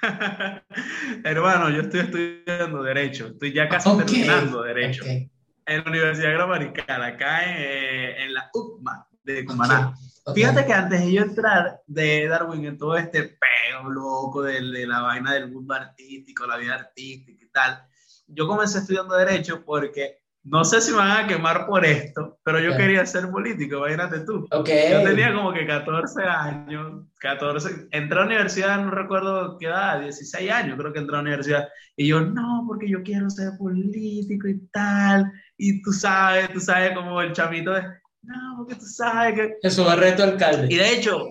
Hermano, 1.23 1.69
yo 1.69 1.81
estoy 1.81 1.99
estudiando 2.01 2.84
Derecho, 2.84 3.27
estoy 3.27 3.53
ya 3.53 3.67
casi 3.67 3.89
terminando 3.97 4.62
Derecho. 4.62 5.03
En 5.03 5.29
la 5.65 5.84
Universidad 5.89 6.34
Gramatical, 6.34 7.03
acá 7.03 7.43
en, 7.45 8.34
la 8.34 8.49
UCMA 8.53 9.07
de 9.23 9.45
Cumaná. 9.45 9.95
Fíjate 10.34 10.65
que 10.65 10.73
antes 10.73 11.01
de 11.01 11.12
yo 11.12 11.23
entrar 11.23 11.81
de 11.88 12.27
Darwin 12.27 12.65
en 12.65 12.77
todo 12.77 12.97
este 12.97 13.23
peo 13.23 13.89
loco 13.89 14.43
de, 14.43 14.62
de 14.62 14.86
la 14.86 15.01
vaina 15.01 15.34
del 15.34 15.51
mundo 15.51 15.73
artístico, 15.73 16.45
la 16.45 16.57
vida 16.57 16.75
artística 16.75 17.43
y 17.43 17.49
tal, 17.49 17.88
yo 18.34 18.48
comencé 18.48 18.80
estudiando 18.80 19.15
Derecho 19.15 19.63
porque 19.65 20.22
no 20.44 20.63
sé 20.63 20.82
si 20.82 20.91
me 20.91 20.98
van 20.98 21.26
a 21.26 21.28
quemar 21.28 21.67
por 21.67 21.86
esto, 21.86 22.39
pero 22.44 22.60
yo 22.60 22.76
quería 22.76 23.06
ser 23.06 23.30
político, 23.30 23.78
imagínate 23.78 24.22
tú. 24.22 24.48
Okay. 24.52 24.91
Yo 24.91 25.04
tenía 25.04 25.34
como 25.34 25.54
que 25.54 25.67
14 25.67 26.24
años, 26.24 27.06
14, 27.20 27.89
entré 27.91 28.17
a 28.17 28.22
la 28.22 28.28
universidad, 28.28 28.84
no 28.84 28.89
recuerdo 28.89 29.58
qué 29.60 29.67
edad, 29.67 30.02
16 30.02 30.52
años 30.52 30.78
creo 30.80 30.91
que 30.91 31.00
entré 31.00 31.15
a 31.15 31.17
la 31.17 31.24
universidad, 31.24 31.67
y 31.96 32.08
yo, 32.08 32.22
no, 32.22 32.63
porque 32.67 32.89
yo 32.89 33.04
quiero 33.04 33.30
ser 33.30 33.52
político 33.60 34.48
y 34.48 34.60
tal, 34.72 35.32
y 35.58 35.82
tú 35.84 35.94
sabes, 35.94 36.52
tú 36.52 36.60
sabes 36.60 36.96
como 36.96 37.22
el 37.22 37.34
chamito 37.34 37.74
de, 37.74 37.84
no, 38.24 38.56
porque 38.58 38.76
tú 38.76 38.86
sabes 38.86 39.36
que... 39.36 39.58
Eso 39.62 39.86
va 39.86 39.96
reto 39.96 40.24
alcalde. 40.24 40.67
Y 40.72 40.78
de 40.78 40.96
hecho, 40.96 41.28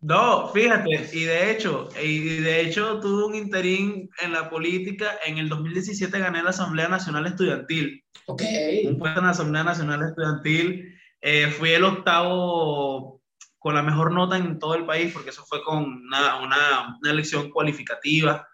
no, 0.00 0.48
fíjate, 0.48 1.08
y 1.12 1.24
de 1.24 1.50
hecho, 1.50 1.88
y 2.02 2.40
de 2.40 2.60
hecho 2.60 3.00
tuve 3.00 3.24
un 3.24 3.34
interín 3.34 4.08
en 4.20 4.32
la 4.32 4.48
política. 4.48 5.18
En 5.24 5.38
el 5.38 5.48
2017 5.48 6.18
gané 6.18 6.42
la 6.42 6.50
Asamblea 6.50 6.88
Nacional 6.88 7.26
Estudiantil. 7.26 8.04
Ok. 8.26 8.42
Un 8.84 8.98
puesto 8.98 9.20
en 9.20 9.26
la 9.26 9.32
Asamblea 9.32 9.64
Nacional 9.64 10.02
Estudiantil. 10.02 10.96
Eh, 11.20 11.48
fui 11.48 11.70
el 11.70 11.84
octavo 11.84 13.22
con 13.58 13.74
la 13.74 13.82
mejor 13.82 14.12
nota 14.12 14.36
en 14.36 14.58
todo 14.58 14.74
el 14.74 14.86
país, 14.86 15.12
porque 15.12 15.30
eso 15.30 15.44
fue 15.44 15.62
con 15.64 15.82
una, 15.82 16.40
una, 16.40 16.96
una 17.00 17.10
elección 17.10 17.50
cualificativa, 17.50 18.46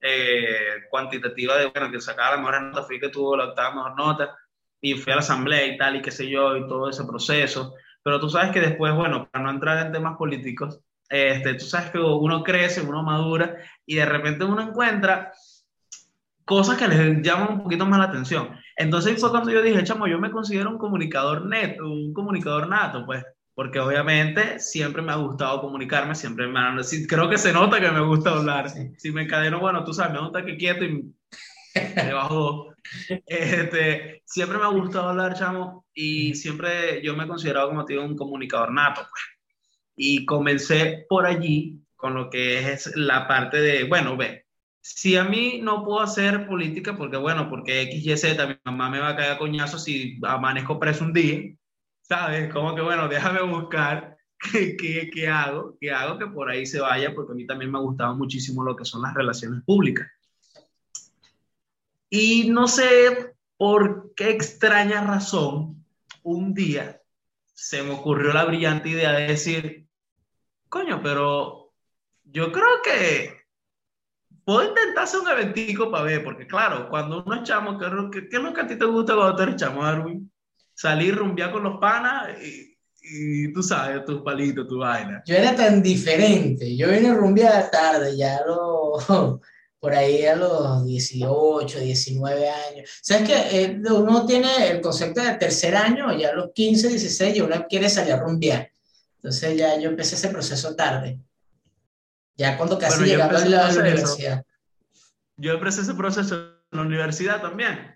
eh, 0.00 0.84
cuantitativa, 0.88 1.58
de 1.58 1.66
bueno, 1.66 1.90
que 1.90 2.00
sacaba 2.00 2.36
la 2.36 2.38
mejor 2.38 2.62
nota, 2.62 2.82
fui 2.82 2.98
que 2.98 3.10
tuvo 3.10 3.36
la 3.36 3.48
octava 3.48 3.74
mejor 3.74 3.96
nota, 3.96 4.36
y 4.80 4.94
fui 4.94 5.12
a 5.12 5.16
la 5.16 5.20
asamblea 5.20 5.66
y 5.66 5.76
tal, 5.76 5.96
y 5.96 6.02
qué 6.02 6.10
sé 6.10 6.28
yo, 6.28 6.56
y 6.56 6.66
todo 6.66 6.88
ese 6.88 7.04
proceso. 7.04 7.74
Pero 8.04 8.20
tú 8.20 8.28
sabes 8.28 8.52
que 8.52 8.60
después, 8.60 8.94
bueno, 8.94 9.28
para 9.30 9.44
no 9.44 9.50
entrar 9.50 9.84
en 9.84 9.92
temas 9.92 10.16
políticos, 10.16 10.78
este, 11.08 11.54
tú 11.54 11.64
sabes 11.64 11.90
que 11.90 11.98
uno 11.98 12.42
crece, 12.42 12.82
uno 12.82 13.02
madura 13.02 13.56
y 13.86 13.96
de 13.96 14.04
repente 14.04 14.44
uno 14.44 14.62
encuentra 14.62 15.32
cosas 16.44 16.76
que 16.76 16.86
les 16.86 17.22
llaman 17.22 17.54
un 17.54 17.62
poquito 17.62 17.86
más 17.86 17.98
la 17.98 18.06
atención. 18.06 18.50
Entonces 18.76 19.18
fue 19.18 19.30
cuando 19.30 19.50
yo 19.50 19.62
dije, 19.62 19.82
chamo, 19.84 20.06
yo 20.06 20.18
me 20.18 20.30
considero 20.30 20.70
un 20.70 20.78
comunicador 20.78 21.46
neto, 21.46 21.84
un 21.84 22.12
comunicador 22.12 22.68
nato, 22.68 23.06
pues, 23.06 23.24
porque 23.54 23.80
obviamente 23.80 24.58
siempre 24.58 25.00
me 25.00 25.12
ha 25.12 25.16
gustado 25.16 25.60
comunicarme, 25.60 26.14
siempre 26.14 26.46
me 26.46 26.58
han, 26.58 26.80
creo 27.08 27.30
que 27.30 27.38
se 27.38 27.52
nota 27.52 27.80
que 27.80 27.90
me 27.90 28.04
gusta 28.04 28.32
hablar. 28.32 28.68
Si 28.68 29.12
me 29.12 29.22
encadeno, 29.22 29.60
bueno, 29.60 29.84
tú 29.84 29.94
sabes, 29.94 30.12
me 30.12 30.20
gusta 30.20 30.44
que 30.44 30.58
quieto 30.58 30.84
y 30.84 31.14
me 31.74 32.12
bajo 32.12 32.74
este, 33.26 34.22
siempre 34.24 34.58
me 34.58 34.64
ha 34.64 34.68
gustado 34.68 35.08
hablar, 35.08 35.34
chamo, 35.34 35.86
y 35.94 36.34
siempre 36.34 37.02
yo 37.02 37.16
me 37.16 37.24
he 37.24 37.28
considerado 37.28 37.68
como 37.68 37.84
tío 37.84 38.04
un 38.04 38.16
comunicador 38.16 38.72
nato, 38.72 39.02
pues. 39.08 39.22
Y 39.96 40.26
comencé 40.26 41.06
por 41.08 41.26
allí 41.26 41.80
con 41.96 42.14
lo 42.14 42.28
que 42.28 42.72
es 42.72 42.94
la 42.96 43.28
parte 43.28 43.60
de, 43.60 43.84
bueno, 43.84 44.16
ve, 44.16 44.46
si 44.80 45.16
a 45.16 45.24
mí 45.24 45.60
no 45.62 45.84
puedo 45.84 46.00
hacer 46.00 46.46
política, 46.46 46.96
porque 46.96 47.16
bueno, 47.16 47.48
porque 47.48 47.82
X, 47.82 48.06
Y, 48.06 48.16
Z, 48.16 48.46
mi 48.46 48.56
mamá 48.64 48.90
me 48.90 49.00
va 49.00 49.10
a 49.10 49.16
caer 49.16 49.32
a 49.32 49.38
coñazo 49.38 49.78
si 49.78 50.18
amanezco 50.22 50.78
preso 50.78 51.04
un 51.04 51.12
día, 51.12 51.54
¿sabes? 52.02 52.52
Como 52.52 52.74
que 52.74 52.82
bueno, 52.82 53.08
déjame 53.08 53.40
buscar 53.42 54.16
qué, 54.52 54.76
qué, 54.76 55.10
qué 55.12 55.28
hago, 55.28 55.76
qué 55.80 55.90
hago 55.90 56.18
que 56.18 56.26
por 56.26 56.50
ahí 56.50 56.66
se 56.66 56.80
vaya, 56.80 57.14
porque 57.14 57.32
a 57.32 57.34
mí 57.34 57.46
también 57.46 57.70
me 57.72 57.78
ha 57.78 57.82
gustado 57.82 58.14
muchísimo 58.14 58.62
lo 58.62 58.76
que 58.76 58.84
son 58.84 59.02
las 59.02 59.14
relaciones 59.14 59.62
públicas. 59.64 60.06
Y 62.16 62.48
no 62.48 62.68
sé 62.68 63.34
por 63.56 64.14
qué 64.14 64.30
extraña 64.30 65.02
razón, 65.04 65.84
un 66.22 66.54
día 66.54 67.02
se 67.54 67.82
me 67.82 67.90
ocurrió 67.90 68.32
la 68.32 68.44
brillante 68.44 68.90
idea 68.90 69.10
de 69.10 69.26
decir, 69.26 69.88
coño, 70.68 71.00
pero 71.02 71.72
yo 72.22 72.52
creo 72.52 72.82
que 72.84 73.34
puedo 74.44 74.62
intentar 74.62 75.02
hacer 75.02 75.22
un 75.22 75.28
eventico 75.28 75.90
para 75.90 76.04
ver, 76.04 76.22
porque 76.22 76.46
claro, 76.46 76.88
cuando 76.88 77.24
uno 77.24 77.34
es 77.34 77.42
chamo, 77.42 77.76
¿qué, 77.76 77.86
es 77.86 78.40
lo 78.40 78.54
que 78.54 78.60
a 78.60 78.66
ti 78.68 78.76
te 78.76 78.84
gusta 78.84 79.16
cuando 79.16 79.34
tú 79.34 79.42
eres 79.42 79.56
chamo, 79.56 79.82
Darwin? 79.82 80.30
Salir, 80.72 81.16
rumbear 81.16 81.50
con 81.50 81.64
los 81.64 81.80
panas 81.80 82.28
y, 82.40 82.78
y 83.02 83.52
tú 83.52 83.60
sabes, 83.60 84.04
tus 84.04 84.22
palitos, 84.22 84.68
tu 84.68 84.78
vaina. 84.78 85.20
Yo 85.26 85.34
era 85.34 85.56
tan 85.56 85.82
diferente, 85.82 86.76
yo 86.76 86.92
vine 86.92 87.08
a 87.08 87.14
rumbear 87.14 87.72
tarde, 87.72 88.16
ya 88.16 88.40
lo 88.46 89.40
por 89.84 89.92
ahí 89.92 90.24
a 90.24 90.34
los 90.34 90.82
18, 90.86 91.78
19 91.78 92.48
años. 92.48 92.90
¿Sabes 93.02 93.28
que 93.28 93.64
eh, 93.64 93.82
uno 93.90 94.24
tiene 94.24 94.70
el 94.70 94.80
concepto 94.80 95.22
de 95.22 95.34
tercer 95.34 95.76
año, 95.76 96.10
ya 96.16 96.30
a 96.30 96.32
los 96.32 96.52
15, 96.54 96.88
16, 96.88 97.36
y 97.36 97.40
uno 97.42 97.66
quiere 97.68 97.90
salir 97.90 98.14
a 98.14 98.20
rumbear. 98.20 98.72
Entonces 99.16 99.58
ya 99.58 99.78
yo 99.78 99.90
empecé 99.90 100.14
ese 100.14 100.30
proceso 100.30 100.74
tarde. 100.74 101.20
Ya 102.34 102.56
cuando 102.56 102.78
casi 102.78 103.04
llegaba 103.04 103.38
a 103.38 103.44
la, 103.44 103.68
universidad. 103.68 104.42
yo 105.36 105.52
empecé 105.52 105.82
ese 105.82 105.92
proceso 105.92 106.34
en 106.34 106.78
la 106.78 106.80
universidad 106.80 107.42
también. 107.42 107.94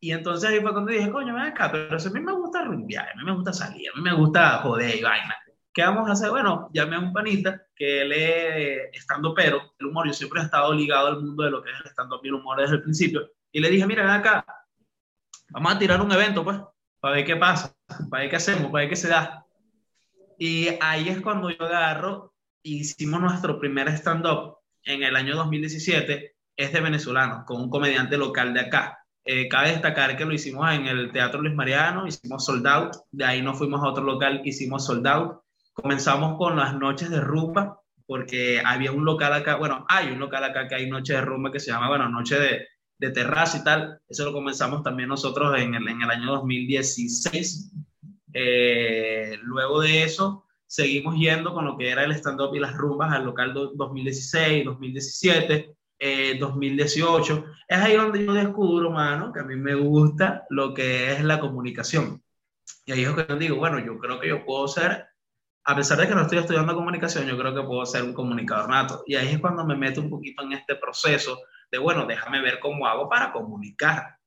Y 0.00 0.12
entonces 0.12 0.48
ahí 0.48 0.60
fue 0.60 0.72
cuando 0.72 0.90
dije, 0.90 1.12
coño, 1.12 1.34
ven 1.34 1.42
acá, 1.42 1.70
pero 1.70 1.98
a 1.98 2.10
mí 2.10 2.20
me 2.20 2.32
gusta 2.32 2.64
rumbear, 2.64 3.10
a 3.10 3.14
mí 3.14 3.24
me 3.26 3.34
gusta 3.34 3.52
salir, 3.52 3.90
a 3.92 3.98
mí 3.98 4.02
me 4.02 4.14
gusta 4.16 4.60
joder 4.62 4.96
y 4.96 5.02
vaina. 5.02 5.36
¿Qué 5.74 5.82
vamos 5.82 6.08
a 6.08 6.12
hacer? 6.12 6.30
Bueno, 6.30 6.70
llamé 6.72 6.94
a 6.94 7.00
un 7.00 7.12
panita 7.12 7.66
que 7.74 8.02
él 8.02 8.12
es 8.12 8.90
estando 8.92 9.34
pero, 9.34 9.74
el 9.76 9.86
humor, 9.86 10.06
yo 10.06 10.12
siempre 10.12 10.40
he 10.40 10.44
estado 10.44 10.72
ligado 10.72 11.08
al 11.08 11.20
mundo 11.20 11.42
de 11.42 11.50
lo 11.50 11.64
que 11.64 11.72
es 11.72 11.76
el 11.80 11.90
stand-up 11.90 12.20
y 12.22 12.28
el 12.28 12.34
humor 12.34 12.60
desde 12.60 12.76
el 12.76 12.82
principio. 12.82 13.28
Y 13.50 13.58
le 13.58 13.70
dije, 13.70 13.84
mira, 13.84 14.04
ven 14.04 14.12
acá, 14.12 14.46
vamos 15.50 15.74
a 15.74 15.78
tirar 15.78 16.00
un 16.00 16.12
evento, 16.12 16.44
pues, 16.44 16.58
para 17.00 17.16
ver 17.16 17.24
qué 17.24 17.34
pasa, 17.34 17.74
para 18.08 18.22
ver 18.22 18.30
qué 18.30 18.36
hacemos, 18.36 18.70
para 18.70 18.82
ver 18.82 18.88
qué 18.88 18.94
se 18.94 19.08
da. 19.08 19.44
Y 20.38 20.68
ahí 20.80 21.08
es 21.08 21.20
cuando 21.20 21.50
yo 21.50 21.64
agarro, 21.64 22.32
hicimos 22.62 23.20
nuestro 23.20 23.58
primer 23.58 23.88
stand-up 23.88 24.58
en 24.84 25.02
el 25.02 25.16
año 25.16 25.34
2017, 25.34 26.36
es 26.56 26.72
de 26.72 26.80
venezolano, 26.80 27.44
con 27.44 27.60
un 27.60 27.68
comediante 27.68 28.16
local 28.16 28.54
de 28.54 28.60
acá. 28.60 29.04
Eh, 29.24 29.48
cabe 29.48 29.70
destacar 29.70 30.16
que 30.16 30.24
lo 30.24 30.34
hicimos 30.34 30.70
en 30.72 30.86
el 30.86 31.10
Teatro 31.10 31.42
Luis 31.42 31.54
Mariano, 31.54 32.06
hicimos 32.06 32.44
Sold 32.44 32.64
Out, 32.64 32.94
de 33.10 33.24
ahí 33.24 33.42
nos 33.42 33.58
fuimos 33.58 33.82
a 33.82 33.88
otro 33.88 34.04
local, 34.04 34.40
hicimos 34.44 34.86
Sold 34.86 35.06
Out. 35.08 35.43
Comenzamos 35.74 36.38
con 36.38 36.56
las 36.56 36.74
noches 36.74 37.10
de 37.10 37.20
rumba, 37.20 37.80
porque 38.06 38.62
había 38.64 38.92
un 38.92 39.04
local 39.04 39.32
acá, 39.32 39.56
bueno, 39.56 39.84
hay 39.88 40.08
un 40.08 40.18
local 40.18 40.44
acá 40.44 40.68
que 40.68 40.76
hay 40.76 40.88
noche 40.88 41.14
de 41.14 41.20
rumba 41.20 41.52
que 41.52 41.60
se 41.60 41.70
llama, 41.70 41.88
bueno, 41.88 42.08
noche 42.08 42.38
de, 42.38 42.68
de 42.98 43.10
terraza 43.10 43.58
y 43.58 43.64
tal. 43.64 44.00
Eso 44.08 44.24
lo 44.24 44.32
comenzamos 44.32 44.82
también 44.82 45.08
nosotros 45.08 45.58
en 45.58 45.74
el, 45.74 45.86
en 45.88 46.02
el 46.02 46.10
año 46.10 46.32
2016. 46.32 47.72
Eh, 48.32 49.38
luego 49.42 49.80
de 49.80 50.04
eso, 50.04 50.46
seguimos 50.66 51.16
yendo 51.16 51.52
con 51.54 51.64
lo 51.64 51.76
que 51.76 51.90
era 51.90 52.04
el 52.04 52.12
stand-up 52.12 52.54
y 52.54 52.60
las 52.60 52.76
rumbas 52.76 53.12
al 53.12 53.24
local 53.24 53.52
2016, 53.52 54.64
2017, 54.64 55.74
2018. 56.38 57.44
Es 57.68 57.78
ahí 57.78 57.96
donde 57.96 58.24
yo 58.24 58.32
descubro, 58.32 58.90
mano, 58.90 59.32
que 59.32 59.40
a 59.40 59.44
mí 59.44 59.56
me 59.56 59.74
gusta 59.74 60.44
lo 60.50 60.74
que 60.74 61.12
es 61.12 61.22
la 61.22 61.40
comunicación. 61.40 62.22
Y 62.86 62.92
ahí 62.92 63.04
es 63.04 63.14
yo 63.28 63.36
digo, 63.36 63.56
bueno, 63.56 63.78
yo 63.78 63.98
creo 63.98 64.20
que 64.20 64.28
yo 64.28 64.44
puedo 64.44 64.68
ser, 64.68 65.06
a 65.64 65.76
pesar 65.76 65.98
de 65.98 66.08
que 66.08 66.14
no 66.14 66.22
estoy 66.22 66.38
estudiando 66.38 66.74
comunicación, 66.74 67.26
yo 67.26 67.38
creo 67.38 67.54
que 67.54 67.62
puedo 67.62 67.84
ser 67.86 68.02
un 68.02 68.12
comunicador 68.12 68.68
nato. 68.68 69.02
Y 69.06 69.14
ahí 69.16 69.28
es 69.28 69.38
cuando 69.38 69.64
me 69.64 69.76
meto 69.76 70.00
un 70.00 70.10
poquito 70.10 70.42
en 70.42 70.52
este 70.52 70.76
proceso 70.76 71.38
de, 71.70 71.78
bueno, 71.78 72.06
déjame 72.06 72.40
ver 72.40 72.60
cómo 72.60 72.86
hago 72.86 73.08
para 73.08 73.32
comunicar. 73.32 74.18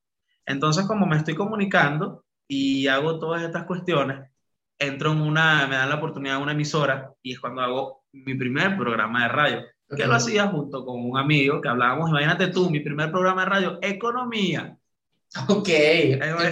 Entonces, 0.44 0.86
como 0.86 1.06
me 1.06 1.16
estoy 1.16 1.34
comunicando, 1.34 2.24
y 2.48 2.86
hago 2.86 3.18
todas 3.18 3.42
estas 3.42 3.64
cuestiones, 3.64 4.30
entro 4.78 5.12
en 5.12 5.20
una, 5.20 5.66
me 5.66 5.76
dan 5.76 5.90
la 5.90 5.96
oportunidad 5.96 6.36
de 6.36 6.42
una 6.42 6.52
emisora 6.52 7.12
y 7.22 7.32
es 7.32 7.40
cuando 7.40 7.60
hago 7.60 8.04
mi 8.12 8.34
primer 8.34 8.76
programa 8.76 9.24
de 9.24 9.28
radio, 9.28 9.62
que 9.94 10.06
lo 10.06 10.14
hacía 10.14 10.46
junto 10.46 10.84
con 10.84 11.04
un 11.04 11.18
amigo 11.18 11.60
que 11.60 11.68
hablábamos, 11.68 12.10
imagínate 12.10 12.48
tú, 12.48 12.70
mi 12.70 12.80
primer 12.80 13.10
programa 13.10 13.42
de 13.42 13.50
radio, 13.50 13.78
economía. 13.82 14.78
Ok, 15.48 15.68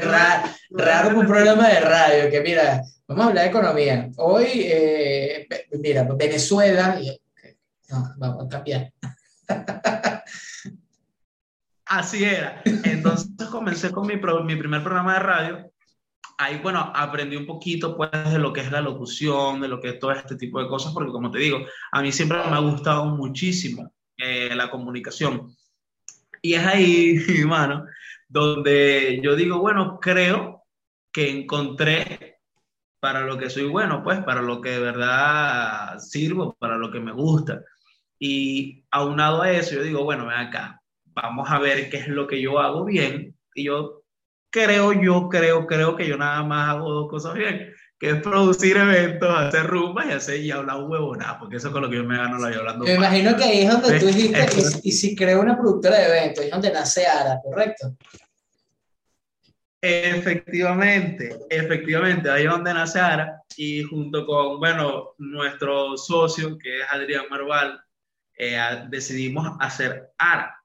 raro, 0.03 0.51
raro 0.71 1.19
un 1.19 1.27
programa 1.27 1.69
de 1.69 1.81
radio, 1.81 2.31
que 2.31 2.41
mira, 2.43 2.83
vamos 3.09 3.25
a 3.25 3.29
hablar 3.29 3.45
de 3.45 3.51
economía. 3.51 4.11
Hoy, 4.17 4.47
eh, 4.53 5.49
mira, 5.81 6.07
Venezuela, 6.17 7.01
no, 7.89 8.15
vamos 8.19 8.47
a 8.47 8.49
cambiar. 8.49 8.93
Así 11.87 12.25
era. 12.25 12.63
Entonces 12.65 13.49
comencé 13.49 13.91
con 13.93 14.07
mi, 14.07 14.17
mi 14.17 14.57
primer 14.57 14.83
programa 14.83 15.15
de 15.15 15.21
radio 15.21 15.73
ahí, 16.39 16.59
bueno, 16.63 16.93
aprendí 16.95 17.37
un 17.37 17.47
poquito, 17.47 17.97
pues, 17.97 18.11
de 18.13 18.39
lo 18.39 18.53
que 18.53 18.61
es 18.61 18.71
la 18.71 18.81
locución, 18.81 19.61
de 19.61 19.69
lo 19.69 19.81
que 19.81 19.91
es 19.91 19.99
todo 19.99 20.13
este 20.13 20.37
tipo 20.37 20.61
de 20.61 20.69
cosas, 20.69 20.93
porque 20.93 21.13
como 21.13 21.31
te 21.31 21.39
digo, 21.39 21.59
a 21.93 22.03
mí 22.03 22.13
siempre 22.13 22.39
me 22.39 22.57
ha 22.57 22.59
gustado 22.59 23.07
muchísimo 23.07 23.93
eh, 24.17 24.55
la 24.55 24.71
comunicación. 24.71 25.55
Y 26.43 26.55
es 26.55 26.67
ahí, 26.67 27.17
hermano, 27.41 27.87
donde 28.29 29.21
yo 29.23 29.37
digo, 29.37 29.59
bueno, 29.61 29.99
creo 30.01 30.65
que 31.13 31.31
encontré 31.31 32.39
para 33.01 33.23
lo 33.23 33.39
que 33.39 33.51
soy 33.51 33.65
bueno, 33.67 34.03
pues, 34.03 34.21
para 34.25 34.43
lo 34.43 34.61
que 34.61 34.71
de 34.71 34.81
verdad 34.81 35.99
sirvo, 35.99 36.57
para 36.59 36.77
lo 36.77 36.91
que 36.91 37.01
me 37.01 37.13
gusta. 37.13 37.63
Y 38.19 38.85
aunado 38.91 39.43
a 39.43 39.53
eso, 39.53 39.77
yo 39.77 39.83
digo, 39.83 40.05
bueno, 40.05 40.27
ven 40.27 40.39
acá, 40.39 40.83
vamos 41.05 41.51
a 41.51 41.59
ver 41.59 41.91
qué 41.91 41.99
es 41.99 42.09
lo 42.09 42.27
que 42.27 42.41
yo 42.41 42.59
hago 42.59 42.85
bien. 42.85 43.37
Y 43.55 43.65
yo 43.65 44.03
creo 44.51 44.93
yo, 44.93 45.29
creo, 45.29 45.67
creo 45.67 45.97
que 45.97 46.09
yo 46.09 46.17
nada 46.17 46.43
más 46.43 46.71
hago 46.71 46.91
dos 46.91 47.11
cosas 47.11 47.35
bien, 47.35 47.73
que 47.99 48.11
es 48.11 48.23
producir 48.23 48.77
eventos, 48.77 49.29
hacer 49.35 49.67
rumbas 49.67 50.07
y 50.07 50.13
hacer 50.13 50.41
y 50.41 50.51
hablar 50.51 50.77
un 50.77 50.91
huevonada, 50.91 51.39
porque 51.39 51.57
eso 51.57 51.69
es 51.69 51.73
con 51.73 51.83
lo 51.83 51.89
que 51.89 51.97
yo 51.97 52.05
me 52.05 52.17
gano 52.17 52.39
la 52.39 52.49
vida 52.49 52.59
hablando. 52.59 52.85
Me 52.85 52.95
imagino 52.95 53.37
que 53.37 53.45
ahí 53.45 53.63
es 53.63 53.71
donde 53.71 53.99
tú 53.99 54.07
dijiste, 54.07 54.47
y, 54.83 54.93
si 54.93 55.17
creo 55.17 55.41
una 55.41 55.57
productora 55.57 55.99
de 55.99 56.07
eventos, 56.07 56.45
es 56.45 56.51
donde 56.51 56.73
nace 56.73 57.07
Ara, 57.07 57.41
¿correcto? 57.43 57.97
Efectivamente, 59.81 61.37
efectivamente, 61.49 62.29
ahí 62.29 62.45
es 62.45 62.51
donde 62.51 62.75
nace 62.75 62.99
Ara 62.99 63.43
y 63.57 63.83
junto 63.83 64.27
con, 64.27 64.59
bueno, 64.59 65.15
nuestro 65.19 65.97
socio 65.97 66.59
que 66.59 66.81
es 66.81 66.87
Adrián 66.91 67.25
Marval, 67.31 67.81
eh, 68.37 68.59
decidimos 68.91 69.57
hacer 69.61 70.11
Ara. 70.19 70.56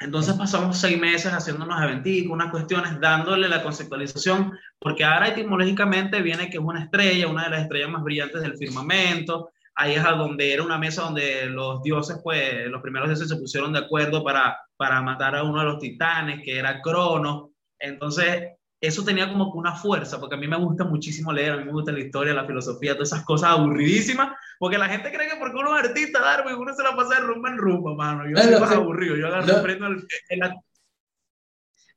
Entonces 0.00 0.34
pasamos 0.34 0.78
seis 0.78 0.98
meses 0.98 1.32
haciendo 1.32 1.64
unos 1.64 1.80
unas 2.28 2.50
cuestiones, 2.50 3.00
dándole 3.00 3.48
la 3.48 3.62
conceptualización, 3.62 4.52
porque 4.78 5.04
ahora 5.04 5.28
etimológicamente 5.28 6.20
viene 6.20 6.50
que 6.50 6.58
es 6.58 6.62
una 6.62 6.84
estrella, 6.84 7.28
una 7.28 7.44
de 7.44 7.50
las 7.50 7.62
estrellas 7.62 7.90
más 7.90 8.02
brillantes 8.02 8.42
del 8.42 8.56
firmamento. 8.56 9.50
Ahí 9.74 9.94
es 9.94 10.04
a 10.04 10.12
donde 10.12 10.52
era 10.52 10.62
una 10.62 10.78
mesa 10.78 11.02
donde 11.02 11.46
los 11.46 11.82
dioses, 11.82 12.18
pues, 12.22 12.66
los 12.68 12.82
primeros 12.82 13.08
dioses 13.08 13.28
se 13.28 13.36
pusieron 13.36 13.72
de 13.72 13.80
acuerdo 13.80 14.24
para, 14.24 14.58
para 14.76 15.02
matar 15.02 15.36
a 15.36 15.42
uno 15.42 15.60
de 15.60 15.66
los 15.66 15.78
titanes, 15.78 16.42
que 16.42 16.58
era 16.58 16.80
Crono. 16.80 17.50
Entonces, 17.78 18.52
eso 18.80 19.04
tenía 19.04 19.28
como 19.28 19.52
que 19.52 19.58
una 19.58 19.74
fuerza, 19.74 20.20
porque 20.20 20.34
a 20.34 20.38
mí 20.38 20.46
me 20.46 20.58
gusta 20.58 20.84
muchísimo 20.84 21.32
leer, 21.32 21.52
a 21.52 21.56
mí 21.56 21.64
me 21.64 21.72
gusta 21.72 21.92
la 21.92 22.00
historia, 22.00 22.34
la 22.34 22.46
filosofía, 22.46 22.94
todas 22.94 23.08
esas 23.12 23.24
cosas 23.24 23.50
aburridísimas, 23.50 24.36
porque 24.58 24.78
la 24.78 24.88
gente 24.88 25.10
cree 25.10 25.28
que 25.28 25.36
porque 25.36 25.56
uno 25.56 25.76
es 25.76 25.88
artista, 25.88 26.20
Darwin, 26.20 26.56
uno 26.56 26.74
se 26.74 26.82
la 26.82 26.94
pasa 26.94 27.20
de 27.20 27.26
rumba 27.26 27.50
en 27.50 27.58
rumba, 27.58 27.94
mano. 27.94 28.28
Yo 28.28 28.36
soy 28.36 28.60
más 28.60 28.72
aburrido, 28.72 29.16
yo 29.16 29.28
agarro, 29.28 29.62
prendo 29.62 29.86
el, 29.86 30.06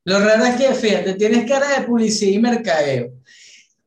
Lo 0.06 0.20
raro 0.20 0.46
es 0.46 0.56
que, 0.56 0.74
fíjate, 0.74 1.16
tienes 1.16 1.50
cara 1.50 1.80
de 1.80 1.86
publicidad 1.86 2.32
y 2.32 2.40
mercadeo. 2.40 3.12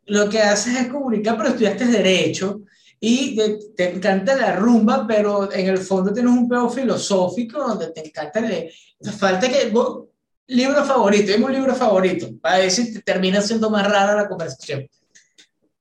Lo 0.07 0.29
que 0.29 0.41
haces 0.41 0.77
es 0.77 0.89
comunicar, 0.89 1.37
pero 1.37 1.51
estudiaste 1.51 1.87
Derecho 1.87 2.63
y 3.01 3.37
te, 3.75 3.91
encanta 3.91 4.37
la 4.37 4.55
rumba, 4.55 5.07
pero 5.09 5.53
en 5.53 5.67
el 5.67 5.79
fondo 5.79 6.13
tienes 6.13 6.31
un 6.31 6.49
pedo 6.49 6.69
filosófico 6.69 7.59
donde 7.59 7.91
te 7.91 8.07
encanta 8.07 8.41
leer. 8.41 8.71
Falta 9.19 9.49
que 9.49 9.71
vos, 9.71 10.05
libro 10.47 10.85
favorito, 10.85 11.33
dime 11.33 11.47
un 11.47 11.53
libro 11.53 11.75
favorito, 11.75 12.29
para 12.41 12.59
ver 12.59 12.71
si 12.71 13.01
termina 13.03 13.41
siendo 13.41 13.71
más 13.71 13.89
rara 13.91 14.15
la 14.15 14.29
conversación. 14.29 14.89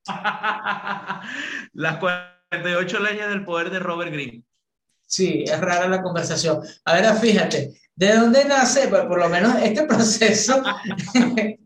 Las 1.74 1.98
48 1.98 3.00
leyes 3.00 3.28
del 3.30 3.46
poder 3.46 3.70
de 3.70 3.80
Robert 3.80 4.12
Greene. 4.12 4.44
Sí, 5.12 5.44
es 5.46 5.60
rara 5.60 5.90
la 5.90 6.02
conversación. 6.02 6.62
A 6.86 6.94
ver, 6.94 7.14
fíjate, 7.16 7.74
¿de 7.96 8.16
dónde 8.16 8.46
nace, 8.46 8.88
pues, 8.88 9.02
por 9.04 9.20
lo 9.20 9.28
menos 9.28 9.56
este 9.62 9.84
proceso 9.88 10.64
de, 11.14 11.58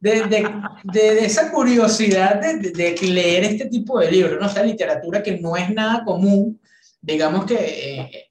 de, 0.00 0.52
de, 0.84 1.24
esa 1.24 1.52
curiosidad 1.52 2.40
de, 2.40 2.96
leer 3.02 3.44
este 3.44 3.66
tipo 3.66 4.00
de 4.00 4.10
libros, 4.10 4.40
¿no? 4.40 4.46
O 4.46 4.50
sea, 4.50 4.64
literatura 4.64 5.22
que 5.22 5.38
no 5.38 5.56
es 5.56 5.70
nada 5.70 6.02
común, 6.04 6.60
digamos 7.00 7.46
que 7.46 7.54
eh, 7.54 8.29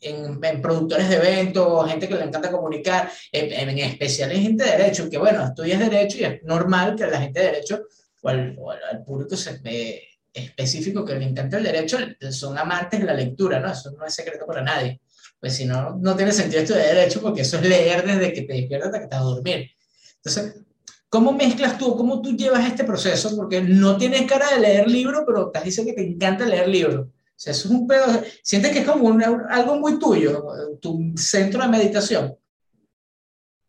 en, 0.00 0.62
productores 0.62 1.08
de 1.08 1.16
eventos, 1.16 1.88
gente 1.88 2.08
que 2.08 2.14
le 2.14 2.24
encanta 2.24 2.50
comunicar, 2.50 3.10
en, 3.32 3.68
en, 3.68 3.78
especial 3.78 4.32
en 4.32 4.42
gente 4.42 4.64
de 4.64 4.70
derecho, 4.70 5.10
que 5.10 5.18
bueno, 5.18 5.44
estudias 5.44 5.78
derecho 5.78 6.18
y 6.18 6.24
es 6.24 6.42
normal 6.42 6.96
que 6.96 7.06
la 7.06 7.20
gente 7.20 7.40
de 7.40 7.46
derecho 7.46 7.82
o 8.22 8.28
al, 8.28 9.04
público 9.04 9.34
específico 10.32 11.04
que 11.04 11.14
le 11.14 11.26
encanta 11.26 11.58
el 11.58 11.64
derecho 11.64 11.98
son 12.30 12.56
amantes 12.56 13.00
de 13.00 13.06
la 13.06 13.14
lectura, 13.14 13.58
¿no? 13.60 13.72
Eso 13.72 13.90
no 13.92 14.04
es 14.06 14.14
secreto 14.14 14.46
para 14.46 14.62
nadie. 14.62 15.00
Pues 15.38 15.56
si 15.56 15.64
no, 15.64 15.96
no 15.96 16.14
tiene 16.14 16.32
sentido 16.32 16.62
estudiar 16.62 16.94
derecho 16.94 17.20
porque 17.20 17.42
eso 17.42 17.56
es 17.56 17.66
leer 17.66 18.06
desde 18.06 18.32
que 18.32 18.42
te 18.42 18.52
despiertas 18.52 18.88
hasta 18.88 18.98
que 18.98 19.04
estás 19.04 19.20
a 19.20 19.24
dormir. 19.24 19.70
Entonces, 20.16 20.54
¿cómo 21.08 21.32
mezclas 21.32 21.78
tú, 21.78 21.96
cómo 21.96 22.20
tú 22.20 22.36
llevas 22.36 22.66
este 22.66 22.84
proceso? 22.84 23.34
Porque 23.34 23.62
no 23.62 23.96
tienes 23.96 24.22
cara 24.30 24.54
de 24.54 24.60
leer 24.60 24.88
libros, 24.88 25.22
pero 25.26 25.50
te 25.50 25.60
diciendo 25.62 25.92
que 25.94 26.02
te 26.02 26.08
encanta 26.08 26.44
leer 26.46 26.68
libros 26.68 27.08
sea, 27.40 27.52
eso 27.52 27.68
es 27.68 27.74
un 27.74 27.86
pedo, 27.86 28.04
sientes 28.42 28.70
que 28.70 28.80
es 28.80 28.86
como 28.86 29.18
algo 29.48 29.76
muy 29.76 29.98
tuyo, 29.98 30.44
tu 30.80 31.14
centro 31.16 31.62
de 31.62 31.68
meditación. 31.68 32.36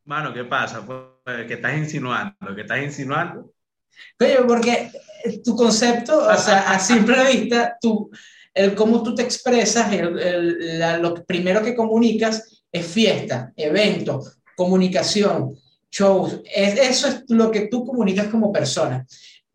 Mano, 0.04 0.34
¿qué 0.34 0.44
pasa? 0.44 0.86
Pues, 0.86 1.48
¿Qué 1.48 1.54
estás 1.54 1.78
insinuando? 1.78 2.54
¿Qué 2.54 2.62
estás 2.62 2.84
insinuando? 2.84 3.54
Oye, 4.20 4.40
porque 4.46 4.92
tu 5.44 5.56
concepto, 5.56 6.28
o 6.28 6.38
sea, 6.38 6.74
a 6.74 6.80
simple 6.80 7.24
vista, 7.32 7.78
tú, 7.80 8.10
el 8.54 8.76
cómo 8.76 9.02
tú 9.04 9.16
te 9.16 9.22
expresas, 9.22 9.94
el, 9.94 11.02
lo 11.02 11.14
primero 11.24 11.64
que 11.64 11.76
comunicas 11.76 12.66
es 12.70 12.86
fiesta, 12.86 13.54
evento, 13.56 14.22
comunicación, 14.56 15.56
shows. 15.90 16.42
Es, 16.44 16.78
eso 16.78 17.08
es 17.08 17.24
lo 17.30 17.50
que 17.52 17.68
tú 17.68 17.86
comunicas 17.86 18.28
como 18.28 18.52
persona. 18.52 19.06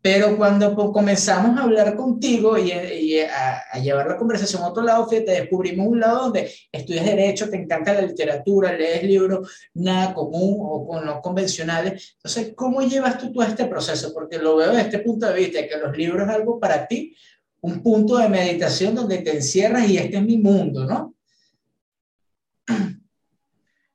Pero 0.09 0.37
cuando 0.37 0.73
comenzamos 0.73 1.59
a 1.59 1.63
hablar 1.63 1.93
contigo 1.97 2.57
y, 2.57 2.71
a, 2.71 3.77
llevar 3.81 4.07
la 4.07 4.15
conversación 4.15 4.63
a 4.63 4.69
otro 4.69 4.81
lado, 4.81 5.05
te 5.05 5.19
descubrimos 5.19 5.85
un 5.85 5.99
lado 5.99 6.21
donde 6.21 6.49
estudias 6.71 7.03
derecho, 7.03 7.49
te 7.49 7.57
encanta 7.57 7.93
la 7.93 8.03
literatura, 8.03 8.71
lees 8.71 9.03
libros 9.03 9.69
nada 9.73 10.13
común 10.13 10.59
o 10.61 10.87
con 10.87 11.05
los 11.05 11.19
convencionales. 11.19 12.15
Entonces, 12.15 12.53
¿cómo 12.55 12.79
llevas 12.83 13.17
tú 13.17 13.33
todo 13.33 13.43
este 13.43 13.65
proceso? 13.65 14.13
Porque 14.13 14.37
lo 14.37 14.55
veo 14.55 14.69
desde 14.69 14.83
este 14.83 14.99
punto 14.99 15.27
de 15.27 15.33
vista, 15.33 15.67
que 15.67 15.77
los 15.77 15.97
libros 15.97 16.25
es 16.25 16.33
algo 16.33 16.57
para 16.57 16.87
ti, 16.87 17.13
un 17.59 17.83
punto 17.83 18.15
de 18.15 18.29
meditación 18.29 18.95
donde 18.95 19.17
te 19.17 19.35
encierras 19.35 19.89
y 19.89 19.97
este 19.97 20.15
es 20.15 20.23
mi 20.23 20.37
mundo, 20.37 20.85
¿no? 20.85 21.15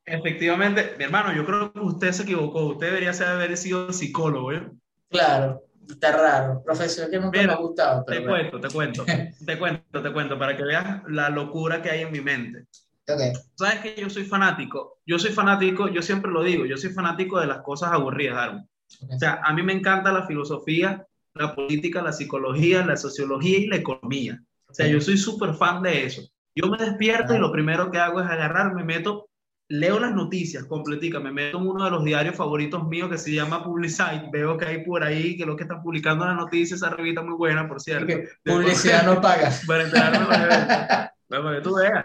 Efectivamente, 0.05 0.93
mi 0.99 1.05
hermano, 1.05 1.35
yo 1.35 1.47
creo 1.47 1.73
que 1.73 1.81
usted 1.81 2.13
se 2.13 2.25
equivocó. 2.25 2.67
Usted 2.67 2.89
debería 2.89 3.13
haber 3.13 3.57
sido 3.57 3.91
psicólogo, 3.95 4.53
¿eh? 4.53 4.69
Claro, 5.09 5.63
está 5.89 6.17
raro. 6.17 6.63
Profesor 6.65 7.11
que 7.11 7.19
nunca 7.19 7.43
me 7.43 7.53
ha 7.53 7.57
gustado. 7.57 8.05
te 8.05 8.25
cuento, 8.25 8.61
te 8.61 8.69
cuento, 8.69 9.05
te 9.47 9.59
cuento, 9.59 10.03
te 10.03 10.13
cuento, 10.13 10.39
para 10.39 10.57
que 10.57 10.65
veas 10.65 11.03
la 11.09 11.31
locura 11.31 11.83
que 11.83 11.91
hay 11.91 12.03
en 12.03 12.13
mi 12.13 12.21
mente. 12.21 12.67
Okay. 13.09 13.33
Sabes 13.57 13.81
que 13.81 14.01
yo 14.01 14.09
soy 14.09 14.25
fanático, 14.25 15.01
yo 15.05 15.19
soy 15.19 15.33
fanático, 15.33 15.89
yo 15.89 16.03
siempre 16.03 16.31
lo 16.31 16.43
digo, 16.43 16.67
yo 16.67 16.77
soy 16.77 16.91
fanático 16.91 17.41
de 17.41 17.47
las 17.47 17.63
cosas 17.63 17.93
aburridas, 17.93 18.37
Aaron. 18.39 18.69
O 19.11 19.19
sea, 19.19 19.41
a 19.43 19.53
mí 19.53 19.63
me 19.63 19.73
encanta 19.73 20.13
la 20.13 20.27
filosofía, 20.27 21.05
la 21.35 21.55
política, 21.55 22.03
la 22.03 22.13
psicología, 22.13 22.85
la 22.85 22.97
sociología 22.97 23.59
y 23.59 23.67
la 23.67 23.77
economía. 23.77 24.43
O 24.69 24.75
sea, 24.75 24.87
yo 24.87 25.01
soy 25.01 25.17
súper 25.17 25.55
fan 25.55 25.83
de 25.83 26.07
eso. 26.07 26.23
Yo 26.55 26.69
me 26.69 26.79
despierto 26.79 27.35
y 27.35 27.39
lo 27.39 27.51
primero 27.51 27.91
que 27.91 27.99
hago 27.99 28.21
es 28.21 28.27
agarrar, 28.27 28.75
me 28.75 28.85
meto 28.85 29.29
leo 29.73 29.99
las 29.99 30.15
noticias 30.15 30.67
completica, 30.67 31.19
me 31.19 31.33
meto 31.33 31.57
en 31.57 31.67
uno 31.67 31.87
de 31.87 31.91
los 31.91 32.05
diarios 32.05 32.37
favoritos 32.37 32.87
míos 32.87 33.09
que 33.09 33.17
se 33.17 33.33
llama 33.33 33.65
Publicite, 33.65 34.29
veo 34.31 34.59
que 34.59 34.67
hay 34.67 34.85
por 34.85 35.03
ahí 35.03 35.35
que 35.35 35.47
lo 35.47 35.57
que 35.57 35.63
están 35.63 35.83
publicando 35.83 36.27
las 36.27 36.37
noticias, 36.37 36.83
esa 36.83 36.91
revista 36.91 37.23
muy 37.23 37.37
buena, 37.37 37.67
por 37.67 37.81
cierto. 37.81 38.15
publicidad 38.45 39.07
no 39.07 39.19
paga. 39.19 39.51
Para 39.67 39.85
enterarme 39.85 40.27
para 41.29 41.57
que 41.57 41.61
tú 41.63 41.75
veas. 41.75 42.05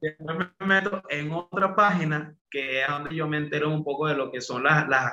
Después 0.00 0.38
me 0.58 0.66
meto 0.66 1.02
en 1.10 1.30
otra 1.30 1.76
página 1.76 2.34
que 2.50 2.80
es 2.80 2.88
donde 2.88 3.14
yo 3.14 3.28
me 3.28 3.36
entero 3.36 3.68
un 3.68 3.84
poco 3.84 4.06
de 4.06 4.14
lo 4.14 4.32
que 4.32 4.40
son 4.40 4.64
las, 4.64 4.88
las, 4.88 5.12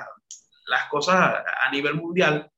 las 0.68 0.88
cosas 0.88 1.34
a 1.60 1.70
nivel 1.70 1.96
mundial 1.96 2.50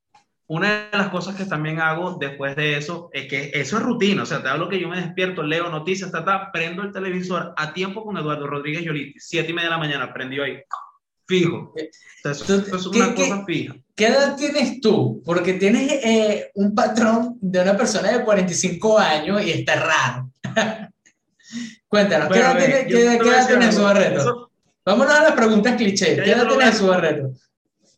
una 0.46 0.88
de 0.90 0.98
las 0.98 1.08
cosas 1.08 1.36
que 1.36 1.46
también 1.46 1.80
hago 1.80 2.18
después 2.20 2.54
de 2.54 2.76
eso 2.76 3.08
es 3.12 3.28
que 3.28 3.50
eso 3.54 3.78
es 3.78 3.82
rutina, 3.82 4.24
o 4.24 4.26
sea, 4.26 4.42
te 4.42 4.48
hablo 4.48 4.68
que 4.68 4.78
yo 4.78 4.88
me 4.88 5.00
despierto, 5.00 5.42
leo 5.42 5.70
noticias, 5.70 6.12
ta, 6.12 6.50
prendo 6.52 6.82
el 6.82 6.92
televisor 6.92 7.54
a 7.56 7.72
tiempo 7.72 8.04
con 8.04 8.18
Eduardo 8.18 8.46
Rodríguez 8.46 8.84
Yoliti, 8.84 9.18
siete 9.18 9.50
y 9.50 9.54
media 9.54 9.68
de 9.68 9.74
la 9.74 9.78
mañana, 9.78 10.12
prendió 10.12 10.44
ahí, 10.44 10.58
fijo. 11.26 11.72
eso, 12.24 12.54
es 12.56 12.86
una 12.86 13.14
cosa 13.14 13.44
fija. 13.46 13.74
¿Qué 13.94 14.08
edad 14.08 14.36
tienes 14.36 14.80
tú? 14.80 15.22
Porque 15.24 15.54
tienes 15.54 15.90
eh, 16.04 16.50
un 16.54 16.74
patrón 16.74 17.38
de 17.40 17.60
una 17.60 17.76
persona 17.76 18.10
de 18.10 18.24
45 18.24 18.98
años 18.98 19.42
y 19.42 19.50
está 19.50 19.76
raro. 19.76 20.30
Cuéntanos, 21.88 22.28
¿qué 22.28 22.38
edad, 22.38 22.58
tiene, 22.58 22.86
¿qué, 22.86 23.02
edad 23.02 23.46
tienes 23.46 23.74
su 23.74 23.82
barreto? 23.82 24.50
Vámonos 24.84 25.14
a 25.14 25.22
las 25.22 25.32
preguntas 25.32 25.76
cliché. 25.76 26.16
¿Qué 26.16 26.32
edad 26.32 26.48
tienes 26.48 26.76
su 26.76 26.88
barreto? 26.88 27.30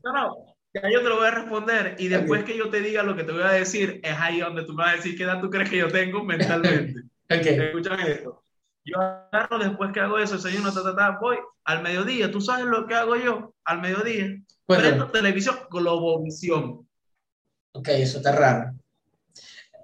No, 0.05 0.13
no, 0.13 0.46
ya 0.83 0.91
yo 0.91 1.03
te 1.03 1.09
lo 1.09 1.17
voy 1.17 1.27
a 1.27 1.31
responder 1.31 1.97
y 1.99 2.09
después 2.09 2.45
que 2.45 2.57
yo 2.57 2.71
te 2.71 2.81
diga 2.81 3.03
lo 3.03 3.17
que 3.17 3.25
te 3.25 3.33
voy 3.33 3.43
a 3.43 3.51
decir, 3.51 4.01
es 4.03 4.17
ahí 4.19 4.41
donde 4.41 4.65
tú 4.65 4.75
me 4.75 4.85
vas 4.85 4.95
a 4.95 4.97
decir 4.97 5.17
qué 5.17 5.25
edad 5.25 5.41
tú 5.41 5.51
crees 5.51 5.71
que 5.71 5.79
yo 5.79 5.89
tengo 5.89 6.25
mentalmente. 6.25 7.03
okay. 7.25 7.59
Escúchame 7.59 8.11
esto. 8.11 8.43
Yo 8.85 9.01
agarro 9.01 9.59
después 9.59 9.91
que 9.93 10.01
hago 10.01 10.19
eso, 10.19 10.37
desayuno, 10.37 10.73
ta, 10.73 10.83
ta, 10.83 10.95
ta, 10.95 11.19
voy 11.21 11.39
al 11.65 11.83
mediodía. 11.83 12.31
¿Tú 12.31 12.41
sabes 12.41 12.67
lo 12.67 12.87
que 12.87 12.95
hago 12.95 13.17
yo 13.17 13.55
al 13.65 13.81
mediodía? 13.81 14.41
Prendo 14.67 15.11
televisión, 15.11 15.57
Globovisión. 15.71 16.87
Ok, 17.73 17.89
eso 17.89 18.19
está 18.19 18.33
raro. 18.33 18.73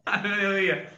Al 0.05 0.23
mediodía. 0.23 0.97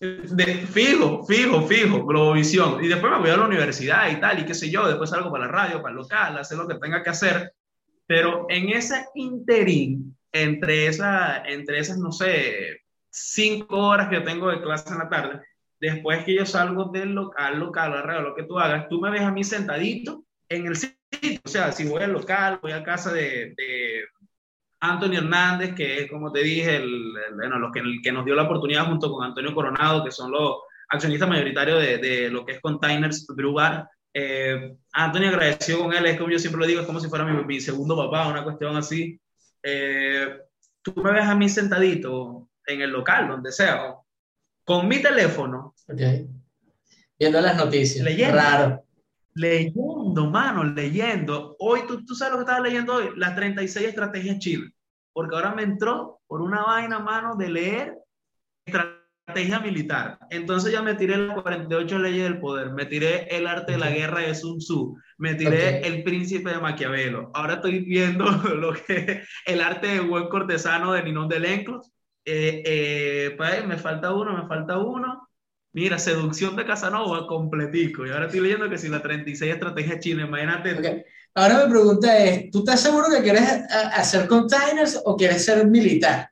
De, 0.00 0.66
fijo, 0.66 1.24
fijo, 1.24 1.62
fijo, 1.62 2.04
Globovisión. 2.04 2.82
Y 2.82 2.88
después 2.88 3.12
me 3.12 3.18
voy 3.18 3.30
a 3.30 3.36
la 3.36 3.46
universidad 3.46 4.10
y 4.10 4.20
tal, 4.20 4.40
y 4.40 4.44
qué 4.44 4.54
sé 4.54 4.68
yo. 4.68 4.88
Después 4.88 5.10
salgo 5.10 5.30
para 5.30 5.46
la 5.46 5.52
radio, 5.52 5.80
para 5.80 5.90
el 5.90 5.96
local, 5.96 6.38
hacer 6.38 6.58
lo 6.58 6.66
que 6.66 6.74
tenga 6.74 7.02
que 7.02 7.10
hacer. 7.10 7.54
Pero 8.06 8.46
en 8.48 8.68
ese 8.70 9.06
interín, 9.14 10.16
entre, 10.32 10.86
esa, 10.86 11.44
entre 11.46 11.78
esas, 11.78 11.98
no 11.98 12.12
sé, 12.12 12.82
cinco 13.10 13.78
horas 13.78 14.08
que 14.08 14.20
tengo 14.20 14.50
de 14.50 14.60
clase 14.60 14.92
en 14.92 14.98
la 14.98 15.08
tarde, 15.08 15.40
después 15.80 16.24
que 16.24 16.34
yo 16.34 16.44
salgo 16.44 16.86
del 16.86 17.14
local, 17.14 17.58
local, 17.58 17.92
alrededor, 17.94 18.24
lo 18.24 18.34
que 18.34 18.42
tú 18.44 18.58
hagas, 18.58 18.88
tú 18.88 19.00
me 19.00 19.10
ves 19.10 19.22
a 19.22 19.30
mí 19.30 19.44
sentadito 19.44 20.24
en 20.48 20.66
el 20.66 20.76
sitio. 20.76 20.98
O 21.44 21.48
sea, 21.48 21.72
si 21.72 21.88
voy 21.88 22.02
al 22.02 22.12
local, 22.12 22.58
voy 22.60 22.72
a 22.72 22.82
casa 22.82 23.12
de, 23.12 23.54
de 23.56 24.04
Antonio 24.80 25.20
Hernández, 25.20 25.74
que 25.74 26.00
es, 26.00 26.10
como 26.10 26.32
te 26.32 26.42
dije, 26.42 26.76
el, 26.76 27.14
bueno, 27.36 27.58
los 27.58 27.72
que, 27.72 27.80
el 27.80 28.00
que 28.02 28.12
nos 28.12 28.24
dio 28.24 28.34
la 28.34 28.42
oportunidad 28.42 28.86
junto 28.86 29.10
con 29.10 29.24
Antonio 29.24 29.54
Coronado, 29.54 30.04
que 30.04 30.10
son 30.10 30.30
los 30.30 30.56
accionistas 30.88 31.28
mayoritarios 31.28 31.80
de, 31.80 31.98
de 31.98 32.30
lo 32.30 32.44
que 32.44 32.52
es 32.52 32.60
Containers 32.60 33.26
Brew 33.28 33.54
Bar, 33.54 33.88
eh, 34.16 34.76
Antonio 34.92 35.28
agradeció 35.28 35.80
con 35.80 35.92
él, 35.92 36.06
es 36.06 36.16
como 36.16 36.30
yo 36.30 36.38
siempre 36.38 36.60
lo 36.60 36.66
digo, 36.66 36.80
es 36.80 36.86
como 36.86 37.00
si 37.00 37.08
fuera 37.08 37.24
mi, 37.24 37.60
segundo 37.60 37.96
papá, 37.96 38.28
una 38.28 38.44
cuestión 38.44 38.76
así. 38.76 39.20
Eh, 39.60 40.38
tú 40.82 40.94
me 41.02 41.10
ves 41.10 41.24
a 41.24 41.34
mí 41.34 41.48
sentadito 41.48 42.48
en 42.64 42.80
el 42.80 42.90
local, 42.90 43.26
donde 43.26 43.50
sea, 43.50 43.96
con 44.64 44.86
mi 44.86 45.02
teléfono. 45.02 45.74
Viendo 47.18 47.40
las 47.40 47.56
noticias. 47.56 48.04
Leyendo. 48.04 48.36
Raro. 48.36 48.84
Leyendo, 49.34 50.30
mano, 50.30 50.62
leyendo. 50.62 51.56
Hoy, 51.58 51.80
¿tú, 51.88 52.04
tú 52.04 52.14
sabes 52.14 52.32
lo 52.32 52.38
que 52.38 52.42
estaba 52.44 52.64
leyendo 52.64 52.94
hoy? 52.94 53.10
Las 53.16 53.34
36 53.34 53.88
estrategias 53.88 54.38
chinas. 54.38 54.70
Porque 55.12 55.34
ahora 55.34 55.52
me 55.52 55.62
entró 55.64 56.20
por 56.28 56.40
una 56.40 56.62
vaina, 56.62 57.00
mano, 57.00 57.34
de 57.34 57.48
leer 57.48 57.98
estrategia 59.26 59.58
militar. 59.60 60.18
Entonces 60.30 60.70
ya 60.70 60.82
me 60.82 60.94
tiré 60.94 61.16
las 61.16 61.40
48 61.40 61.98
leyes 61.98 62.24
del 62.24 62.40
poder, 62.40 62.72
me 62.72 62.84
tiré 62.84 63.26
el 63.34 63.46
arte 63.46 63.72
de 63.72 63.78
la 63.78 63.90
guerra 63.90 64.20
de 64.20 64.34
Sun 64.34 64.58
Tzu, 64.58 64.96
me 65.16 65.34
tiré 65.34 65.86
el 65.86 66.02
príncipe 66.02 66.50
de 66.50 66.60
Maquiavelo. 66.60 67.30
Ahora 67.32 67.54
estoy 67.54 67.80
viendo 67.80 68.24
lo 68.54 68.74
que 68.74 69.22
el 69.46 69.60
arte 69.62 69.86
de 69.86 70.00
buen 70.00 70.28
cortesano 70.28 70.92
de 70.92 71.02
Ninón 71.02 71.28
de 71.28 71.40
Lenclos. 71.40 71.90
Eh, 72.26 72.62
eh, 72.66 73.34
pues, 73.36 73.66
me 73.66 73.78
falta 73.78 74.12
uno, 74.12 74.36
me 74.36 74.46
falta 74.46 74.78
uno. 74.78 75.26
Mira, 75.72 75.98
seducción 75.98 76.54
de 76.54 76.66
Casanova, 76.66 77.26
completico. 77.26 78.06
Y 78.06 78.10
ahora 78.10 78.26
estoy 78.26 78.40
leyendo 78.40 78.68
que 78.68 78.78
si 78.78 78.88
la 78.88 79.02
36 79.02 79.54
estrategia 79.54 79.98
china, 79.98 80.24
imagínate. 80.24 81.04
Ahora 81.34 81.64
mi 81.64 81.72
pregunta 81.72 82.16
es, 82.16 82.50
¿tú 82.50 82.58
estás 82.58 82.80
seguro 82.80 83.06
que 83.10 83.22
quieres 83.22 83.42
hacer 83.94 84.28
containers 84.28 85.00
o 85.04 85.16
quieres 85.16 85.44
ser 85.44 85.66
militar? 85.66 86.30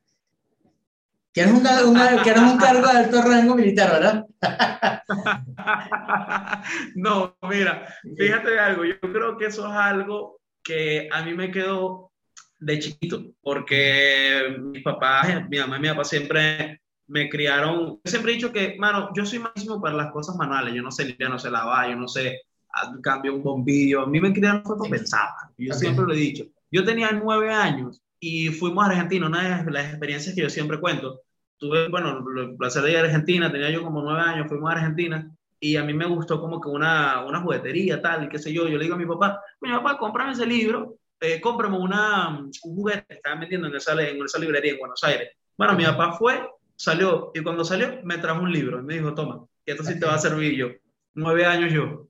¿Quieres 1.32 1.54
un, 1.54 1.60
un 1.60 2.58
cargo 2.58 2.88
de 2.88 2.98
alto 2.98 3.22
rango 3.22 3.54
militar, 3.54 3.90
¿verdad? 3.90 4.26
no, 6.94 7.34
mira, 7.48 7.86
fíjate 8.18 8.58
algo, 8.58 8.84
yo 8.84 9.00
creo 9.00 9.38
que 9.38 9.46
eso 9.46 9.66
es 9.66 9.72
algo 9.72 10.40
que 10.62 11.08
a 11.10 11.22
mí 11.22 11.32
me 11.32 11.50
quedó 11.50 12.12
de 12.60 12.78
chiquito, 12.78 13.32
porque 13.40 14.56
mis 14.60 14.82
papás, 14.82 15.48
mi 15.48 15.58
mamá 15.58 15.78
y 15.78 15.80
mi 15.80 15.88
papá 15.88 16.04
siempre 16.04 16.82
me 17.06 17.30
criaron, 17.30 17.98
siempre 18.04 18.32
he 18.32 18.34
dicho 18.34 18.52
que, 18.52 18.76
mano, 18.78 19.08
yo 19.14 19.24
soy 19.24 19.38
máximo 19.38 19.80
para 19.80 19.96
las 19.96 20.12
cosas 20.12 20.36
manuales, 20.36 20.74
yo 20.74 20.82
no 20.82 20.90
sé 20.90 21.16
ya 21.18 21.30
no 21.30 21.38
sé 21.38 21.50
lavar, 21.50 21.88
yo 21.88 21.96
no 21.96 22.08
sé 22.08 22.42
ah, 22.74 22.92
cambio 23.02 23.34
un 23.34 23.42
bombillo, 23.42 24.02
a 24.02 24.06
mí 24.06 24.20
me 24.20 24.34
criaron 24.34 24.64
fue 24.64 24.90
pensar, 24.90 25.30
yo 25.56 25.72
siempre 25.72 26.04
lo 26.04 26.12
he 26.12 26.16
dicho. 26.16 26.44
Yo 26.70 26.84
tenía 26.84 27.10
nueve 27.10 27.52
años 27.52 28.01
y 28.24 28.50
fuimos 28.50 28.84
a 28.84 28.90
Argentina, 28.90 29.26
una 29.26 29.64
de 29.64 29.70
las 29.72 29.86
experiencias 29.88 30.32
que 30.32 30.42
yo 30.42 30.48
siempre 30.48 30.78
cuento. 30.78 31.22
Tuve, 31.58 31.88
bueno, 31.88 32.24
el 32.36 32.56
placer 32.56 32.84
de 32.84 32.92
ir 32.92 32.96
a 32.98 33.00
Argentina, 33.00 33.50
tenía 33.50 33.68
yo 33.68 33.82
como 33.82 34.00
nueve 34.00 34.20
años, 34.20 34.46
fuimos 34.46 34.70
a 34.70 34.74
Argentina 34.74 35.28
y 35.58 35.74
a 35.74 35.82
mí 35.82 35.92
me 35.92 36.06
gustó 36.06 36.40
como 36.40 36.60
que 36.60 36.68
una, 36.68 37.24
una 37.24 37.40
juguetería, 37.40 38.00
tal, 38.00 38.24
y 38.24 38.28
qué 38.28 38.38
sé 38.38 38.52
yo. 38.52 38.68
Yo 38.68 38.78
le 38.78 38.84
digo 38.84 38.94
a 38.94 38.98
mi 38.98 39.06
papá, 39.06 39.42
mi 39.60 39.70
papá, 39.70 39.98
cómprame 39.98 40.32
ese 40.32 40.46
libro, 40.46 40.98
eh, 41.20 41.40
cómprame 41.40 41.76
una, 41.76 42.28
un 42.38 42.52
juguete 42.60 43.06
que 43.08 43.14
estaban 43.14 43.40
vendiendo 43.40 43.66
en 43.66 43.74
esa, 43.74 44.00
en 44.00 44.22
esa 44.22 44.38
librería 44.38 44.74
en 44.74 44.78
Buenos 44.78 45.02
Aires. 45.02 45.30
Bueno, 45.58 45.74
mi 45.74 45.84
papá 45.84 46.12
fue, 46.12 46.48
salió, 46.76 47.32
y 47.34 47.42
cuando 47.42 47.64
salió 47.64 48.02
me 48.04 48.18
trajo 48.18 48.40
un 48.40 48.52
libro 48.52 48.78
y 48.78 48.82
me 48.84 48.94
dijo, 48.94 49.14
toma, 49.14 49.44
que 49.66 49.72
esto 49.72 49.82
sí 49.82 49.98
te 49.98 50.06
va 50.06 50.14
a 50.14 50.18
servir 50.18 50.54
yo. 50.54 50.68
Nueve 51.14 51.44
años 51.44 51.72
yo. 51.72 52.06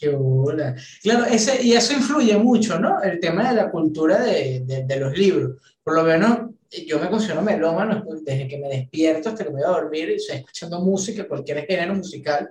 Qué 0.00 0.08
bola. 0.08 0.74
Claro, 1.02 1.26
ese, 1.26 1.62
y 1.62 1.74
eso 1.74 1.92
influye 1.92 2.34
mucho, 2.38 2.80
¿no? 2.80 3.02
El 3.02 3.20
tema 3.20 3.50
de 3.50 3.56
la 3.56 3.70
cultura 3.70 4.22
de, 4.22 4.64
de, 4.64 4.96
los 4.96 5.16
libros. 5.16 5.58
Por 5.84 5.94
lo 5.94 6.04
menos 6.04 6.54
yo 6.86 6.98
me 6.98 7.10
considero 7.10 7.42
melómano 7.42 8.02
desde 8.22 8.48
que 8.48 8.56
me 8.56 8.68
despierto 8.68 9.28
hasta 9.28 9.44
que 9.44 9.50
me 9.50 9.56
voy 9.56 9.64
a 9.64 9.78
dormir 9.78 10.08
y 10.08 10.14
estoy 10.14 10.38
escuchando 10.38 10.80
música, 10.80 11.28
cualquier 11.28 11.66
género 11.66 11.94
musical, 11.94 12.48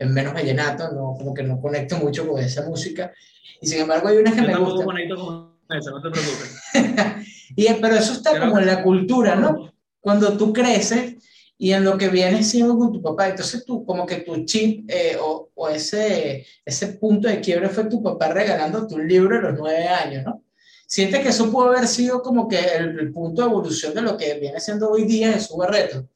en 0.00 0.12
menos 0.12 0.34
vallenato, 0.34 0.90
no, 0.90 1.14
como 1.16 1.32
que 1.32 1.44
no 1.44 1.60
conecto 1.60 1.96
mucho 1.96 2.26
con 2.26 2.42
esa 2.42 2.66
música. 2.66 3.12
Y 3.60 3.68
sin 3.68 3.82
embargo 3.82 4.08
hay 4.08 4.16
unas 4.16 4.34
que 4.34 4.42
me 4.42 4.56
gustan. 4.56 4.86
conecto 4.86 5.14
con 5.14 5.52
esa, 5.70 5.90
no 5.92 6.02
te 6.02 6.10
preocupes. 6.10 6.60
y, 7.54 7.72
pero 7.74 7.94
eso 7.94 8.14
está 8.14 8.40
como 8.40 8.58
en 8.58 8.66
la 8.66 8.82
cultura, 8.82 9.36
¿no? 9.36 9.72
Cuando 10.00 10.36
tú 10.36 10.52
creces 10.52 11.14
y 11.62 11.74
en 11.74 11.84
lo 11.84 11.98
que 11.98 12.08
vienes 12.08 12.48
siendo 12.48 12.78
con 12.78 12.90
tu 12.90 13.02
papá. 13.02 13.28
Entonces 13.28 13.66
tú, 13.66 13.84
como 13.84 14.06
que 14.06 14.16
tu 14.22 14.46
chip 14.46 14.90
eh, 14.90 15.18
o, 15.20 15.50
o, 15.54 15.68
ese, 15.68 16.46
ese 16.64 16.86
punto 16.94 17.28
de 17.28 17.42
quiebre 17.42 17.68
fue 17.68 17.84
tu 17.84 18.02
papá 18.02 18.28
regalándote 18.28 18.94
un 18.94 19.06
libro 19.06 19.36
a 19.36 19.42
los 19.42 19.58
nueve 19.58 19.86
años, 19.86 20.24
¿no? 20.24 20.42
¿Sientes 20.86 21.20
que 21.20 21.28
eso 21.28 21.52
pudo 21.52 21.68
haber 21.68 21.86
sido 21.86 22.22
como 22.22 22.48
que 22.48 22.58
el, 22.58 22.98
el 22.98 23.12
punto 23.12 23.42
de 23.42 23.48
evolución 23.48 23.92
de 23.92 24.00
lo 24.00 24.16
que 24.16 24.40
viene 24.40 24.58
siendo 24.58 24.90
hoy 24.90 25.04
día 25.04 25.34
Jesús 25.34 25.58
Barreto? 25.58 26.08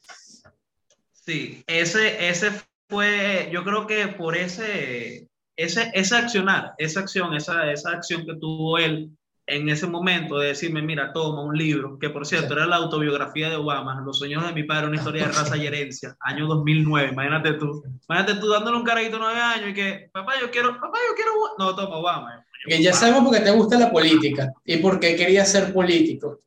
Sí, 1.12 1.62
ese, 1.66 2.26
ese 2.26 2.50
fue, 2.88 3.50
yo 3.52 3.64
creo 3.64 3.86
que 3.86 4.08
por 4.08 4.38
ese, 4.38 5.28
ese, 5.56 5.90
ese 5.92 6.16
accionar, 6.16 6.72
esa 6.78 7.00
acción, 7.00 7.34
esa, 7.34 7.70
esa 7.70 7.90
acción 7.90 8.24
que 8.24 8.34
tuvo 8.36 8.78
él 8.78 9.10
en 9.46 9.68
ese 9.68 9.86
momento 9.86 10.38
de 10.38 10.48
decirme, 10.48 10.80
mira, 10.82 11.12
toma 11.12 11.42
un 11.42 11.56
libro, 11.56 11.98
que 11.98 12.10
por 12.10 12.26
cierto 12.26 12.48
Sí. 12.48 12.52
era 12.54 12.66
la 12.66 12.76
autobiografía 12.76 13.50
de 13.50 13.56
Obama, 13.56 14.00
Los 14.04 14.18
sueños 14.18 14.46
de 14.46 14.52
mi 14.54 14.62
padre, 14.64 14.86
una 14.88 14.96
historia 14.96 15.26
de 15.26 15.32
raza 15.32 15.56
y 15.56 15.66
herencia, 15.66 16.16
año 16.20 16.46
2009, 16.46 17.10
imagínate 17.12 17.54
tú, 17.54 17.82
imagínate 18.08 18.40
tú 18.40 18.48
dándole 18.48 18.78
un 18.78 18.84
carajito 18.84 19.18
nueve 19.18 19.40
años 19.40 19.70
y 19.70 19.74
que, 19.74 20.08
papá, 20.12 20.32
yo 20.40 20.50
quiero, 20.50 20.80
papá, 20.80 20.98
yo 21.08 21.14
quiero, 21.14 21.32
no, 21.58 21.74
toma 21.76 21.96
Obama. 21.96 22.44
Que 22.66 22.82
ya 22.82 22.94
sabemos 22.94 23.24
por 23.24 23.34
qué 23.34 23.40
te 23.40 23.50
gusta 23.50 23.78
la 23.78 23.90
política 23.90 24.50
y 24.64 24.78
por 24.78 24.98
qué 24.98 25.16
querías 25.16 25.50
ser 25.50 25.72
político. 25.72 26.38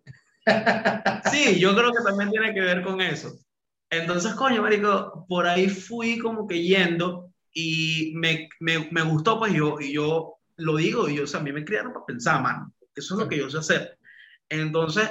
Sí, 1.32 1.60
yo 1.60 1.76
creo 1.76 1.92
que 1.92 2.04
también 2.04 2.32
tiene 2.32 2.54
que 2.54 2.62
ver 2.62 2.82
con 2.82 3.02
eso. 3.02 3.34
Entonces, 3.90 4.34
coño, 4.34 4.62
marico, 4.62 5.26
por 5.28 5.46
ahí 5.46 5.70
fui 5.70 6.18
como 6.20 6.48
que 6.48 6.62
yendo 6.64 7.32
y 7.54 8.14
me, 8.16 8.48
me, 8.60 8.88
me 8.92 9.02
gustó, 9.02 9.40
pues 9.40 9.54
yo, 9.54 9.80
y 9.80 9.94
yo 9.94 10.36
lo 10.56 10.78
digo, 10.78 11.10
y 11.10 11.16
yo, 11.18 11.24
o 11.24 11.28
sea, 11.28 11.40
a 11.40 11.44
mí 11.44 11.52
me 11.52 11.66
criaron 11.66 11.94
para 11.94 12.06
pensar, 12.06 12.42
mano. 12.42 12.72
Eso 12.98 13.14
es 13.14 13.20
lo 13.20 13.30
que 13.30 13.38
yo 13.38 13.50
sé 13.50 13.60
hacer. 13.60 13.98
Entonces, 14.50 15.10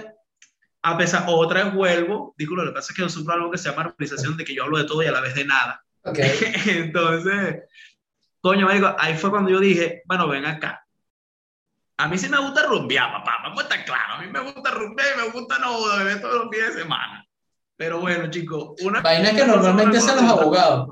a 0.83 0.97
pesar, 0.97 1.25
otra 1.27 1.65
vez 1.65 1.75
vuelvo, 1.75 2.35
digo, 2.37 2.57
lo 2.57 2.65
que 2.65 2.73
pasa 2.73 2.93
es 2.93 2.97
que 2.97 3.03
yo 3.03 3.09
sufro 3.09 3.35
algo 3.35 3.51
que 3.51 3.59
se 3.59 3.71
llama 3.71 3.85
normalización 3.85 4.37
de 4.37 4.45
que 4.45 4.55
yo 4.55 4.65
hablo 4.65 4.79
de 4.79 4.85
todo 4.85 5.03
y 5.03 5.07
a 5.07 5.13
la 5.13 5.21
vez 5.21 5.35
de 5.35 5.45
nada. 5.45 5.85
Ok. 6.03 6.19
Entonces, 6.67 7.65
coño, 8.41 8.67
marico, 8.67 8.95
ahí 8.99 9.17
fue 9.17 9.31
cuando 9.31 9.51
yo 9.51 9.61
dije, 9.61 10.03
bueno, 10.07 10.29
ven 10.29 10.47
acá. 10.47 10.87
A 11.99 12.09
mí 12.09 12.19
sí 12.19 12.29
me 12.29 12.39
gusta 12.39 12.67
rumbear, 12.67 13.11
papá, 13.11 13.37
vamos 13.43 13.61
a 13.61 13.63
estar 13.63 13.85
claro. 13.85 14.15
A 14.15 14.21
mí 14.21 14.27
me 14.31 14.41
gusta 14.41 14.71
rumbear 14.71 15.09
y 15.15 15.23
me 15.23 15.31
gusta 15.31 15.59
no 15.59 15.97
beber 15.97 16.21
todos 16.21 16.45
los 16.45 16.51
días 16.51 16.75
de 16.75 16.83
semana. 16.83 17.27
Pero 17.77 18.01
bueno, 18.01 18.31
chicos, 18.31 18.81
una 18.83 19.01
Vainas 19.01 19.33
que 19.33 19.47
normalmente 19.47 19.99
hacen 19.99 20.17
los 20.17 20.25
abogados. 20.25 20.91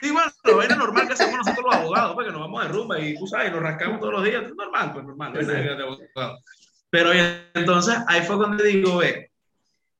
Sí, 0.00 0.10
bueno, 0.10 0.30
vaina 0.56 0.76
normal 0.76 1.06
que 1.06 1.14
hacemos 1.14 1.38
nosotros 1.38 1.64
los 1.64 1.74
abogados, 1.74 2.14
porque 2.14 2.30
nos 2.30 2.40
vamos 2.40 2.62
de 2.62 2.68
rumba 2.68 3.00
y 3.00 3.18
tú 3.18 3.26
sabes, 3.26 3.50
nos 3.50 3.62
rascamos 3.62 4.00
todos 4.00 4.12
los 4.14 4.24
días, 4.24 4.44
es 4.44 4.54
normal, 4.54 4.92
pues 4.92 5.04
normal, 5.04 5.32
no 5.32 5.42
nada 5.42 5.60
de 5.60 5.82
abogado. 5.82 6.38
Pero 6.90 7.10
entonces 7.54 7.96
ahí 8.06 8.22
fue 8.22 8.36
cuando 8.36 8.62
digo, 8.62 8.98
ve, 8.98 9.30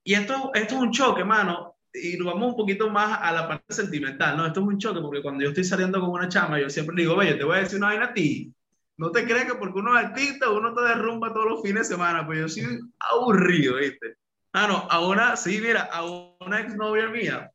y 0.05 0.15
esto, 0.15 0.51
esto 0.55 0.75
es 0.75 0.81
un 0.81 0.93
choque, 0.93 1.25
mano, 1.25 1.77
y 1.93 2.17
nos 2.17 2.29
vamos 2.29 2.51
un 2.51 2.57
poquito 2.57 2.91
más 2.91 3.19
a 3.21 3.33
la 3.33 3.49
parte 3.49 3.75
sentimental, 3.75 4.37
¿no? 4.37 4.47
Esto 4.47 4.61
es 4.61 4.67
un 4.67 4.79
choque 4.79 5.01
porque 5.01 5.23
cuando 5.23 5.43
yo 5.43 5.51
estoy 5.51 5.65
saliendo 5.65 6.01
con 6.01 6.11
una 6.11 6.29
chama, 6.29 6.61
yo 6.61 6.71
siempre 6.71 6.97
digo, 6.97 7.17
ve, 7.17 7.31
yo 7.31 7.39
te 7.39 7.45
voy 7.45 7.57
a 7.57 7.61
decir 7.61 7.79
una 7.79 7.89
vaina 7.89 8.07
a 8.07 8.15
ti. 8.15 8.53
No 8.97 9.11
te 9.11 9.25
creas 9.25 9.45
que 9.45 9.55
porque 9.55 9.79
uno 9.79 9.99
es 9.99 10.07
artista, 10.07 10.51
uno 10.51 10.75
te 10.75 10.83
derrumba 10.83 11.33
todos 11.33 11.47
los 11.47 11.63
fines 11.63 11.89
de 11.89 11.95
semana, 11.95 12.27
pues 12.27 12.41
yo 12.41 12.49
soy 12.49 12.81
aburrido, 12.99 13.77
¿viste? 13.77 14.17
Ah, 14.53 14.67
no, 14.67 14.89
a 14.91 15.07
una, 15.07 15.37
sí, 15.37 15.61
mira, 15.61 15.83
a 15.93 16.05
una 16.05 16.61
exnovia 16.61 17.09
mía, 17.09 17.51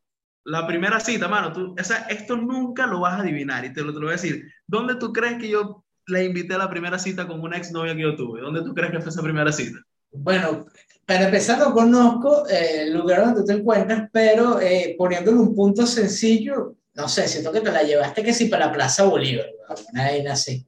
la 0.46 0.68
primera 0.68 1.00
cita, 1.00 1.28
mano, 1.28 1.54
tú, 1.54 1.76
o 1.80 1.84
sea, 1.84 2.06
esto 2.10 2.36
nunca 2.36 2.86
lo 2.86 3.02
vas 3.02 3.14
a 3.14 3.22
adivinar 3.22 3.64
y 3.66 3.74
te 3.74 3.82
lo, 3.82 3.94
te 3.94 4.00
lo 4.00 4.06
voy 4.08 4.10
a 4.10 4.22
decir. 4.22 4.46
¿Dónde 4.68 4.96
tú 4.96 5.14
crees 5.14 5.38
que 5.40 5.50
yo 5.50 5.84
la 6.08 6.22
invité 6.22 6.56
a 6.56 6.60
la 6.60 6.70
primera 6.70 7.00
cita 7.00 7.28
con 7.28 7.40
una 7.42 7.58
exnovia 7.58 7.96
que 7.96 8.02
yo 8.02 8.16
tuve? 8.16 8.42
¿Dónde 8.42 8.62
tú 8.62 8.74
crees 8.74 8.92
que 8.92 9.00
fue 9.00 9.10
esa 9.10 9.22
primera 9.22 9.52
cita? 9.52 9.80
Bueno, 10.12 10.66
para 11.06 11.26
empezar 11.26 11.60
no 11.60 11.74
conozco 11.74 12.48
eh, 12.48 12.84
el 12.84 12.94
lugar 12.94 13.22
donde 13.22 13.42
tú 13.42 13.48
te 13.48 13.54
encuentras, 13.54 14.10
pero 14.12 14.60
eh, 14.60 14.96
poniéndole 14.98 15.38
un 15.38 15.56
punto 15.56 15.88
sencillo, 15.88 16.76
no 16.94 17.08
sé, 17.08 17.28
siento 17.28 17.52
que 17.52 17.62
te 17.62 17.72
la 17.72 17.84
llevaste 17.84 18.24
que 18.24 18.34
sí 18.34 18.46
para 18.46 18.68
la 18.68 18.72
Plaza 18.74 19.04
Bolívar, 19.04 19.48
una 19.92 20.04
vaina 20.04 20.34
así. 20.34 20.66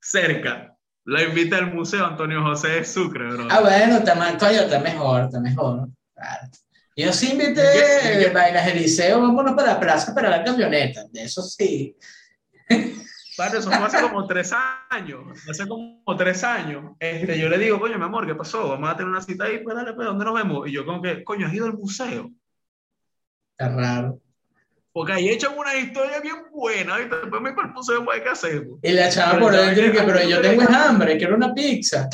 Cerca. 0.00 0.76
La 1.04 1.22
invité 1.22 1.56
al 1.56 1.74
Museo 1.74 2.06
Antonio 2.06 2.42
José 2.42 2.68
de 2.68 2.84
Sucre, 2.84 3.26
bro. 3.26 3.48
Ah, 3.50 3.60
bueno, 3.60 3.96
está 3.96 4.14
mejor, 4.14 5.22
está 5.22 5.40
mejor. 5.40 5.88
Claro. 6.14 6.48
Yo 6.96 7.12
sí 7.12 7.32
invité 7.32 7.62
¿Qué? 7.62 8.22
eh, 8.24 8.30
vainas 8.30 8.66
de 8.66 8.74
liceo, 8.74 9.20
vámonos 9.20 9.54
para 9.54 9.74
la 9.74 9.80
plaza 9.80 10.14
para 10.14 10.28
la 10.28 10.44
camioneta, 10.44 11.04
de 11.10 11.22
eso 11.22 11.42
sí. 11.42 11.96
Padre, 13.36 13.60
eso 13.60 13.70
fue 13.70 13.86
hace 13.86 14.00
como 14.02 14.26
tres 14.26 14.52
años. 14.90 15.20
Hace 15.48 15.66
como 15.66 16.02
tres 16.18 16.44
años. 16.44 16.94
Este, 16.98 17.38
yo 17.38 17.48
le 17.48 17.56
digo, 17.56 17.80
coño, 17.80 17.96
mi 17.96 18.04
amor, 18.04 18.26
¿qué 18.26 18.34
pasó? 18.34 18.68
Vamos 18.68 18.90
a 18.90 18.96
tener 18.96 19.08
una 19.08 19.22
cita 19.22 19.44
ahí, 19.44 19.60
pues 19.60 19.74
dale, 19.74 19.94
pues, 19.94 20.06
¿dónde 20.06 20.24
nos 20.24 20.34
vemos? 20.34 20.68
Y 20.68 20.72
yo 20.72 20.84
como 20.84 21.00
que, 21.00 21.24
coño, 21.24 21.46
¿has 21.46 21.54
ido 21.54 21.66
al 21.66 21.74
museo? 21.74 22.30
Está 23.56 23.74
raro. 23.74 24.20
Porque 24.92 25.12
ahí 25.12 25.28
echan 25.28 25.56
una 25.56 25.74
historia 25.74 26.20
bien 26.20 26.36
buena, 26.52 27.00
y 27.00 27.08
después 27.08 27.40
me 27.40 27.50
el 27.50 27.68
museo, 27.72 28.04
pues, 28.04 28.20
¿qué 28.20 28.28
hacemos? 28.28 28.78
Y 28.82 28.92
la 28.92 29.08
chava 29.08 29.38
por 29.38 29.52
dentro 29.52 29.84
que, 29.84 29.90
ves, 29.90 30.02
pero 30.04 30.28
yo 30.28 30.40
tengo 30.42 30.66
te- 30.66 30.74
hambre, 30.74 31.16
quiero 31.16 31.36
una 31.36 31.54
pizza. 31.54 32.08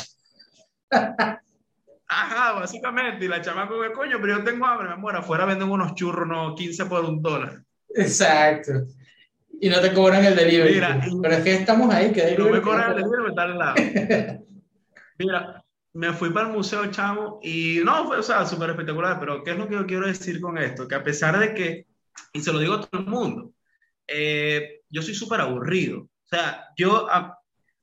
Ajá, 2.07 2.53
básicamente. 2.53 3.25
Y 3.25 3.27
la 3.27 3.41
chama 3.41 3.67
como 3.67 3.81
que, 3.81 3.91
coño, 3.91 4.17
pero 4.21 4.37
yo 4.37 4.43
tengo 4.43 4.65
hambre, 4.65 4.87
mi 4.87 4.93
amor. 4.93 5.15
Afuera 5.15 5.45
venden 5.45 5.69
unos 5.69 5.95
churros, 5.95 6.27
no, 6.27 6.55
15 6.55 6.85
por 6.85 7.03
un 7.05 7.21
dólar. 7.21 7.61
Exacto. 7.95 8.71
Y 9.59 9.69
no 9.69 9.79
te 9.81 9.93
cobran 9.93 10.23
el 10.23 10.35
delivery. 10.35 10.75
Mira, 10.75 11.01
pero 11.21 11.35
es 11.35 11.43
que 11.43 11.53
estamos 11.55 11.93
ahí, 11.93 12.11
que 12.11 12.35
No 12.37 12.49
me 12.49 12.61
cobran 12.61 12.91
el 12.91 12.97
delivery, 12.97 13.23
me 13.23 13.29
está 13.29 13.43
al 13.43 13.57
lado. 13.57 13.75
Mira, 15.19 15.65
me 15.93 16.13
fui 16.13 16.29
para 16.29 16.47
el 16.47 16.53
museo, 16.53 16.85
chamo, 16.91 17.39
y 17.41 17.79
no, 17.83 18.05
fue, 18.05 18.19
o 18.19 18.23
sea, 18.23 18.45
súper 18.45 18.69
espectacular, 18.69 19.19
pero 19.19 19.43
¿qué 19.43 19.51
es 19.51 19.57
lo 19.57 19.67
que 19.67 19.73
yo 19.73 19.85
quiero 19.87 20.05
decir 20.05 20.39
con 20.39 20.57
esto? 20.59 20.87
Que 20.87 20.93
a 20.93 21.03
pesar 21.03 21.39
de 21.39 21.55
que, 21.55 21.87
y 22.33 22.41
se 22.41 22.53
lo 22.53 22.59
digo 22.59 22.75
a 22.75 22.81
todo 22.81 23.01
el 23.01 23.07
mundo, 23.07 23.51
eh, 24.07 24.81
yo 24.89 25.01
soy 25.01 25.15
súper 25.15 25.41
aburrido. 25.41 26.01
O 26.01 26.27
sea, 26.29 26.67
yo, 26.77 27.09
a, 27.09 27.36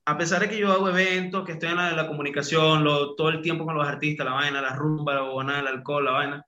a 0.07 0.19
pesar 0.19 0.41
de 0.41 0.49
que 0.49 0.59
yo 0.59 0.71
hago 0.73 0.89
eventos, 0.89 1.45
que 1.45 1.53
estoy 1.53 1.71
en 1.71 1.77
la, 1.77 2.07
comunicación, 2.07 2.85
lo- 2.85 3.15
todo 3.15 3.31
el 3.31 3.41
tiempo 3.41 3.65
con 3.65 3.75
los 3.77 3.87
artistas, 3.87 4.27
la 4.27 4.33
vaina, 4.35 4.61
la 4.61 4.75
rumba, 4.75 5.15
la 5.15 5.23
bobonada, 5.23 5.61
el 5.61 5.67
alcohol, 5.69 6.05
la 6.05 6.11
vaina, 6.13 6.45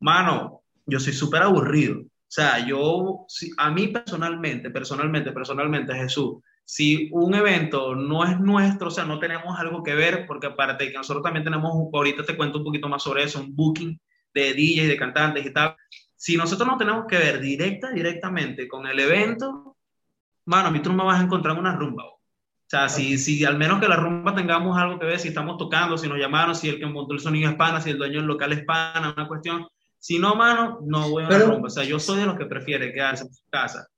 mano, 0.00 0.62
yo 0.86 0.98
soy 1.00 1.12
súper 1.12 1.42
aburrido. 1.42 2.00
O 2.00 2.06
sea, 2.32 2.64
yo, 2.66 3.24
si- 3.28 3.50
a 3.56 3.70
mí 3.70 3.88
personalmente, 3.88 4.70
personalmente, 4.70 5.32
personalmente, 5.32 5.94
Jesús, 5.94 6.36
si 6.64 7.08
un 7.12 7.34
evento 7.34 7.94
no 7.96 8.24
es 8.24 8.38
nuestro, 8.38 8.88
o 8.88 8.90
sea, 8.90 9.04
no 9.04 9.18
tenemos 9.18 9.58
algo 9.58 9.82
que 9.82 9.94
ver, 9.94 10.26
porque 10.26 10.46
aparte 10.48 10.88
que 10.90 10.96
nosotros 10.96 11.22
también 11.24 11.44
tenemos, 11.44 11.72
ahorita 11.92 12.24
te 12.24 12.36
cuento 12.36 12.58
un 12.58 12.64
poquito 12.64 12.88
más 12.88 13.02
sobre 13.02 13.24
eso, 13.24 13.40
un 13.40 13.54
booking 13.54 14.00
de 14.34 14.54
DJs, 14.54 14.88
de 14.88 14.96
cantantes 14.96 15.44
y 15.46 15.52
tal. 15.52 15.76
Si 16.16 16.36
nosotros 16.36 16.68
no 16.68 16.76
tenemos 16.76 17.06
que 17.08 17.18
ver 17.18 17.40
directa, 17.40 17.90
directamente 17.90 18.68
con 18.68 18.86
el 18.86 19.00
evento, 19.00 19.76
mano, 20.46 20.68
a 20.68 20.70
mí 20.70 20.80
tú 20.80 20.90
no 20.90 20.96
me 20.96 21.04
vas 21.04 21.20
a 21.20 21.24
encontrar 21.24 21.54
en 21.54 21.60
una 21.60 21.74
rumba. 21.76 22.04
O 22.70 22.76
sea, 22.76 22.88
si, 22.88 23.18
si 23.18 23.44
al 23.44 23.58
menos 23.58 23.80
que 23.80 23.88
la 23.88 23.96
rumba 23.96 24.32
tengamos 24.32 24.78
algo 24.78 24.96
que 24.96 25.04
ver, 25.04 25.18
si 25.18 25.26
estamos 25.26 25.58
tocando, 25.58 25.98
si 25.98 26.06
nos 26.06 26.18
llamaron, 26.18 26.54
si 26.54 26.68
el 26.68 26.78
que 26.78 26.86
montó 26.86 27.14
el 27.14 27.18
sonido 27.18 27.50
es 27.50 27.56
pana, 27.56 27.80
si 27.80 27.90
el 27.90 27.98
dueño 27.98 28.18
del 28.18 28.26
local 28.26 28.52
es 28.52 28.64
pana, 28.64 29.12
una 29.16 29.26
cuestión. 29.26 29.66
Si 29.98 30.20
no, 30.20 30.36
mano, 30.36 30.78
no 30.84 31.10
voy 31.10 31.24
a 31.24 31.26
una 31.26 31.36
Pero- 31.36 31.50
rumba. 31.50 31.66
O 31.66 31.70
sea, 31.70 31.82
yo 31.82 31.98
soy 31.98 32.20
de 32.20 32.26
los 32.26 32.38
que 32.38 32.46
prefiere 32.46 32.92
quedarse 32.92 33.24
en 33.24 33.34
su 33.34 33.42
casa. 33.50 33.88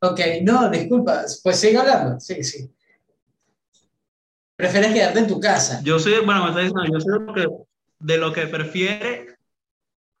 Ok, 0.00 0.18
no, 0.42 0.68
disculpa, 0.68 1.22
pues 1.44 1.60
sigue 1.60 1.78
hablando. 1.78 2.18
Sí, 2.18 2.42
sí. 2.42 2.68
Prefieres 4.56 4.92
quedarte 4.92 5.20
en 5.20 5.28
tu 5.28 5.38
casa. 5.38 5.80
Yo 5.84 6.00
soy, 6.00 6.14
bueno, 6.24 6.42
me 6.42 6.48
está 6.48 6.60
diciendo, 6.62 6.84
yo 6.92 7.00
soy 7.00 7.18
de 7.20 7.24
lo 7.24 7.34
que, 7.34 7.46
de 8.00 8.18
lo 8.18 8.32
que 8.32 8.46
prefiere 8.48 9.36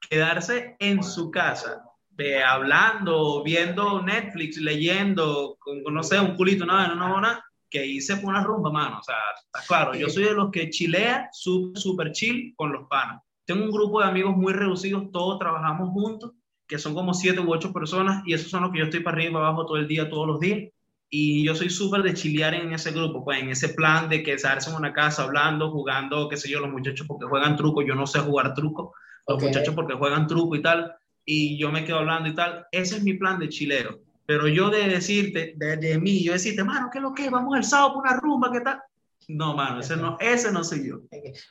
quedarse 0.08 0.76
en 0.78 1.02
su 1.02 1.32
casa, 1.32 1.82
de 2.16 2.42
hablando, 2.42 3.42
viendo 3.42 4.02
Netflix, 4.02 4.58
leyendo, 4.58 5.56
con, 5.58 5.82
no 5.92 6.02
sé, 6.02 6.20
un 6.20 6.36
culito, 6.36 6.66
nada, 6.66 6.88
no, 6.88 6.96
no, 6.96 7.20
nada, 7.20 7.44
que 7.70 7.86
hice 7.86 8.16
por 8.16 8.30
una 8.30 8.44
rumba, 8.44 8.70
mano. 8.70 8.98
O 8.98 9.02
sea, 9.02 9.16
está 9.46 9.60
claro, 9.66 9.94
yo 9.94 10.08
soy 10.08 10.24
de 10.24 10.34
los 10.34 10.50
que 10.50 10.68
chilea 10.70 11.28
súper, 11.32 11.80
súper 11.80 12.12
chill 12.12 12.54
con 12.56 12.72
los 12.72 12.86
panas. 12.88 13.22
Tengo 13.44 13.64
un 13.64 13.70
grupo 13.70 14.00
de 14.00 14.08
amigos 14.08 14.36
muy 14.36 14.52
reducidos, 14.52 15.10
todos 15.10 15.38
trabajamos 15.38 15.88
juntos, 15.90 16.32
que 16.66 16.78
son 16.78 16.94
como 16.94 17.12
siete 17.14 17.40
u 17.40 17.52
ocho 17.52 17.72
personas, 17.72 18.22
y 18.26 18.34
esos 18.34 18.50
son 18.50 18.62
los 18.62 18.72
que 18.72 18.78
yo 18.78 18.84
estoy 18.84 19.00
para 19.00 19.16
arriba 19.16 19.30
y 19.30 19.34
para 19.34 19.46
abajo 19.48 19.66
todo 19.66 19.76
el 19.78 19.88
día, 19.88 20.08
todos 20.08 20.26
los 20.26 20.40
días. 20.40 20.70
Y 21.14 21.44
yo 21.44 21.54
soy 21.54 21.68
súper 21.68 22.02
de 22.02 22.14
chilear 22.14 22.54
en 22.54 22.72
ese 22.72 22.90
grupo, 22.92 23.22
pues 23.24 23.42
en 23.42 23.50
ese 23.50 23.70
plan 23.70 24.08
de 24.08 24.22
quedarse 24.22 24.70
en 24.70 24.76
una 24.76 24.94
casa 24.94 25.24
hablando, 25.24 25.70
jugando, 25.70 26.28
qué 26.28 26.38
sé 26.38 26.50
yo, 26.50 26.60
los 26.60 26.70
muchachos 26.70 27.06
porque 27.06 27.26
juegan 27.26 27.56
truco, 27.56 27.82
yo 27.82 27.94
no 27.94 28.06
sé 28.06 28.20
jugar 28.20 28.54
truco, 28.54 28.94
los 29.26 29.36
Ok. 29.36 29.42
muchachos 29.44 29.74
porque 29.74 29.94
juegan 29.94 30.26
truco 30.26 30.56
y 30.56 30.62
tal, 30.62 30.94
y 31.24 31.58
yo 31.58 31.70
me 31.70 31.84
quedo 31.84 31.98
hablando 31.98 32.28
y 32.28 32.34
tal. 32.34 32.66
Ese 32.72 32.96
es 32.96 33.02
mi 33.02 33.14
plan 33.14 33.38
de 33.38 33.48
chilero. 33.48 34.00
Pero 34.26 34.48
yo 34.48 34.70
de 34.70 34.88
decirte, 34.88 35.54
de, 35.56 35.76
de 35.76 35.98
mí, 35.98 36.22
yo 36.22 36.32
decirte, 36.32 36.62
mano, 36.64 36.88
¿qué 36.92 36.98
es 36.98 37.02
lo 37.02 37.12
que? 37.12 37.24
es? 37.24 37.30
Vamos 37.30 37.56
el 37.56 37.64
sábado 37.64 37.94
por 37.94 38.02
una 38.04 38.16
rumba, 38.20 38.50
¿qué 38.52 38.60
tal? 38.60 38.80
No, 39.28 39.54
mano, 39.54 39.80
ese 39.80 39.96
no, 39.96 40.16
ese 40.20 40.50
no 40.50 40.64
soy 40.64 40.88
yo. 40.88 41.00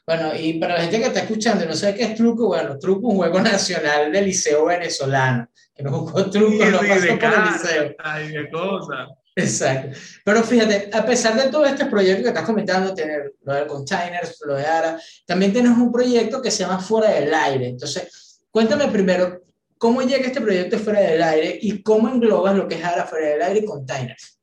Bueno, 0.06 0.36
y 0.38 0.54
para 0.60 0.76
la 0.76 0.82
gente 0.82 1.00
que 1.00 1.06
está 1.06 1.22
escuchando 1.22 1.64
y 1.64 1.68
no 1.68 1.74
sabe 1.74 1.96
qué 1.96 2.04
es 2.04 2.16
truco, 2.16 2.48
bueno, 2.48 2.78
truco 2.78 3.08
es 3.08 3.12
un 3.14 3.18
juego 3.18 3.42
nacional 3.42 4.12
del 4.12 4.26
liceo 4.26 4.66
venezolano, 4.66 5.48
que 5.74 5.84
no 5.84 5.92
jugó 5.92 6.30
truco, 6.30 6.66
no 6.66 6.80
Sí, 6.80 6.88
pasó 6.88 7.00
por 7.02 7.10
el 7.10 7.20
cartas, 7.20 7.64
liceo. 7.64 7.96
ay, 8.00 8.28
de 8.30 8.50
cosas. 8.50 9.10
Exacto. 9.36 9.98
Pero 10.26 10.44
fíjate, 10.44 10.90
a 10.94 11.06
pesar 11.06 11.36
de 11.42 11.50
todo 11.50 11.66
este 11.66 11.86
proyecto 11.86 12.24
que 12.24 12.30
estás 12.30 12.46
comentando, 12.46 12.94
tener 12.94 13.34
lo 13.44 13.54
de 13.54 13.68
containers, 13.68 14.38
lo 14.46 14.56
de 14.56 14.66
ARA, 14.66 15.00
también 15.26 15.54
tienes 15.54 15.72
un 15.72 15.92
proyecto 15.92 16.42
que 16.42 16.52
se 16.52 16.64
llama 16.64 16.80
Fuera 16.80 17.12
del 17.12 17.34
Aire. 17.34 17.70
Entonces, 17.70 18.42
cuéntame 18.52 18.88
primero, 18.90 19.42
¿cómo 19.82 20.04
llega 20.04 20.28
este 20.28 20.40
proyecto 20.40 20.78
Fuera 20.78 21.00
del 21.00 21.24
Aire 21.24 21.58
y 21.60 21.82
cómo 21.82 22.08
englobas 22.08 22.56
lo 22.56 22.68
que 22.68 22.76
es 22.76 22.84
ARA 22.84 23.08
Fuera 23.08 23.30
del 23.30 23.42
Aire 23.42 23.60
y 23.62 23.66
containers? 23.66 24.38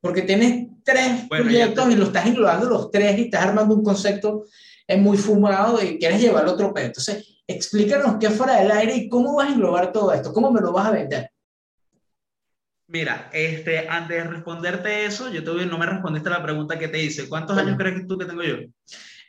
porque 0.00 0.22
tienes 0.22 0.66
tres 0.82 1.28
Bueno, 1.28 1.44
proyectos 1.44 1.86
ya 1.86 1.92
y 1.92 1.96
lo 1.96 2.04
estás 2.06 2.26
englobando 2.26 2.68
los 2.68 2.90
tres 2.90 3.18
y 3.18 3.22
estás 3.24 3.44
armando 3.44 3.74
un 3.74 3.84
concepto 3.84 4.46
muy 4.98 5.16
fumado 5.16 5.80
y 5.82 5.98
quieres 5.98 6.20
llevar 6.20 6.46
otro 6.46 6.74
pedo. 6.74 6.86
Entonces, 6.86 7.42
explícanos 7.46 8.16
qué 8.18 8.26
es 8.26 8.34
fuera 8.34 8.60
del 8.60 8.70
aire 8.72 8.96
y 8.96 9.08
cómo 9.08 9.36
vas 9.36 9.48
a 9.48 9.52
englobar 9.52 9.92
todo 9.92 10.12
esto, 10.12 10.32
cómo 10.32 10.50
me 10.50 10.60
lo 10.60 10.72
vas 10.72 10.86
a 10.86 10.92
vender. 10.92 11.30
Mira, 12.88 13.30
este, 13.32 13.88
antes 13.88 14.16
de 14.16 14.24
responderte 14.24 15.04
eso, 15.04 15.30
yo 15.30 15.44
te 15.44 15.66
no 15.66 15.78
me 15.78 15.86
respondiste 15.86 16.28
la 16.28 16.42
pregunta 16.42 16.76
que 16.76 16.88
te 16.88 17.00
hice. 17.00 17.28
¿Cuántos 17.28 17.56
años 17.56 17.76
crees 17.78 18.00
que 18.00 18.06
tú 18.06 18.18
que 18.18 18.24
tengo 18.24 18.42
yo? 18.42 18.56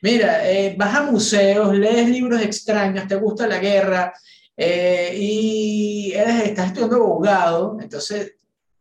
Mira, 0.01 0.49
eh, 0.49 0.73
vas 0.75 0.95
a 0.95 1.03
museos, 1.03 1.77
lees 1.77 2.09
libros 2.09 2.41
extraños, 2.41 3.07
te 3.07 3.15
gusta 3.15 3.45
la 3.45 3.59
guerra 3.59 4.11
eh, 4.63 5.15
y 5.17 6.13
estás 6.13 6.67
estudiando 6.67 6.97
abogado, 6.97 7.77
entonces 7.81 8.35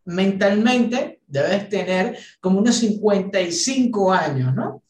mentalmente 0.05 1.23
debes 1.27 1.71
tener 1.71 2.19
como 2.39 2.59
unos 2.59 2.75
55 2.77 4.13
años, 4.13 4.55
¿no? 4.55 4.83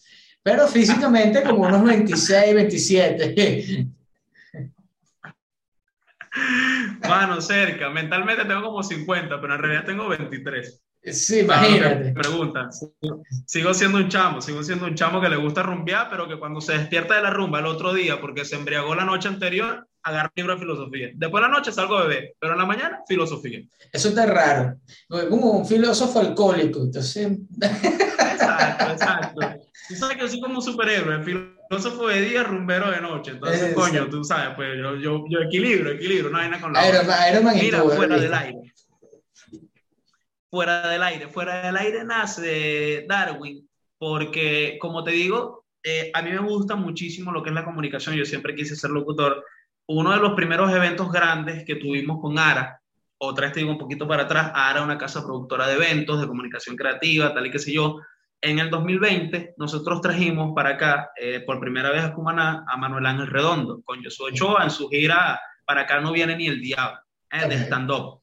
Pero 0.43 0.66
físicamente 0.66 1.45
como 1.45 1.62
unos 1.62 1.84
26, 1.84 2.55
27. 2.55 3.86
Mano, 7.09 7.41
cerca. 7.41 7.88
Mentalmente 7.91 8.45
tengo 8.45 8.62
como 8.62 8.82
50, 8.82 9.41
pero 9.41 9.55
en 9.55 9.62
realidad 9.62 9.84
tengo 9.84 10.09
23. 10.09 10.82
Sí, 11.03 11.44
Claro, 11.44 11.62
me 11.62 11.68
imagínate. 11.78 12.12
preguntan. 12.12 12.68
Sigo- 13.46 13.72
siendo 13.74 13.98
un 13.98 14.09
chamo, 14.09 14.40
sigo 14.42 14.62
siendo 14.62 14.84
un 14.86 14.94
chamo 14.94 15.20
que 15.20 15.28
le 15.30 15.36
gusta 15.36 15.62
rumbear, 15.62 16.09
pero 16.11 16.28
que 16.28 16.38
cuando 16.38 16.61
se 16.61 16.74
despierta 16.74 17.14
de 17.16 17.22
la 17.22 17.30
rumba 17.30 17.59
el 17.61 17.66
otro 17.66 17.94
día 17.94 18.20
porque 18.20 18.44
se 18.44 18.57
embriagó 18.57 18.94
la 18.94 19.05
noche 19.05 19.28
anterior, 19.28 19.86
agarra 20.03 20.30
libro 20.34 20.55
de 20.55 20.61
filosofía. 20.61 21.09
Después 21.14 21.42
de 21.42 21.48
la 21.48 21.55
noche 21.57 21.72
salgo 21.72 21.96
a 21.96 22.03
beber, 22.03 22.34
pero 22.38 22.53
en 22.53 22.59
la 22.59 22.66
mañana, 22.66 23.01
filosofía. 23.09 23.61
Eso 23.92 24.09
está 24.11 24.26
raro. 24.26 24.76
Como 25.09 25.51
un 25.53 25.66
filósofo 25.66 26.20
alcohólico, 26.20 26.82
entonces... 26.82 27.32
Exacto, 27.61 28.84
exacto. 28.92 29.40
Tú 29.88 29.94
sabes 29.96 30.16
que 30.16 30.22
yo 30.22 30.28
soy 30.28 30.40
como 30.40 30.57
un 30.57 30.62
superhéroe, 30.62 31.22
filósofo 31.24 32.09
de 32.09 32.20
día, 32.22 32.42
rumbero 32.42 32.90
de 32.90 33.01
noche. 33.01 33.32
Entonces, 33.32 33.61
Exacto. 33.62 33.80
coño, 33.80 34.07
tú 34.09 34.22
sabes, 34.24 34.55
pues 34.55 34.68
yo, 34.78 34.96
yo, 34.96 35.24
yo 35.28 35.38
equilibro, 35.40 35.90
equilibro, 35.92 36.28
una 36.28 36.38
vaina 36.40 36.61
con 36.61 36.72
la. 36.72 36.88
Iron 36.88 37.07
Iron 37.30 37.44
Man 37.44 37.55
Mira, 37.57 37.82
fuera 37.82 38.16
del 38.18 38.32
aire. 38.34 38.59
Fuera 40.51 40.88
del 40.88 41.03
aire. 41.03 41.28
Fuera 41.28 41.62
del 41.62 41.76
aire 41.76 42.05
nace 42.05 43.07
Darwin, 43.09 43.68
porque, 43.98 44.78
como 44.80 45.05
te 45.05 45.12
digo, 45.12 45.64
eh, 45.82 46.11
a 46.12 46.22
mí 46.22 46.30
me 46.30 46.38
gusta 46.38 46.74
muchísimo 46.74 47.30
lo 47.32 47.42
que 47.42 47.51
es 47.51 47.55
la 47.55 47.64
comunicación. 47.64 48.16
Yo 48.16 48.24
siempre 48.24 48.55
quise 48.55 48.74
ser 48.74 48.90
locutor. 48.90 49.44
Uno 49.86 50.12
de 50.12 50.18
los 50.18 50.34
primeros 50.34 50.72
eventos 50.72 51.11
grandes 51.11 51.64
que 51.64 51.76
tuvimos 51.76 52.20
con 52.20 52.38
ARA, 52.38 52.80
otra 53.22 53.46
vez 53.46 53.55
te 53.55 53.61
digo 53.61 53.72
un 53.72 53.78
poquito 53.78 54.09
para 54.09 54.22
atrás, 54.22 54.51
ARA, 54.55 54.82
una 54.82 54.96
casa 54.96 55.22
productora 55.22 55.66
de 55.66 55.74
eventos, 55.74 56.20
de 56.20 56.26
comunicación 56.26 56.74
creativa, 56.74 57.34
tal 57.34 57.46
y 57.46 57.51
que 57.51 57.59
sé 57.59 57.72
yo. 57.72 58.01
En 58.40 58.59
el 58.59 58.70
2020, 58.70 59.55
nosotros 59.59 60.01
trajimos 60.01 60.53
para 60.55 60.70
acá, 60.70 61.11
eh, 61.20 61.40
por 61.40 61.61
primera 61.61 61.90
vez 61.90 62.03
a 62.03 62.14
Cumaná, 62.14 62.64
a 62.66 62.76
Manuel 62.78 63.05
Ángel 63.05 63.26
Redondo, 63.26 63.82
con 63.84 64.03
Josué 64.03 64.30
Ochoa 64.32 64.64
en 64.64 64.70
su 64.70 64.88
gira 64.88 65.38
Para 65.66 65.82
acá 65.82 66.01
no 66.01 66.12
viene 66.12 66.34
ni 66.36 66.46
el 66.46 66.61
diablo, 66.62 66.98
eh, 67.30 67.46
de 67.46 67.57
stand-up. 67.57 68.19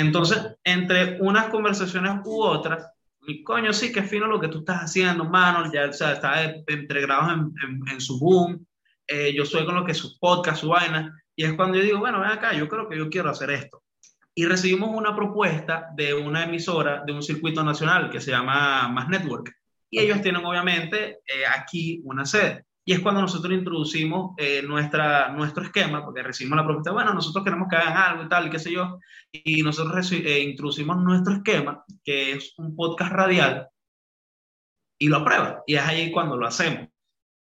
Entonces, 0.00 0.56
entre 0.64 1.20
unas 1.20 1.48
conversaciones 1.48 2.12
u 2.24 2.42
otras, 2.42 2.86
mi 3.20 3.42
coño, 3.42 3.70
sí, 3.72 3.92
que 3.92 4.02
fino 4.02 4.26
lo 4.26 4.40
que 4.40 4.48
tú 4.48 4.60
estás 4.60 4.84
haciendo, 4.84 5.24
mano, 5.24 5.70
ya, 5.70 5.90
o 5.90 5.92
sea, 5.92 6.12
está 6.12 6.42
entregados 6.66 7.32
en, 7.32 7.52
en, 7.62 7.88
en, 7.88 8.00
su 8.00 8.18
boom, 8.18 8.66
eh, 9.06 9.34
yo 9.34 9.44
soy 9.44 9.66
con 9.66 9.74
lo 9.74 9.84
que 9.84 9.92
sus 9.92 10.18
podcasts, 10.18 10.60
su 10.60 10.68
vaina, 10.68 11.14
y 11.36 11.44
es 11.44 11.52
cuando 11.52 11.76
yo 11.76 11.84
digo, 11.84 11.98
bueno, 11.98 12.20
ven 12.20 12.30
acá, 12.30 12.54
yo 12.54 12.66
creo 12.66 12.88
que 12.88 12.96
yo 12.96 13.10
quiero 13.10 13.28
hacer 13.28 13.50
esto. 13.50 13.82
Y 14.34 14.46
recibimos 14.46 14.88
una 14.90 15.14
propuesta 15.14 15.90
de 15.94 16.14
una 16.14 16.44
emisora 16.44 17.02
de 17.04 17.12
un 17.12 17.22
circuito 17.22 17.62
nacional 17.62 18.08
que 18.08 18.22
se 18.22 18.30
llama 18.30 18.88
Más 18.88 19.08
Network, 19.08 19.52
y 19.90 19.98
ellos 19.98 20.22
tienen 20.22 20.46
obviamente 20.46 21.18
eh, 21.26 21.44
aquí 21.46 22.00
una 22.04 22.24
sede. 22.24 22.64
Y 22.90 22.94
es 22.94 22.98
cuando 22.98 23.20
nosotros 23.20 23.52
introducimos 23.52 24.32
eh, 24.36 24.62
nuestra, 24.62 25.28
nuestro 25.28 25.62
esquema, 25.62 26.04
porque 26.04 26.24
recibimos 26.24 26.56
la 26.56 26.64
propuesta, 26.64 26.90
bueno, 26.90 27.14
nosotros 27.14 27.44
queremos 27.44 27.68
que 27.70 27.76
hagan 27.76 27.96
algo 27.96 28.24
y 28.24 28.28
tal, 28.28 28.48
y 28.48 28.50
qué 28.50 28.58
sé 28.58 28.72
yo, 28.72 28.98
y 29.30 29.62
nosotros 29.62 30.10
eh, 30.10 30.40
introducimos 30.40 30.96
nuestro 30.96 31.34
esquema, 31.34 31.84
que 32.02 32.32
es 32.32 32.52
un 32.56 32.74
podcast 32.74 33.12
radial, 33.12 33.68
y 34.98 35.06
lo 35.06 35.18
aprueban. 35.18 35.58
Y 35.68 35.76
es 35.76 35.82
ahí 35.82 36.10
cuando 36.10 36.36
lo 36.36 36.48
hacemos. 36.48 36.88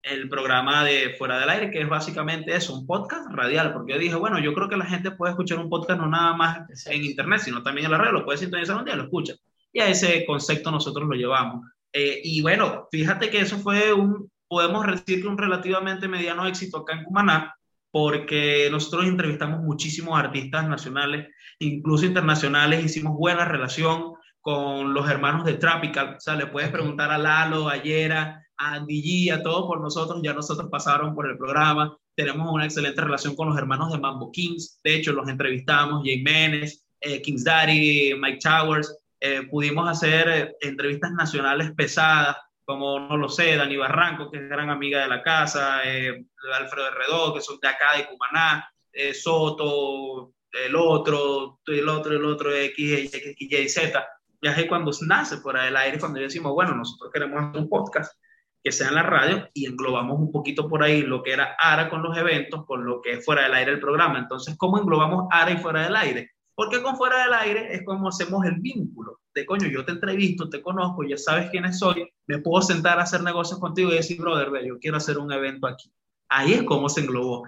El 0.02 0.28
programa 0.28 0.84
de 0.84 1.16
Fuera 1.18 1.40
del 1.40 1.50
Aire, 1.50 1.72
que 1.72 1.80
es 1.80 1.88
básicamente 1.88 2.54
eso, 2.54 2.78
un 2.78 2.86
podcast 2.86 3.32
radial, 3.32 3.72
porque 3.72 3.94
yo 3.94 4.00
dije, 4.00 4.16
bueno, 4.16 4.40
yo 4.40 4.54
creo 4.54 4.68
que 4.68 4.76
la 4.76 4.86
gente 4.86 5.12
puede 5.12 5.32
escuchar 5.32 5.60
un 5.60 5.70
podcast 5.70 6.02
no 6.02 6.10
nada 6.10 6.36
más 6.36 6.86
en 6.88 7.06
internet, 7.06 7.40
sino 7.40 7.64
también 7.64 7.86
en 7.86 7.92
la 7.94 8.00
red, 8.00 8.12
lo 8.12 8.26
puede 8.26 8.38
sintonizar 8.38 8.76
un 8.76 8.84
día, 8.84 8.98
lo 8.98 9.04
escucha. 9.04 9.36
Y 9.72 9.80
a 9.80 9.88
ese 9.88 10.26
concepto 10.26 10.72
nosotros 10.72 11.08
lo 11.08 11.16
llevamos. 11.16 11.66
Eh, 11.94 12.20
y 12.22 12.42
bueno, 12.42 12.90
fíjate 12.92 13.30
que 13.30 13.40
eso 13.40 13.58
fue 13.60 13.94
un, 13.94 14.30
podemos 14.48 14.86
decir 14.86 15.22
que 15.22 15.28
un 15.28 15.38
relativamente 15.38 16.08
mediano 16.08 16.48
éxito 16.48 16.78
acá 16.78 16.94
en 16.94 17.04
Cumaná, 17.04 17.56
porque 17.92 18.68
nosotros 18.72 19.06
entrevistamos 19.06 19.62
muchísimos 19.62 20.18
artistas 20.20 20.68
nacionales, 20.68 21.28
incluso 21.60 22.06
internacionales, 22.06 22.86
hicimos 22.86 23.16
buena 23.18 23.46
relación 23.46 24.14
con 24.42 24.94
los 24.94 25.10
hermanos 25.10 25.46
de 25.46 25.56
Tropical, 25.56 26.16
o 26.18 26.20
sea, 26.20 26.36
le 26.36 26.48
puedes 26.48 26.70
preguntar 26.70 27.12
a 27.12 27.18
Lalo, 27.18 27.68
a 27.68 27.78
Yera, 27.78 28.46
a 28.58 28.76
Andy 28.76 29.02
G, 29.02 29.34
a 29.34 29.44
todos 29.44 29.68
por 29.68 29.82
nosotros, 29.82 30.22
ya 30.24 30.34
nosotros 30.34 30.70
pasaron 30.72 31.14
por 31.14 31.30
el 31.30 31.38
programa, 31.38 31.98
tenemos 32.16 32.52
una 32.52 32.66
excelente 32.66 33.02
relación 33.02 33.36
con 33.36 33.50
los 33.50 33.58
hermanos 33.58 33.92
de 33.92 34.00
Mambo 34.00 34.32
Kings, 34.32 34.80
de 34.84 34.96
hecho 34.96 35.12
los 35.14 35.28
entrevistamos, 35.28 36.04
Jay 36.04 36.22
Menes, 36.24 36.86
eh, 37.02 37.22
Kings 37.22 37.44
Daddy, 37.44 38.14
Mike 38.18 38.40
Towers, 38.42 38.98
eh, 39.20 39.44
pudimos 39.50 39.90
hacer 39.90 40.30
eh, 40.30 40.56
entrevistas 40.62 41.12
nacionales 41.12 41.72
pesadas, 41.74 42.38
como 42.68 43.00
no 43.00 43.16
lo 43.16 43.30
sé, 43.30 43.56
Dani 43.56 43.78
Barranco, 43.78 44.30
que 44.30 44.40
es 44.40 44.50
gran 44.50 44.70
amiga 44.70 45.02
de 45.02 45.08
la 45.08 45.24
casa, 45.24 45.84
eh, 45.86 46.26
Alfredo 46.54 46.90
Herredó, 46.90 47.34
que 47.34 47.40
son 47.40 47.58
de 47.62 47.70
acá, 47.70 47.96
de 47.96 48.06
Cumaná, 48.06 48.70
eh, 48.92 49.14
Soto, 49.14 50.34
el 50.52 50.76
otro, 50.76 51.62
el 51.66 51.88
otro, 51.88 52.12
el 52.14 52.26
otro, 52.26 52.54
X, 52.54 53.14
X, 53.14 53.36
Y, 53.40 53.70
Z. 53.70 54.06
Y 54.42 54.48
es 54.50 54.66
cuando 54.66 54.92
nace 55.08 55.38
fuera 55.38 55.64
del 55.64 55.78
aire, 55.78 55.98
cuando 55.98 56.20
decimos, 56.20 56.52
bueno, 56.52 56.76
nosotros 56.76 57.10
queremos 57.14 57.42
hacer 57.42 57.62
un 57.62 57.70
podcast 57.70 58.20
que 58.62 58.74
sea 58.74 58.90
en 58.90 58.96
la 58.96 59.04
radio 59.04 59.48
y 59.54 59.66
englobamos 59.66 60.20
un 60.20 60.30
poquito 60.34 60.68
por 60.68 60.84
ahí 60.84 61.04
lo 61.04 61.24
que 61.24 61.32
era 61.32 61.56
ARA 61.58 61.90
con 61.90 62.04
los 62.04 62.18
eventos, 62.18 62.66
con 62.66 62.84
lo 62.84 63.02
que 63.02 63.14
es 63.14 63.24
fuera 63.26 63.44
del 63.44 63.54
aire 63.54 63.72
el 63.72 63.80
programa. 63.80 64.20
Entonces, 64.20 64.58
¿cómo 64.58 64.78
englobamos 64.78 65.28
ARA 65.32 65.52
y 65.52 65.58
fuera 65.58 65.84
del 65.84 65.96
aire? 65.96 66.32
Porque 66.58 66.82
con 66.82 66.98
fuera 66.98 67.22
del 67.24 67.34
aire 67.36 67.76
es 67.76 67.86
como 67.86 68.10
hacemos 68.10 68.44
el 68.44 68.56
vínculo 68.56 69.20
de 69.36 69.46
coño, 69.46 69.68
yo 69.68 69.86
te 69.86 69.92
entrevisto, 69.92 70.50
te 70.50 70.60
conozco, 70.60 71.04
ya 71.04 71.16
sabes 71.16 71.52
quién 71.52 71.72
soy, 71.72 72.12
me 72.26 72.40
puedo 72.40 72.64
sentar 72.64 72.98
a 72.98 73.04
hacer 73.04 73.22
negocios 73.22 73.60
contigo 73.60 73.92
y 73.92 73.98
decir, 73.98 74.20
brother, 74.20 74.50
ve, 74.50 74.68
yo 74.68 74.80
quiero 74.80 74.98
hacer 74.98 75.20
un 75.20 75.32
evento 75.32 75.68
aquí. 75.68 75.94
Ahí 76.28 76.54
es 76.54 76.64
como 76.64 76.90
se 76.90 77.02
englobó. 77.02 77.48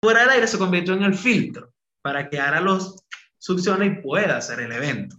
Fuera 0.00 0.20
del 0.20 0.30
aire 0.30 0.46
se 0.46 0.58
convirtió 0.58 0.94
en 0.94 1.02
el 1.02 1.16
filtro 1.16 1.72
para 2.02 2.30
que 2.30 2.38
ahora 2.38 2.60
los 2.60 3.04
succione 3.36 3.86
y 3.86 4.00
pueda 4.00 4.36
hacer 4.36 4.60
el 4.60 4.70
evento. 4.70 5.16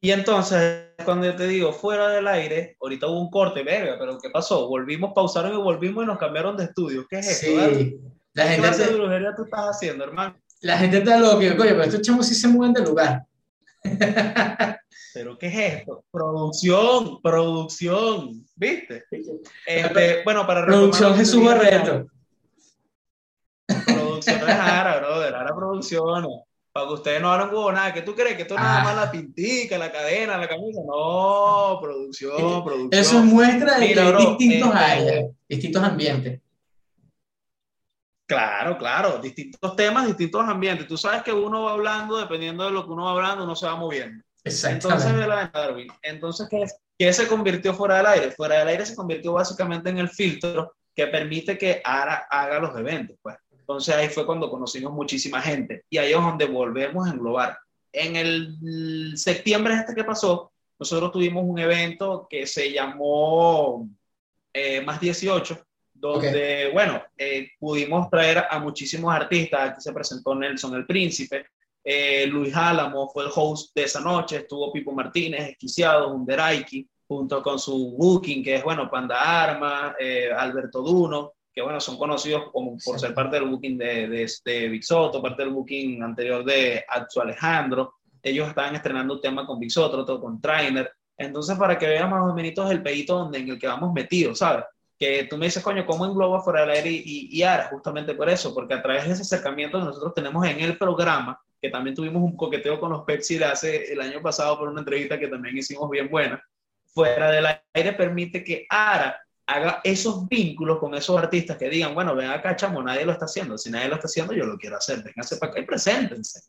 Y 0.00 0.10
entonces, 0.12 0.91
cuando 1.04 1.26
yo 1.26 1.36
te 1.36 1.46
digo 1.46 1.72
fuera 1.72 2.08
del 2.08 2.26
aire, 2.28 2.76
ahorita 2.80 3.06
hubo 3.06 3.20
un 3.20 3.30
corte, 3.30 3.62
verga, 3.62 3.96
pero 3.98 4.18
¿qué 4.18 4.30
pasó? 4.30 4.68
Volvimos, 4.68 5.12
pausaron 5.14 5.52
y 5.52 5.56
volvimos 5.56 6.04
y 6.04 6.06
nos 6.06 6.18
cambiaron 6.18 6.56
de 6.56 6.64
estudio. 6.64 7.06
¿Qué 7.08 7.18
es 7.18 7.42
esto? 7.42 7.74
Sí. 7.74 8.00
La 8.34 8.44
¿Qué 8.44 8.48
gente 8.50 8.68
clase 8.68 8.84
te... 8.84 8.90
de 8.90 8.98
brujería 8.98 9.34
tú 9.36 9.44
estás 9.44 9.76
haciendo, 9.76 10.04
hermano? 10.04 10.36
La 10.60 10.78
gente 10.78 10.98
está 10.98 11.18
loca, 11.18 11.56
coño, 11.56 11.70
pero 11.70 11.82
estos 11.82 12.02
chamos 12.02 12.26
sí 12.26 12.34
se 12.34 12.48
mueven 12.48 12.72
de 12.72 12.82
lugar. 12.82 13.24
¿Pero 15.14 15.36
qué 15.36 15.46
es 15.48 15.74
esto? 15.74 16.04
Producción, 16.10 17.20
producción, 17.20 18.46
¿viste? 18.54 19.04
Este, 19.66 20.22
bueno, 20.24 20.46
para 20.46 20.64
Producción 20.64 21.14
Jesús 21.16 21.44
Barreto. 21.44 22.06
Producción 23.66 24.36
es 24.36 24.48
Ara, 24.48 24.98
brother, 25.00 25.34
Ara 25.34 25.54
Producciones 25.54 26.30
para 26.72 26.86
que 26.86 26.92
ustedes 26.94 27.20
no 27.20 27.32
hablen 27.32 27.50
con 27.50 27.74
nada. 27.74 27.92
¿Qué 27.92 28.02
tú 28.02 28.14
crees? 28.14 28.36
Que 28.36 28.42
esto 28.42 28.54
ah. 28.56 28.62
nada 28.62 28.84
más 28.84 28.96
la 28.96 29.10
pintica, 29.10 29.78
la 29.78 29.92
cadena, 29.92 30.38
la 30.38 30.48
camisa. 30.48 30.80
No, 30.86 31.78
producción, 31.80 32.64
producción. 32.64 32.90
Eso 32.92 33.22
muestra 33.22 33.78
de 33.78 33.92
que 33.92 34.00
hay 34.00 34.26
distintos 34.26 34.74
eh, 34.74 34.78
áreas, 34.78 35.30
distintos 35.48 35.82
ambientes. 35.82 36.40
Claro, 38.26 38.78
claro, 38.78 39.18
distintos 39.18 39.76
temas, 39.76 40.06
distintos 40.06 40.42
ambientes. 40.48 40.86
Tú 40.86 40.96
sabes 40.96 41.22
que 41.22 41.32
uno 41.32 41.64
va 41.64 41.72
hablando, 41.72 42.16
dependiendo 42.16 42.64
de 42.64 42.70
lo 42.70 42.84
que 42.84 42.90
uno 42.90 43.04
va 43.04 43.10
hablando, 43.12 43.44
uno 43.44 43.54
se 43.54 43.66
va 43.66 43.76
moviendo. 43.76 44.24
Entonces, 44.42 45.12
Darwin. 45.52 45.88
Entonces, 46.00 46.48
¿qué, 46.50 46.64
¿qué 46.98 47.12
se 47.12 47.28
convirtió 47.28 47.74
fuera 47.74 47.98
del 47.98 48.06
aire? 48.06 48.30
Fuera 48.30 48.60
del 48.60 48.68
aire 48.68 48.86
se 48.86 48.96
convirtió 48.96 49.34
básicamente 49.34 49.90
en 49.90 49.98
el 49.98 50.08
filtro 50.08 50.74
que 50.94 51.06
permite 51.06 51.58
que 51.58 51.80
ARA 51.84 52.26
haga 52.30 52.58
los 52.58 52.76
eventos, 52.76 53.16
pues. 53.22 53.36
Entonces 53.72 53.94
ahí 53.94 54.08
fue 54.08 54.26
cuando 54.26 54.50
conocimos 54.50 54.92
muchísima 54.92 55.40
gente 55.40 55.84
y 55.90 55.98
ahí 55.98 56.12
es 56.12 56.18
donde 56.18 56.46
volvemos 56.46 57.06
a 57.06 57.10
englobar. 57.10 57.58
En 57.92 58.16
el 58.16 59.12
septiembre 59.16 59.74
este 59.74 59.94
que 59.94 60.04
pasó, 60.04 60.52
nosotros 60.78 61.12
tuvimos 61.12 61.44
un 61.46 61.58
evento 61.58 62.26
que 62.28 62.46
se 62.46 62.72
llamó 62.72 63.88
eh, 64.52 64.80
Más 64.80 65.00
18, 65.00 65.58
donde, 65.92 66.70
bueno, 66.72 67.02
eh, 67.16 67.50
pudimos 67.58 68.10
traer 68.10 68.44
a 68.50 68.58
muchísimos 68.58 69.14
artistas. 69.14 69.70
Aquí 69.70 69.80
se 69.80 69.92
presentó 69.92 70.34
Nelson 70.34 70.74
el 70.74 70.86
Príncipe, 70.86 71.46
eh, 71.84 72.26
Luis 72.26 72.54
Álamo 72.54 73.08
fue 73.08 73.24
el 73.24 73.30
host 73.34 73.74
de 73.74 73.84
esa 73.84 74.00
noche, 74.00 74.36
estuvo 74.36 74.72
Pipo 74.72 74.92
Martínez, 74.92 75.50
Esquiciado, 75.50 76.14
Underaiki, 76.14 76.88
junto 77.08 77.42
con 77.42 77.58
su 77.58 77.96
booking, 77.96 78.42
que 78.42 78.56
es, 78.56 78.64
bueno, 78.64 78.88
Panda 78.88 79.42
Arma, 79.42 79.96
eh, 79.98 80.30
Alberto 80.32 80.80
Duno, 80.82 81.32
que, 81.54 81.60
bueno, 81.62 81.80
son 81.80 81.98
conocidos 81.98 82.50
como 82.50 82.76
por 82.84 82.98
ser 82.98 83.14
parte 83.14 83.36
del 83.36 83.48
booking 83.48 83.76
de, 83.76 84.08
de, 84.08 84.32
de 84.44 84.68
Big 84.68 84.84
Soto, 84.84 85.20
parte 85.20 85.42
del 85.42 85.52
booking 85.52 86.02
anterior 86.02 86.44
de 86.44 86.84
Axo 86.88 87.20
Alejandro. 87.20 87.94
Ellos 88.22 88.48
estaban 88.48 88.74
estrenando 88.74 89.14
un 89.14 89.20
tema 89.20 89.46
con 89.46 89.58
Big 89.58 89.70
Soto, 89.70 90.00
otro 90.00 90.20
con 90.20 90.40
Trainer. 90.40 90.90
Entonces, 91.16 91.56
para 91.58 91.78
que 91.78 91.86
vean 91.86 92.10
más 92.10 92.22
o 92.22 92.34
menos 92.34 92.70
el 92.70 92.82
pedito 92.82 93.18
donde, 93.18 93.38
en 93.38 93.50
el 93.50 93.58
que 93.58 93.66
vamos 93.66 93.92
metidos, 93.92 94.38
¿sabes? 94.38 94.64
Que 94.98 95.24
tú 95.24 95.36
me 95.36 95.46
dices, 95.46 95.62
coño, 95.62 95.84
¿cómo 95.84 96.06
engloba 96.06 96.40
fuera 96.40 96.62
del 96.62 96.70
aire 96.70 96.90
y, 96.90 97.28
y, 97.30 97.42
ahora? 97.42 97.68
Justamente 97.68 98.14
por 98.14 98.28
eso, 98.28 98.54
porque 98.54 98.74
a 98.74 98.82
través 98.82 99.06
de 99.06 99.12
ese 99.12 99.22
acercamiento 99.22 99.78
que 99.78 99.84
nosotros 99.84 100.14
tenemos 100.14 100.46
en 100.46 100.60
el 100.60 100.78
programa, 100.78 101.38
que 101.60 101.68
también 101.68 101.94
tuvimos 101.94 102.22
un 102.22 102.36
coqueteo 102.36 102.80
con 102.80 102.90
los 102.90 103.02
Pepsi 103.02 103.38
de 103.38 103.44
hace 103.44 103.92
el 103.92 104.00
año 104.00 104.22
pasado 104.22 104.58
por 104.58 104.68
una 104.68 104.80
entrevista 104.80 105.18
que 105.18 105.28
también 105.28 105.58
hicimos 105.58 105.90
bien 105.90 106.08
buena, 106.08 106.42
fuera 106.86 107.30
del 107.30 107.46
aire 107.74 107.92
permite 107.92 108.42
que 108.42 108.66
ARA 108.68 109.21
haga 109.46 109.80
esos 109.84 110.28
vínculos 110.28 110.78
con 110.78 110.94
esos 110.94 111.18
artistas 111.18 111.56
que 111.56 111.68
digan, 111.68 111.94
bueno, 111.94 112.14
ven 112.14 112.30
acá, 112.30 112.56
chamo, 112.56 112.82
nadie 112.82 113.04
lo 113.04 113.12
está 113.12 113.24
haciendo. 113.26 113.58
Si 113.58 113.70
nadie 113.70 113.88
lo 113.88 113.96
está 113.96 114.06
haciendo, 114.06 114.32
yo 114.32 114.44
lo 114.44 114.56
quiero 114.56 114.76
hacer. 114.76 115.02
Vénganse 115.02 115.36
para 115.36 115.52
acá 115.52 115.60
y 115.60 115.66
preséntense. 115.66 116.40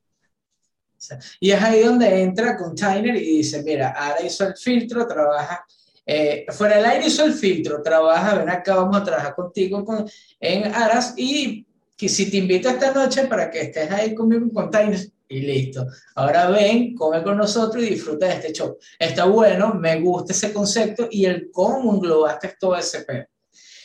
Y 1.40 1.52
es 1.52 1.62
ahí 1.62 1.84
donde 1.84 2.22
entra 2.22 2.58
Container 2.58 3.16
y 3.16 3.38
dice, 3.38 3.62
mira, 3.64 3.90
ARA 3.90 4.24
hizo 4.24 4.48
el 4.48 4.56
filtro, 4.56 5.06
trabaja, 5.06 5.66
eh, 6.06 6.46
fuera 6.50 6.78
del 6.78 6.86
aire 6.86 7.08
hizo 7.08 7.26
el 7.26 7.34
filtro, 7.34 7.82
trabaja, 7.82 8.36
ven 8.36 8.50
acá, 8.50 8.76
vamos 8.76 8.98
a 8.98 9.04
trabajar 9.04 9.36
contigo 9.36 9.84
con, 9.84 10.06
en 10.40 10.74
Aras 10.74 11.14
y 11.18 11.66
que 11.98 12.10
si 12.10 12.30
te 12.30 12.38
invito 12.38 12.70
esta 12.70 12.92
noche 12.92 13.28
para 13.28 13.50
que 13.50 13.62
estés 13.62 13.92
ahí 13.92 14.14
conmigo 14.16 14.44
en 14.44 14.50
Containers, 14.50 15.12
y 15.28 15.40
listo. 15.42 15.88
Ahora 16.16 16.50
ven, 16.50 16.96
come 16.96 17.24
con 17.24 17.38
nosotros 17.38 17.84
y 17.84 17.90
disfruta 17.92 18.28
de 18.28 18.34
este 18.34 18.54
show. 18.54 18.78
Está 19.00 19.26
bueno, 19.26 19.74
me 19.74 20.00
gusta 20.00 20.34
ese 20.34 20.54
concepto 20.54 21.08
y 21.10 21.26
el 21.26 21.50
cómo 21.52 21.94
englobaste 21.94 22.56
todo 22.60 22.76
ese 22.76 23.02
pedo. 23.02 23.26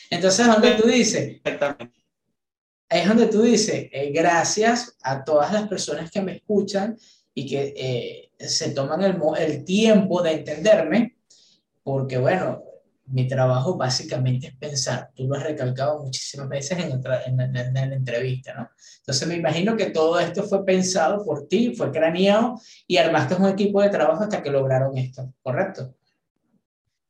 Entonces, 0.09 0.47
donde 0.47 0.71
tú 0.71 0.87
dices, 0.87 1.41
es 2.89 3.07
donde 3.07 3.27
tú 3.27 3.41
dices, 3.43 3.87
eh, 3.91 4.11
gracias 4.11 4.97
a 5.03 5.23
todas 5.23 5.53
las 5.53 5.67
personas 5.67 6.09
que 6.09 6.21
me 6.21 6.37
escuchan 6.37 6.97
y 7.33 7.45
que 7.45 7.73
eh, 7.77 8.47
se 8.47 8.71
toman 8.71 9.03
el, 9.03 9.17
el 9.37 9.63
tiempo 9.63 10.21
de 10.21 10.31
entenderme, 10.31 11.17
porque 11.83 12.17
bueno, 12.17 12.63
mi 13.09 13.27
trabajo 13.27 13.75
básicamente 13.75 14.47
es 14.47 14.55
pensar. 14.55 15.09
Tú 15.15 15.27
lo 15.27 15.35
has 15.35 15.43
recalcado 15.43 16.03
muchísimas 16.03 16.49
veces 16.49 16.79
en, 16.79 16.91
otra, 16.91 17.23
en, 17.25 17.39
en, 17.39 17.55
en, 17.55 17.73
la 17.73 17.95
entrevista, 17.95 18.53
¿no? 18.53 18.69
Entonces 18.99 19.27
me 19.27 19.35
imagino 19.35 19.75
que 19.75 19.87
todo 19.87 20.19
esto 20.19 20.43
fue 20.43 20.65
pensado 20.65 21.23
por 21.25 21.47
ti, 21.47 21.75
fue 21.75 21.91
craneado 21.91 22.59
y 22.87 22.97
armaste 22.97 23.35
un 23.35 23.47
equipo 23.47 23.81
de 23.81 23.89
trabajo 23.89 24.23
hasta 24.23 24.43
que 24.43 24.51
lograron 24.51 24.97
esto, 24.97 25.33
¿correcto? 25.41 25.95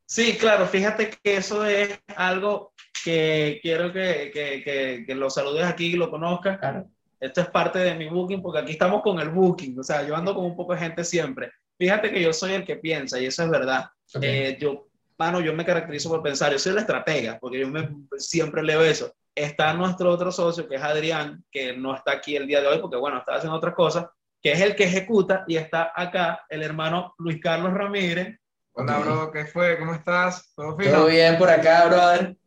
Sí, 0.06 0.38
claro, 0.40 0.66
fíjate 0.66 1.12
que 1.22 1.38
eso 1.38 1.66
es 1.66 2.00
algo 2.16 2.74
que 3.04 3.60
quiero 3.62 3.94
que, 3.94 4.32
que, 4.34 4.64
que, 4.64 5.04
que 5.06 5.16
lo 5.16 5.30
saludes 5.30 5.66
aquí 5.66 5.88
y 5.88 5.98
lo 5.98 6.10
conozcas. 6.10 6.58
Claro. 6.58 6.90
Esto 7.20 7.42
es 7.42 7.50
parte 7.50 7.80
de 7.80 7.96
mi 7.96 8.08
booking 8.08 8.42
porque 8.42 8.60
aquí 8.60 8.72
estamos 8.72 9.02
con 9.02 9.20
el 9.20 9.30
booking, 9.30 9.78
o 9.78 9.84
sea, 9.84 10.08
yo 10.08 10.16
ando 10.16 10.34
con 10.34 10.46
un 10.46 10.56
poco 10.56 10.74
de 10.74 10.80
gente 10.80 11.04
siempre. 11.04 11.52
Fíjate 11.78 12.12
que 12.12 12.22
yo 12.22 12.34
soy 12.34 12.54
el 12.54 12.66
que 12.66 12.78
piensa 12.78 13.20
y 13.20 13.26
eso 13.26 13.44
es 13.44 13.50
verdad. 13.50 13.86
Okay. 14.14 14.30
Eh, 14.30 14.58
yo 14.60 14.89
mano, 15.20 15.42
yo 15.42 15.54
me 15.54 15.66
caracterizo 15.66 16.10
por 16.10 16.24
pensar, 16.24 16.52
yo 16.52 16.58
soy 16.58 16.74
la 16.74 16.82
estratega, 16.82 17.38
porque 17.40 17.60
yo 17.60 17.68
me, 17.68 17.90
siempre 18.18 18.64
leo 18.64 18.82
eso. 18.82 19.14
Está 19.36 19.74
nuestro 19.74 20.10
otro 20.12 20.32
socio, 20.32 20.68
que 20.68 20.76
es 20.76 20.82
Adrián, 20.82 21.44
que 21.52 21.76
no 21.76 21.94
está 21.94 22.14
aquí 22.14 22.38
el 22.38 22.48
día 22.48 22.62
de 22.62 22.68
hoy, 22.68 22.80
porque 22.80 22.96
bueno, 22.96 23.18
está 23.20 23.36
haciendo 23.36 23.58
otras 23.58 23.76
cosas, 23.76 24.06
que 24.42 24.54
es 24.54 24.62
el 24.62 24.76
que 24.76 24.86
ejecuta, 24.86 25.44
y 25.46 25.58
está 25.58 25.92
acá 25.94 26.46
el 26.50 26.64
hermano 26.64 27.14
Luis 27.18 27.40
Carlos 27.42 27.74
Ramírez. 27.74 28.40
Hola, 28.72 29.00
bro, 29.00 29.32
¿qué 29.32 29.46
fue? 29.46 29.78
¿Cómo 29.78 29.94
estás? 29.94 30.54
¿Todo, 30.56 30.78
fino? 30.78 30.92
¿Todo 30.92 31.08
bien 31.08 31.38
por 31.38 31.50
acá, 31.50 31.86
brother? 31.88 32.38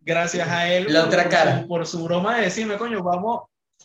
Gracias 0.00 0.48
a 0.48 0.72
él 0.72 0.86
la 0.88 1.04
otra 1.04 1.24
por, 1.24 1.32
cara. 1.32 1.60
Su, 1.60 1.68
por 1.68 1.86
su 1.86 2.04
broma 2.04 2.36
de 2.36 2.42
decirme, 2.42 2.78
coño, 2.78 3.02
vamos, 3.02 3.42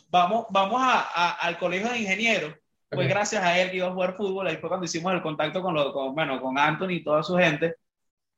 vamos, 0.08 0.46
vamos 0.50 0.80
a, 0.80 1.00
a, 1.00 1.30
al 1.32 1.58
colegio 1.58 1.90
de 1.90 1.98
ingenieros 1.98 2.54
fue 2.88 3.04
okay. 3.04 3.08
gracias 3.08 3.42
a 3.42 3.58
él 3.58 3.70
que 3.70 3.78
iba 3.78 3.88
a 3.88 3.92
jugar 3.92 4.16
fútbol, 4.16 4.46
ahí 4.46 4.56
fue 4.56 4.68
cuando 4.68 4.86
hicimos 4.86 5.12
el 5.12 5.22
contacto 5.22 5.60
con, 5.62 5.74
lo, 5.74 5.92
con, 5.92 6.14
bueno, 6.14 6.40
con 6.40 6.58
Anthony 6.58 6.90
y 6.90 7.04
toda 7.04 7.22
su 7.22 7.36
gente. 7.36 7.76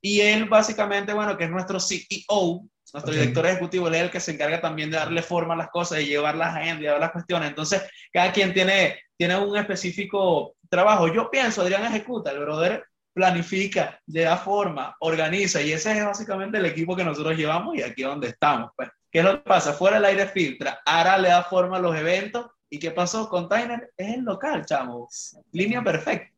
Y 0.01 0.21
él 0.21 0.47
básicamente, 0.47 1.13
bueno, 1.13 1.37
que 1.37 1.45
es 1.45 1.51
nuestro 1.51 1.79
CEO, 1.81 2.65
nuestro 2.93 3.13
okay. 3.13 3.21
director 3.21 3.47
ejecutivo, 3.47 3.89
él 3.89 3.95
es 3.95 4.03
el 4.03 4.11
que 4.11 4.21
se 4.21 4.33
encarga 4.33 4.61
también 4.61 4.91
de 4.91 4.97
darle 4.97 5.23
forma 5.23 5.55
a 5.55 5.59
las 5.59 5.69
cosas, 5.69 5.99
de 5.99 6.07
llevar 6.07 6.37
las 6.37 6.57
agendas, 6.57 6.79
de 6.79 6.85
llevar 6.85 7.01
las 7.01 7.13
cuestiones. 7.13 7.49
Entonces, 7.49 7.83
cada 8.13 8.33
quien 8.33 8.55
tiene, 8.55 9.01
tiene 9.17 9.37
un 9.37 9.57
específico 9.57 10.55
trabajo. 10.69 11.09
Yo 11.13 11.31
pienso, 11.31 11.63
Adrián 11.63 11.85
ejecuta, 11.85 12.31
el 12.31 12.41
brother 12.41 12.85
planifica, 13.13 14.01
le 14.07 14.23
da 14.23 14.37
forma, 14.37 14.97
organiza, 15.01 15.61
y 15.61 15.73
ese 15.73 15.99
es 15.99 16.05
básicamente 16.05 16.59
el 16.59 16.67
equipo 16.67 16.95
que 16.95 17.05
nosotros 17.05 17.37
llevamos 17.37 17.77
y 17.77 17.83
aquí 17.83 18.03
es 18.03 18.09
donde 18.09 18.29
estamos. 18.29 18.71
Pues. 18.77 18.89
¿Qué 19.11 19.19
es 19.19 19.25
lo 19.25 19.43
que 19.43 19.49
pasa? 19.49 19.73
Fuera 19.73 19.97
el 19.97 20.05
aire 20.05 20.27
filtra, 20.29 20.81
ahora 20.87 21.19
le 21.19 21.29
da 21.29 21.43
forma 21.43 21.79
a 21.79 21.81
los 21.81 21.97
eventos 21.97 22.47
¿Y 22.71 22.79
qué 22.79 22.91
pasó? 22.91 23.29
Container 23.29 23.93
es 23.97 24.15
el 24.15 24.21
local, 24.23 24.65
chamo. 24.65 25.09
Línea 25.53 25.83
perfecta. 25.83 26.33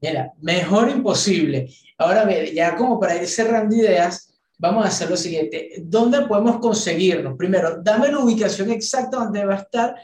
Mira, 0.00 0.32
mejor 0.40 0.88
imposible. 0.90 1.68
Ahora, 1.96 2.28
ya 2.44 2.76
como 2.76 3.00
para 3.00 3.16
ir 3.16 3.26
cerrando 3.26 3.74
ideas, 3.74 4.32
vamos 4.56 4.84
a 4.84 4.88
hacer 4.88 5.10
lo 5.10 5.16
siguiente. 5.16 5.72
¿Dónde 5.82 6.22
podemos 6.22 6.58
conseguirnos? 6.58 7.36
Primero, 7.36 7.82
dame 7.82 8.08
la 8.08 8.20
ubicación 8.20 8.70
exacta 8.70 9.18
donde 9.18 9.44
va 9.44 9.54
a 9.54 9.58
estar, 9.58 9.96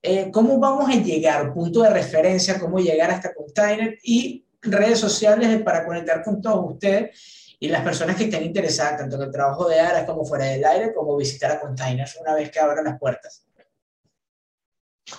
eh, 0.00 0.30
cómo 0.30 0.58
vamos 0.58 0.88
a 0.88 0.96
llegar, 0.96 1.52
punto 1.52 1.82
de 1.82 1.90
referencia, 1.90 2.58
cómo 2.58 2.78
llegar 2.78 3.10
hasta 3.10 3.34
Container 3.34 3.98
y 4.02 4.46
redes 4.62 4.98
sociales 4.98 5.62
para 5.62 5.84
conectar 5.84 6.22
con 6.22 6.40
todos 6.40 6.72
ustedes 6.72 7.56
y 7.58 7.68
las 7.68 7.82
personas 7.82 8.16
que 8.16 8.24
estén 8.24 8.42
interesadas, 8.42 8.98
tanto 8.98 9.16
en 9.16 9.22
el 9.22 9.30
trabajo 9.30 9.68
de 9.68 9.78
Aras 9.78 10.04
como 10.04 10.24
fuera 10.24 10.46
del 10.46 10.64
aire, 10.64 10.92
como 10.94 11.16
visitar 11.16 11.52
a 11.52 11.60
Containers 11.60 12.16
una 12.20 12.34
vez 12.34 12.50
que 12.50 12.58
abran 12.58 12.84
las 12.84 12.98
puertas. 12.98 13.44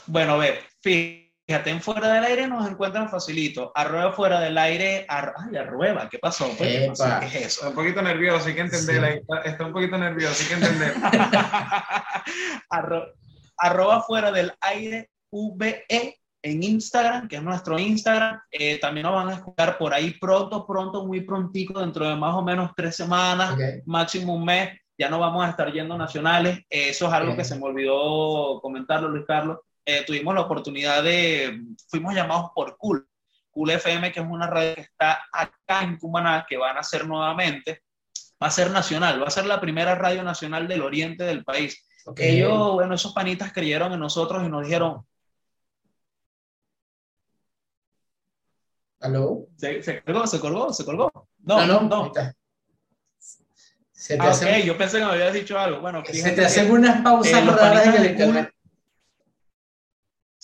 Bueno, 0.08 0.38
ve, 0.38 0.60
fíjate, 0.82 1.70
en 1.70 1.82
fuera 1.82 2.14
del 2.14 2.24
aire 2.24 2.48
nos 2.48 2.70
encuentran 2.70 3.10
facilito. 3.10 3.72
Arrueba 3.76 4.14
fuera 4.14 4.40
del 4.40 4.58
aire, 4.58 5.06
ar... 5.08 5.34
ay, 5.38 5.58
arrueba, 5.58 6.10
¿qué 6.10 6.20
pasó? 6.20 6.46
Pues, 6.58 6.70
¿Qué, 6.70 6.88
pasó? 6.88 7.20
¿Qué 7.20 7.26
es 7.26 7.36
eso? 7.36 7.46
Está 7.46 7.70
un 7.70 7.76
poquito 7.76 8.02
nervioso, 8.02 8.48
hay 8.48 8.56
que 8.56 8.62
entender, 8.62 9.14
sí. 9.14 9.20
está, 9.20 9.42
está, 9.50 9.66
un 9.66 9.74
poquito 9.74 9.98
nervioso, 9.98 10.42
hay 10.42 10.48
que 10.48 10.66
entender. 10.66 10.94
Arro... 12.70 13.14
arroba 13.58 14.02
fuera 14.04 14.32
del 14.32 14.54
aire, 14.62 15.10
VE 15.32 16.18
en 16.44 16.64
Instagram, 16.64 17.28
que 17.28 17.38
es 17.38 17.44
nuestro 17.44 17.80
Instagram. 17.80 18.40
Eh, 18.52 18.80
también 18.80 19.06
nos 19.06 19.16
van 19.16 19.30
a 19.30 19.34
escuchar 19.36 19.78
por 19.78 19.94
ahí 19.94 20.12
pronto, 20.20 20.66
pronto, 20.68 21.06
muy 21.06 21.22
prontico, 21.22 21.80
dentro 21.80 22.08
de 22.08 22.16
más 22.16 22.36
o 22.36 22.42
menos 22.42 22.72
tres 22.76 22.96
semanas, 22.96 23.54
okay. 23.54 23.82
máximo 23.86 24.36
un 24.36 24.46
mes. 24.46 24.78
Ya 24.98 25.10
no 25.10 25.20
vamos 25.20 25.44
a 25.44 25.50
estar 25.50 25.72
yendo 25.72 25.98
nacionales. 25.98 26.60
Eh, 26.70 26.90
eso 26.90 27.08
es 27.08 27.14
algo 27.14 27.32
okay. 27.32 27.38
que 27.38 27.46
se 27.46 27.56
me 27.56 27.64
olvidó 27.64 28.60
comentarlo, 28.62 29.10
Luis 29.10 29.26
Carlos 29.26 29.60
eh, 29.86 30.04
tuvimos 30.06 30.34
la 30.34 30.42
oportunidad 30.42 31.04
de, 31.04 31.62
fuimos 31.88 32.14
llamados 32.14 32.52
por 32.56 32.78
Cool, 32.78 33.08
Cool 33.52 33.72
FM, 33.72 34.12
que 34.12 34.20
es 34.20 34.26
una 34.26 34.48
radio 34.48 34.76
que 34.76 34.82
está 34.82 35.26
acá 35.32 35.84
en 35.84 35.98
Cumaná, 35.98 36.46
que 36.48 36.58
van 36.58 36.78
a 36.78 36.82
hacer 36.82 37.06
nuevamente, 37.06 37.84
va 38.42 38.48
a 38.48 38.52
ser 38.52 38.72
nacional, 38.72 39.22
va 39.22 39.28
a 39.28 39.32
ser 39.32 39.46
la 39.46 39.60
primera 39.60 39.96
radio 39.96 40.24
nacional 40.24 40.68
del 40.68 40.82
oriente 40.82 41.24
del 41.24 41.44
país. 41.44 41.86
Okay. 42.06 42.38
Ellos, 42.38 42.74
bueno, 42.74 42.96
esos 42.96 43.14
panitas 43.14 43.54
creyeron 43.54 43.94
en 43.94 44.00
nosotros 44.00 44.44
y 44.44 44.50
nos 44.50 44.64
dijeron... 44.64 45.06
¿Aló? 49.02 49.48
Se, 49.58 49.84
se 49.84 50.02
colgó, 50.02 50.28
se 50.28 50.40
colgó, 50.40 50.74
se 50.74 50.86
colgó. 50.86 51.12
No, 51.40 51.66
no, 51.66 51.82
no. 51.82 52.06
no. 52.06 52.12
Se 53.92 54.18
te 54.18 54.22
ah, 54.22 54.34
okay. 54.34 54.66
yo 54.66 54.78
pensé 54.78 55.00
que 55.00 55.06
me 55.06 55.12
habías 55.12 55.34
dicho 55.34 55.58
algo. 55.58 55.80
Bueno, 55.80 56.04
se 56.06 56.32
te 56.32 56.46
hacen 56.46 56.72
unas 56.72 57.02
pausas 57.02 57.42
eh, 57.42 57.46
raras 57.46 57.88
en 57.88 57.94
el 57.96 58.12
internet. 58.12 58.54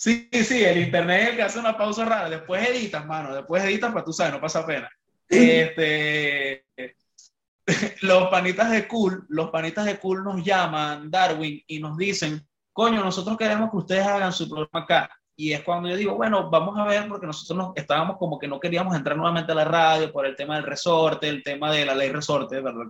Sí, 0.00 0.30
sí, 0.32 0.64
el 0.64 0.78
internet 0.78 1.20
es 1.20 1.28
el 1.28 1.36
que 1.36 1.42
hace 1.42 1.58
una 1.58 1.76
pausa 1.76 2.06
rara. 2.06 2.30
Después 2.30 2.66
editas, 2.66 3.04
mano. 3.04 3.34
Después 3.34 3.62
editas, 3.62 3.92
para 3.92 4.02
tú 4.02 4.14
sabes, 4.14 4.32
no 4.32 4.40
pasa 4.40 4.64
pena. 4.64 4.90
Este, 5.28 6.64
los 8.00 8.28
panitas 8.30 8.70
de 8.70 8.88
cool, 8.88 9.26
los 9.28 9.50
panitas 9.50 9.84
de 9.84 9.98
cool 9.98 10.24
nos 10.24 10.42
llaman, 10.42 11.10
Darwin, 11.10 11.62
y 11.66 11.78
nos 11.80 11.98
dicen, 11.98 12.48
coño, 12.72 13.04
nosotros 13.04 13.36
queremos 13.36 13.70
que 13.70 13.76
ustedes 13.76 14.06
hagan 14.06 14.32
su 14.32 14.48
programa 14.48 14.84
acá. 14.84 15.10
Y 15.36 15.52
es 15.52 15.62
cuando 15.62 15.90
yo 15.90 15.96
digo, 15.96 16.14
bueno, 16.14 16.48
vamos 16.48 16.78
a 16.78 16.84
ver, 16.84 17.06
porque 17.06 17.26
nosotros 17.26 17.58
nos, 17.58 17.76
estábamos 17.76 18.16
como 18.16 18.38
que 18.38 18.48
no 18.48 18.58
queríamos 18.58 18.96
entrar 18.96 19.18
nuevamente 19.18 19.52
a 19.52 19.54
la 19.54 19.66
radio 19.66 20.10
por 20.10 20.24
el 20.24 20.34
tema 20.34 20.56
del 20.56 20.64
resorte, 20.64 21.28
el 21.28 21.42
tema 21.42 21.70
de 21.70 21.84
la 21.84 21.94
ley 21.94 22.08
resorte, 22.08 22.58
¿verdad? 22.58 22.86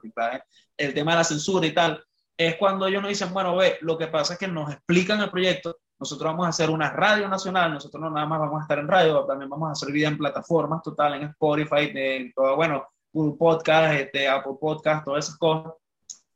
El 0.76 0.94
tema 0.94 1.10
de 1.10 1.18
la 1.18 1.24
censura 1.24 1.66
y 1.66 1.74
tal. 1.74 2.04
Es 2.36 2.54
cuando 2.54 2.86
ellos 2.86 3.02
nos 3.02 3.08
dicen, 3.08 3.34
bueno, 3.34 3.56
ve, 3.56 3.78
lo 3.80 3.98
que 3.98 4.06
pasa 4.06 4.34
es 4.34 4.38
que 4.38 4.46
nos 4.46 4.72
explican 4.72 5.20
el 5.20 5.30
proyecto, 5.30 5.76
nosotros 6.00 6.32
vamos 6.32 6.46
a 6.46 6.48
hacer 6.48 6.70
una 6.70 6.90
radio 6.90 7.28
nacional, 7.28 7.74
nosotros 7.74 8.02
no 8.02 8.10
nada 8.10 8.26
más 8.26 8.40
vamos 8.40 8.60
a 8.60 8.62
estar 8.62 8.78
en 8.78 8.88
radio, 8.88 9.26
también 9.26 9.50
vamos 9.50 9.68
a 9.68 9.72
hacer 9.72 9.92
vida 9.92 10.08
en 10.08 10.16
plataformas 10.16 10.82
total, 10.82 11.14
en 11.14 11.24
Spotify, 11.24 11.92
en 11.94 12.32
todo, 12.32 12.56
bueno, 12.56 12.86
Google 13.12 13.36
Podcast, 13.38 13.94
este, 13.94 14.26
Apple 14.26 14.54
Podcast, 14.58 15.04
todas 15.04 15.26
esas 15.26 15.36
cosas. 15.36 15.74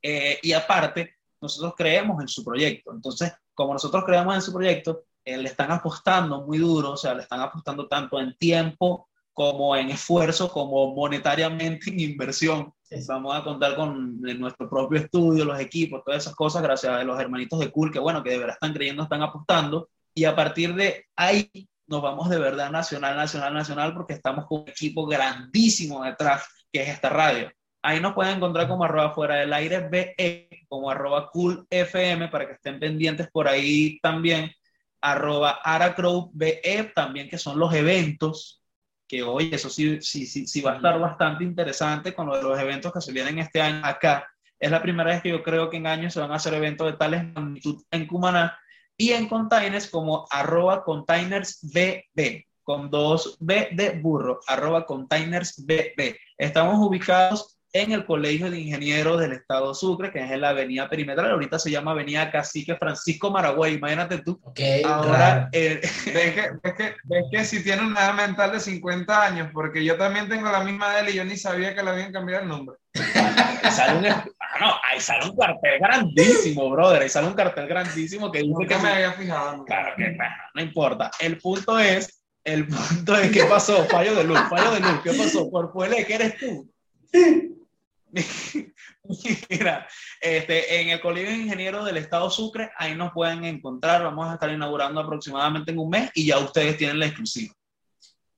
Eh, 0.02 0.38
y 0.42 0.52
aparte, 0.52 1.16
nosotros 1.40 1.72
creemos 1.76 2.20
en 2.20 2.28
su 2.28 2.44
proyecto. 2.44 2.92
Entonces, 2.92 3.32
como 3.54 3.72
nosotros 3.72 4.04
creemos 4.04 4.34
en 4.34 4.42
su 4.42 4.52
proyecto, 4.52 5.04
eh, 5.24 5.38
le 5.38 5.48
están 5.48 5.72
apostando 5.72 6.42
muy 6.42 6.58
duro, 6.58 6.90
o 6.90 6.96
sea, 6.98 7.14
le 7.14 7.22
están 7.22 7.40
apostando 7.40 7.88
tanto 7.88 8.20
en 8.20 8.36
tiempo 8.36 9.08
como 9.32 9.74
en 9.76 9.90
esfuerzo, 9.90 10.50
como 10.50 10.94
monetariamente 10.94 11.90
en 11.90 12.00
inversión. 12.00 12.72
Vamos 13.08 13.34
a 13.34 13.42
contar 13.42 13.74
con 13.76 14.20
nuestro 14.20 14.68
propio 14.68 15.00
estudio, 15.00 15.44
los 15.44 15.58
equipos, 15.58 16.02
todas 16.04 16.22
esas 16.22 16.34
cosas, 16.34 16.62
gracias 16.62 16.92
a 16.92 17.04
los 17.04 17.18
hermanitos 17.18 17.58
de 17.58 17.70
Cool, 17.70 17.90
que 17.90 17.98
bueno, 17.98 18.22
que 18.22 18.30
de 18.30 18.38
verdad 18.38 18.54
están 18.54 18.72
creyendo, 18.72 19.02
están 19.02 19.22
apostando. 19.22 19.88
Y 20.14 20.24
a 20.24 20.36
partir 20.36 20.74
de 20.74 21.06
ahí 21.16 21.50
nos 21.86 22.02
vamos 22.02 22.30
de 22.30 22.38
verdad 22.38 22.70
nacional, 22.70 23.16
nacional, 23.16 23.52
nacional, 23.52 23.94
porque 23.94 24.14
estamos 24.14 24.46
con 24.46 24.62
un 24.62 24.68
equipo 24.68 25.06
grandísimo 25.06 26.04
detrás, 26.04 26.46
que 26.72 26.82
es 26.82 26.88
esta 26.88 27.08
radio. 27.08 27.50
Ahí 27.82 28.00
nos 28.00 28.14
pueden 28.14 28.36
encontrar 28.36 28.68
como 28.68 28.84
arroba 28.84 29.12
fuera 29.12 29.36
del 29.36 29.52
aire 29.52 29.80
BE, 29.88 30.64
como 30.68 30.90
arroba 30.90 31.28
cool 31.30 31.66
FM, 31.68 32.28
para 32.28 32.46
que 32.46 32.54
estén 32.54 32.80
pendientes 32.80 33.28
por 33.30 33.46
ahí 33.46 33.98
también, 34.00 34.50
arroba 35.00 35.60
aracrow 35.62 36.30
BE, 36.32 36.92
también 36.94 37.28
que 37.28 37.36
son 37.36 37.58
los 37.58 37.74
eventos 37.74 38.63
que 39.14 39.22
hoy 39.22 39.50
eso 39.52 39.70
sí, 39.70 40.00
sí, 40.00 40.26
sí, 40.26 40.46
sí 40.48 40.60
va 40.60 40.72
a 40.72 40.76
estar 40.76 40.98
bastante 40.98 41.44
interesante 41.44 42.12
con 42.12 42.26
lo 42.26 42.36
de 42.36 42.42
los 42.42 42.58
eventos 42.58 42.92
que 42.92 43.00
se 43.00 43.12
vienen 43.12 43.38
este 43.38 43.62
año 43.62 43.80
acá. 43.84 44.28
Es 44.58 44.72
la 44.72 44.82
primera 44.82 45.10
vez 45.10 45.22
que 45.22 45.28
yo 45.28 45.40
creo 45.42 45.70
que 45.70 45.76
en 45.76 45.86
años 45.86 46.12
se 46.12 46.20
van 46.20 46.32
a 46.32 46.36
hacer 46.36 46.52
eventos 46.54 46.90
de 46.90 46.96
tales 46.96 47.24
magnitud 47.32 47.80
en 47.92 48.08
Cumaná 48.08 48.58
y 48.96 49.10
en 49.10 49.28
containers 49.28 49.88
como 49.88 50.26
arroba 50.30 50.82
containersbb 50.82 52.44
con 52.64 52.90
dos 52.90 53.36
B 53.38 53.68
de 53.72 53.90
burro, 54.00 54.40
arroba 54.48 54.84
containersbb. 54.84 56.16
Estamos 56.36 56.84
ubicados 56.84 57.53
en 57.74 57.90
el 57.90 58.06
Colegio 58.06 58.52
de 58.52 58.60
Ingenieros 58.60 59.20
del 59.20 59.32
Estado 59.32 59.74
Sucre, 59.74 60.12
que 60.12 60.20
es 60.20 60.30
en 60.30 60.40
la 60.40 60.50
Avenida 60.50 60.88
Perimetral. 60.88 61.32
Ahorita 61.32 61.58
se 61.58 61.72
llama 61.72 61.90
Avenida 61.90 62.30
Cacique 62.30 62.76
Francisco 62.76 63.32
Maragüey. 63.32 63.74
Imagínate 63.74 64.18
tú. 64.18 64.40
Okay, 64.44 64.82
Ahora, 64.84 65.48
eh, 65.50 65.80
¿Ves, 65.82 66.34
que, 66.34 66.50
ves, 66.62 66.74
que, 66.74 66.94
ves 67.02 67.24
que 67.32 67.44
si 67.44 67.64
tiene 67.64 67.82
una 67.82 68.04
edad 68.04 68.14
mental 68.14 68.52
de 68.52 68.60
50 68.60 69.24
años, 69.24 69.48
porque 69.52 69.84
yo 69.84 69.96
también 69.96 70.28
tengo 70.28 70.48
la 70.52 70.62
misma 70.62 70.94
de 70.94 71.00
él 71.00 71.08
y 71.08 71.16
yo 71.16 71.24
ni 71.24 71.36
sabía 71.36 71.74
que 71.74 71.82
le 71.82 71.90
habían 71.90 72.12
cambiado 72.12 72.44
el 72.44 72.48
nombre. 72.48 72.76
sale 73.72 73.98
un, 73.98 74.06
ah, 74.06 74.24
no, 74.60 74.72
ahí 74.88 75.00
sale 75.00 75.28
un 75.28 75.36
cartel 75.36 75.80
grandísimo, 75.80 76.70
brother. 76.70 77.02
Ahí 77.02 77.08
sale 77.08 77.26
un 77.26 77.34
cartel 77.34 77.66
grandísimo 77.66 78.30
que 78.30 78.38
dice 78.38 78.66
que 78.68 78.78
me 78.78 78.88
había 78.88 79.12
fijado. 79.14 79.56
¿no? 79.56 79.64
Claro 79.64 79.94
que 79.96 80.04
bueno, 80.10 80.34
no 80.54 80.62
importa. 80.62 81.10
El 81.18 81.38
punto 81.38 81.80
es, 81.80 82.22
el 82.44 82.68
punto 82.68 83.16
es, 83.16 83.32
¿qué 83.32 83.42
pasó? 83.46 83.84
Fallo 83.86 84.14
de 84.14 84.22
luz, 84.22 84.38
fallo 84.48 84.70
de 84.70 84.78
luz. 84.78 85.00
¿Qué 85.02 85.12
pasó? 85.12 85.50
Por 85.50 85.72
fue 85.72 85.88
que 86.04 86.14
eres 86.14 86.38
tú. 86.38 86.70
Mira, 89.50 89.86
este, 90.20 90.80
en 90.80 90.90
el 90.90 91.00
Colegio 91.00 91.30
de 91.30 91.38
Ingenieros 91.38 91.84
del 91.84 91.96
Estado 91.96 92.30
Sucre, 92.30 92.70
ahí 92.78 92.94
nos 92.94 93.12
pueden 93.12 93.44
encontrar. 93.44 94.02
Vamos 94.02 94.28
a 94.28 94.34
estar 94.34 94.50
inaugurando 94.50 95.00
aproximadamente 95.00 95.72
en 95.72 95.78
un 95.78 95.90
mes 95.90 96.10
y 96.14 96.26
ya 96.26 96.38
ustedes 96.38 96.76
tienen 96.76 96.98
la 96.98 97.06
exclusiva. 97.06 97.54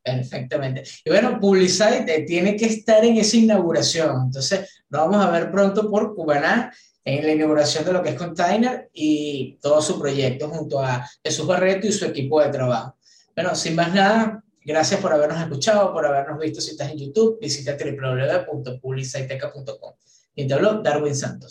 Perfectamente. 0.03 0.85
Y 1.05 1.11
bueno, 1.11 1.39
Publicite 1.41 2.25
tiene 2.27 2.57
que 2.57 2.67
estar 2.67 3.05
en 3.05 3.17
esa 3.17 3.37
inauguración. 3.37 4.27
Entonces, 4.27 4.85
nos 4.89 5.03
vamos 5.03 5.25
a 5.25 5.31
ver 5.31 5.51
pronto 5.51 5.91
por 5.91 6.15
Cubaná 6.15 6.73
en 7.05 7.27
la 7.27 7.33
inauguración 7.33 7.85
de 7.85 7.93
lo 7.93 8.03
que 8.03 8.11
es 8.11 8.15
Container 8.15 8.89
y 8.93 9.59
todo 9.61 9.83
su 9.83 9.99
proyecto 9.99 10.49
junto 10.49 10.83
a 10.83 11.09
Jesús 11.25 11.47
Barreto 11.47 11.87
y 11.87 11.93
su 11.93 12.05
equipo 12.05 12.41
de 12.41 12.51
trabajo. 12.51 12.97
Bueno, 13.35 13.55
sin 13.55 13.75
más 13.75 13.93
nada, 13.93 14.43
Gracias 14.67 15.01
por 15.01 15.13
habernos 15.13 15.41
escuchado, 15.41 15.93
por 15.93 16.05
habernos 16.05 16.41
visto 16.41 16.61
si 16.61 16.73
estás 16.73 16.91
en 16.91 16.99
YouTube. 16.99 17.39
Visita 17.41 17.77
www.publiciteca.com. 17.79 19.95
Y 20.35 20.49
te 20.49 20.55
habló 20.55 20.83
Darwin 20.83 21.15
Santos. 21.15 21.45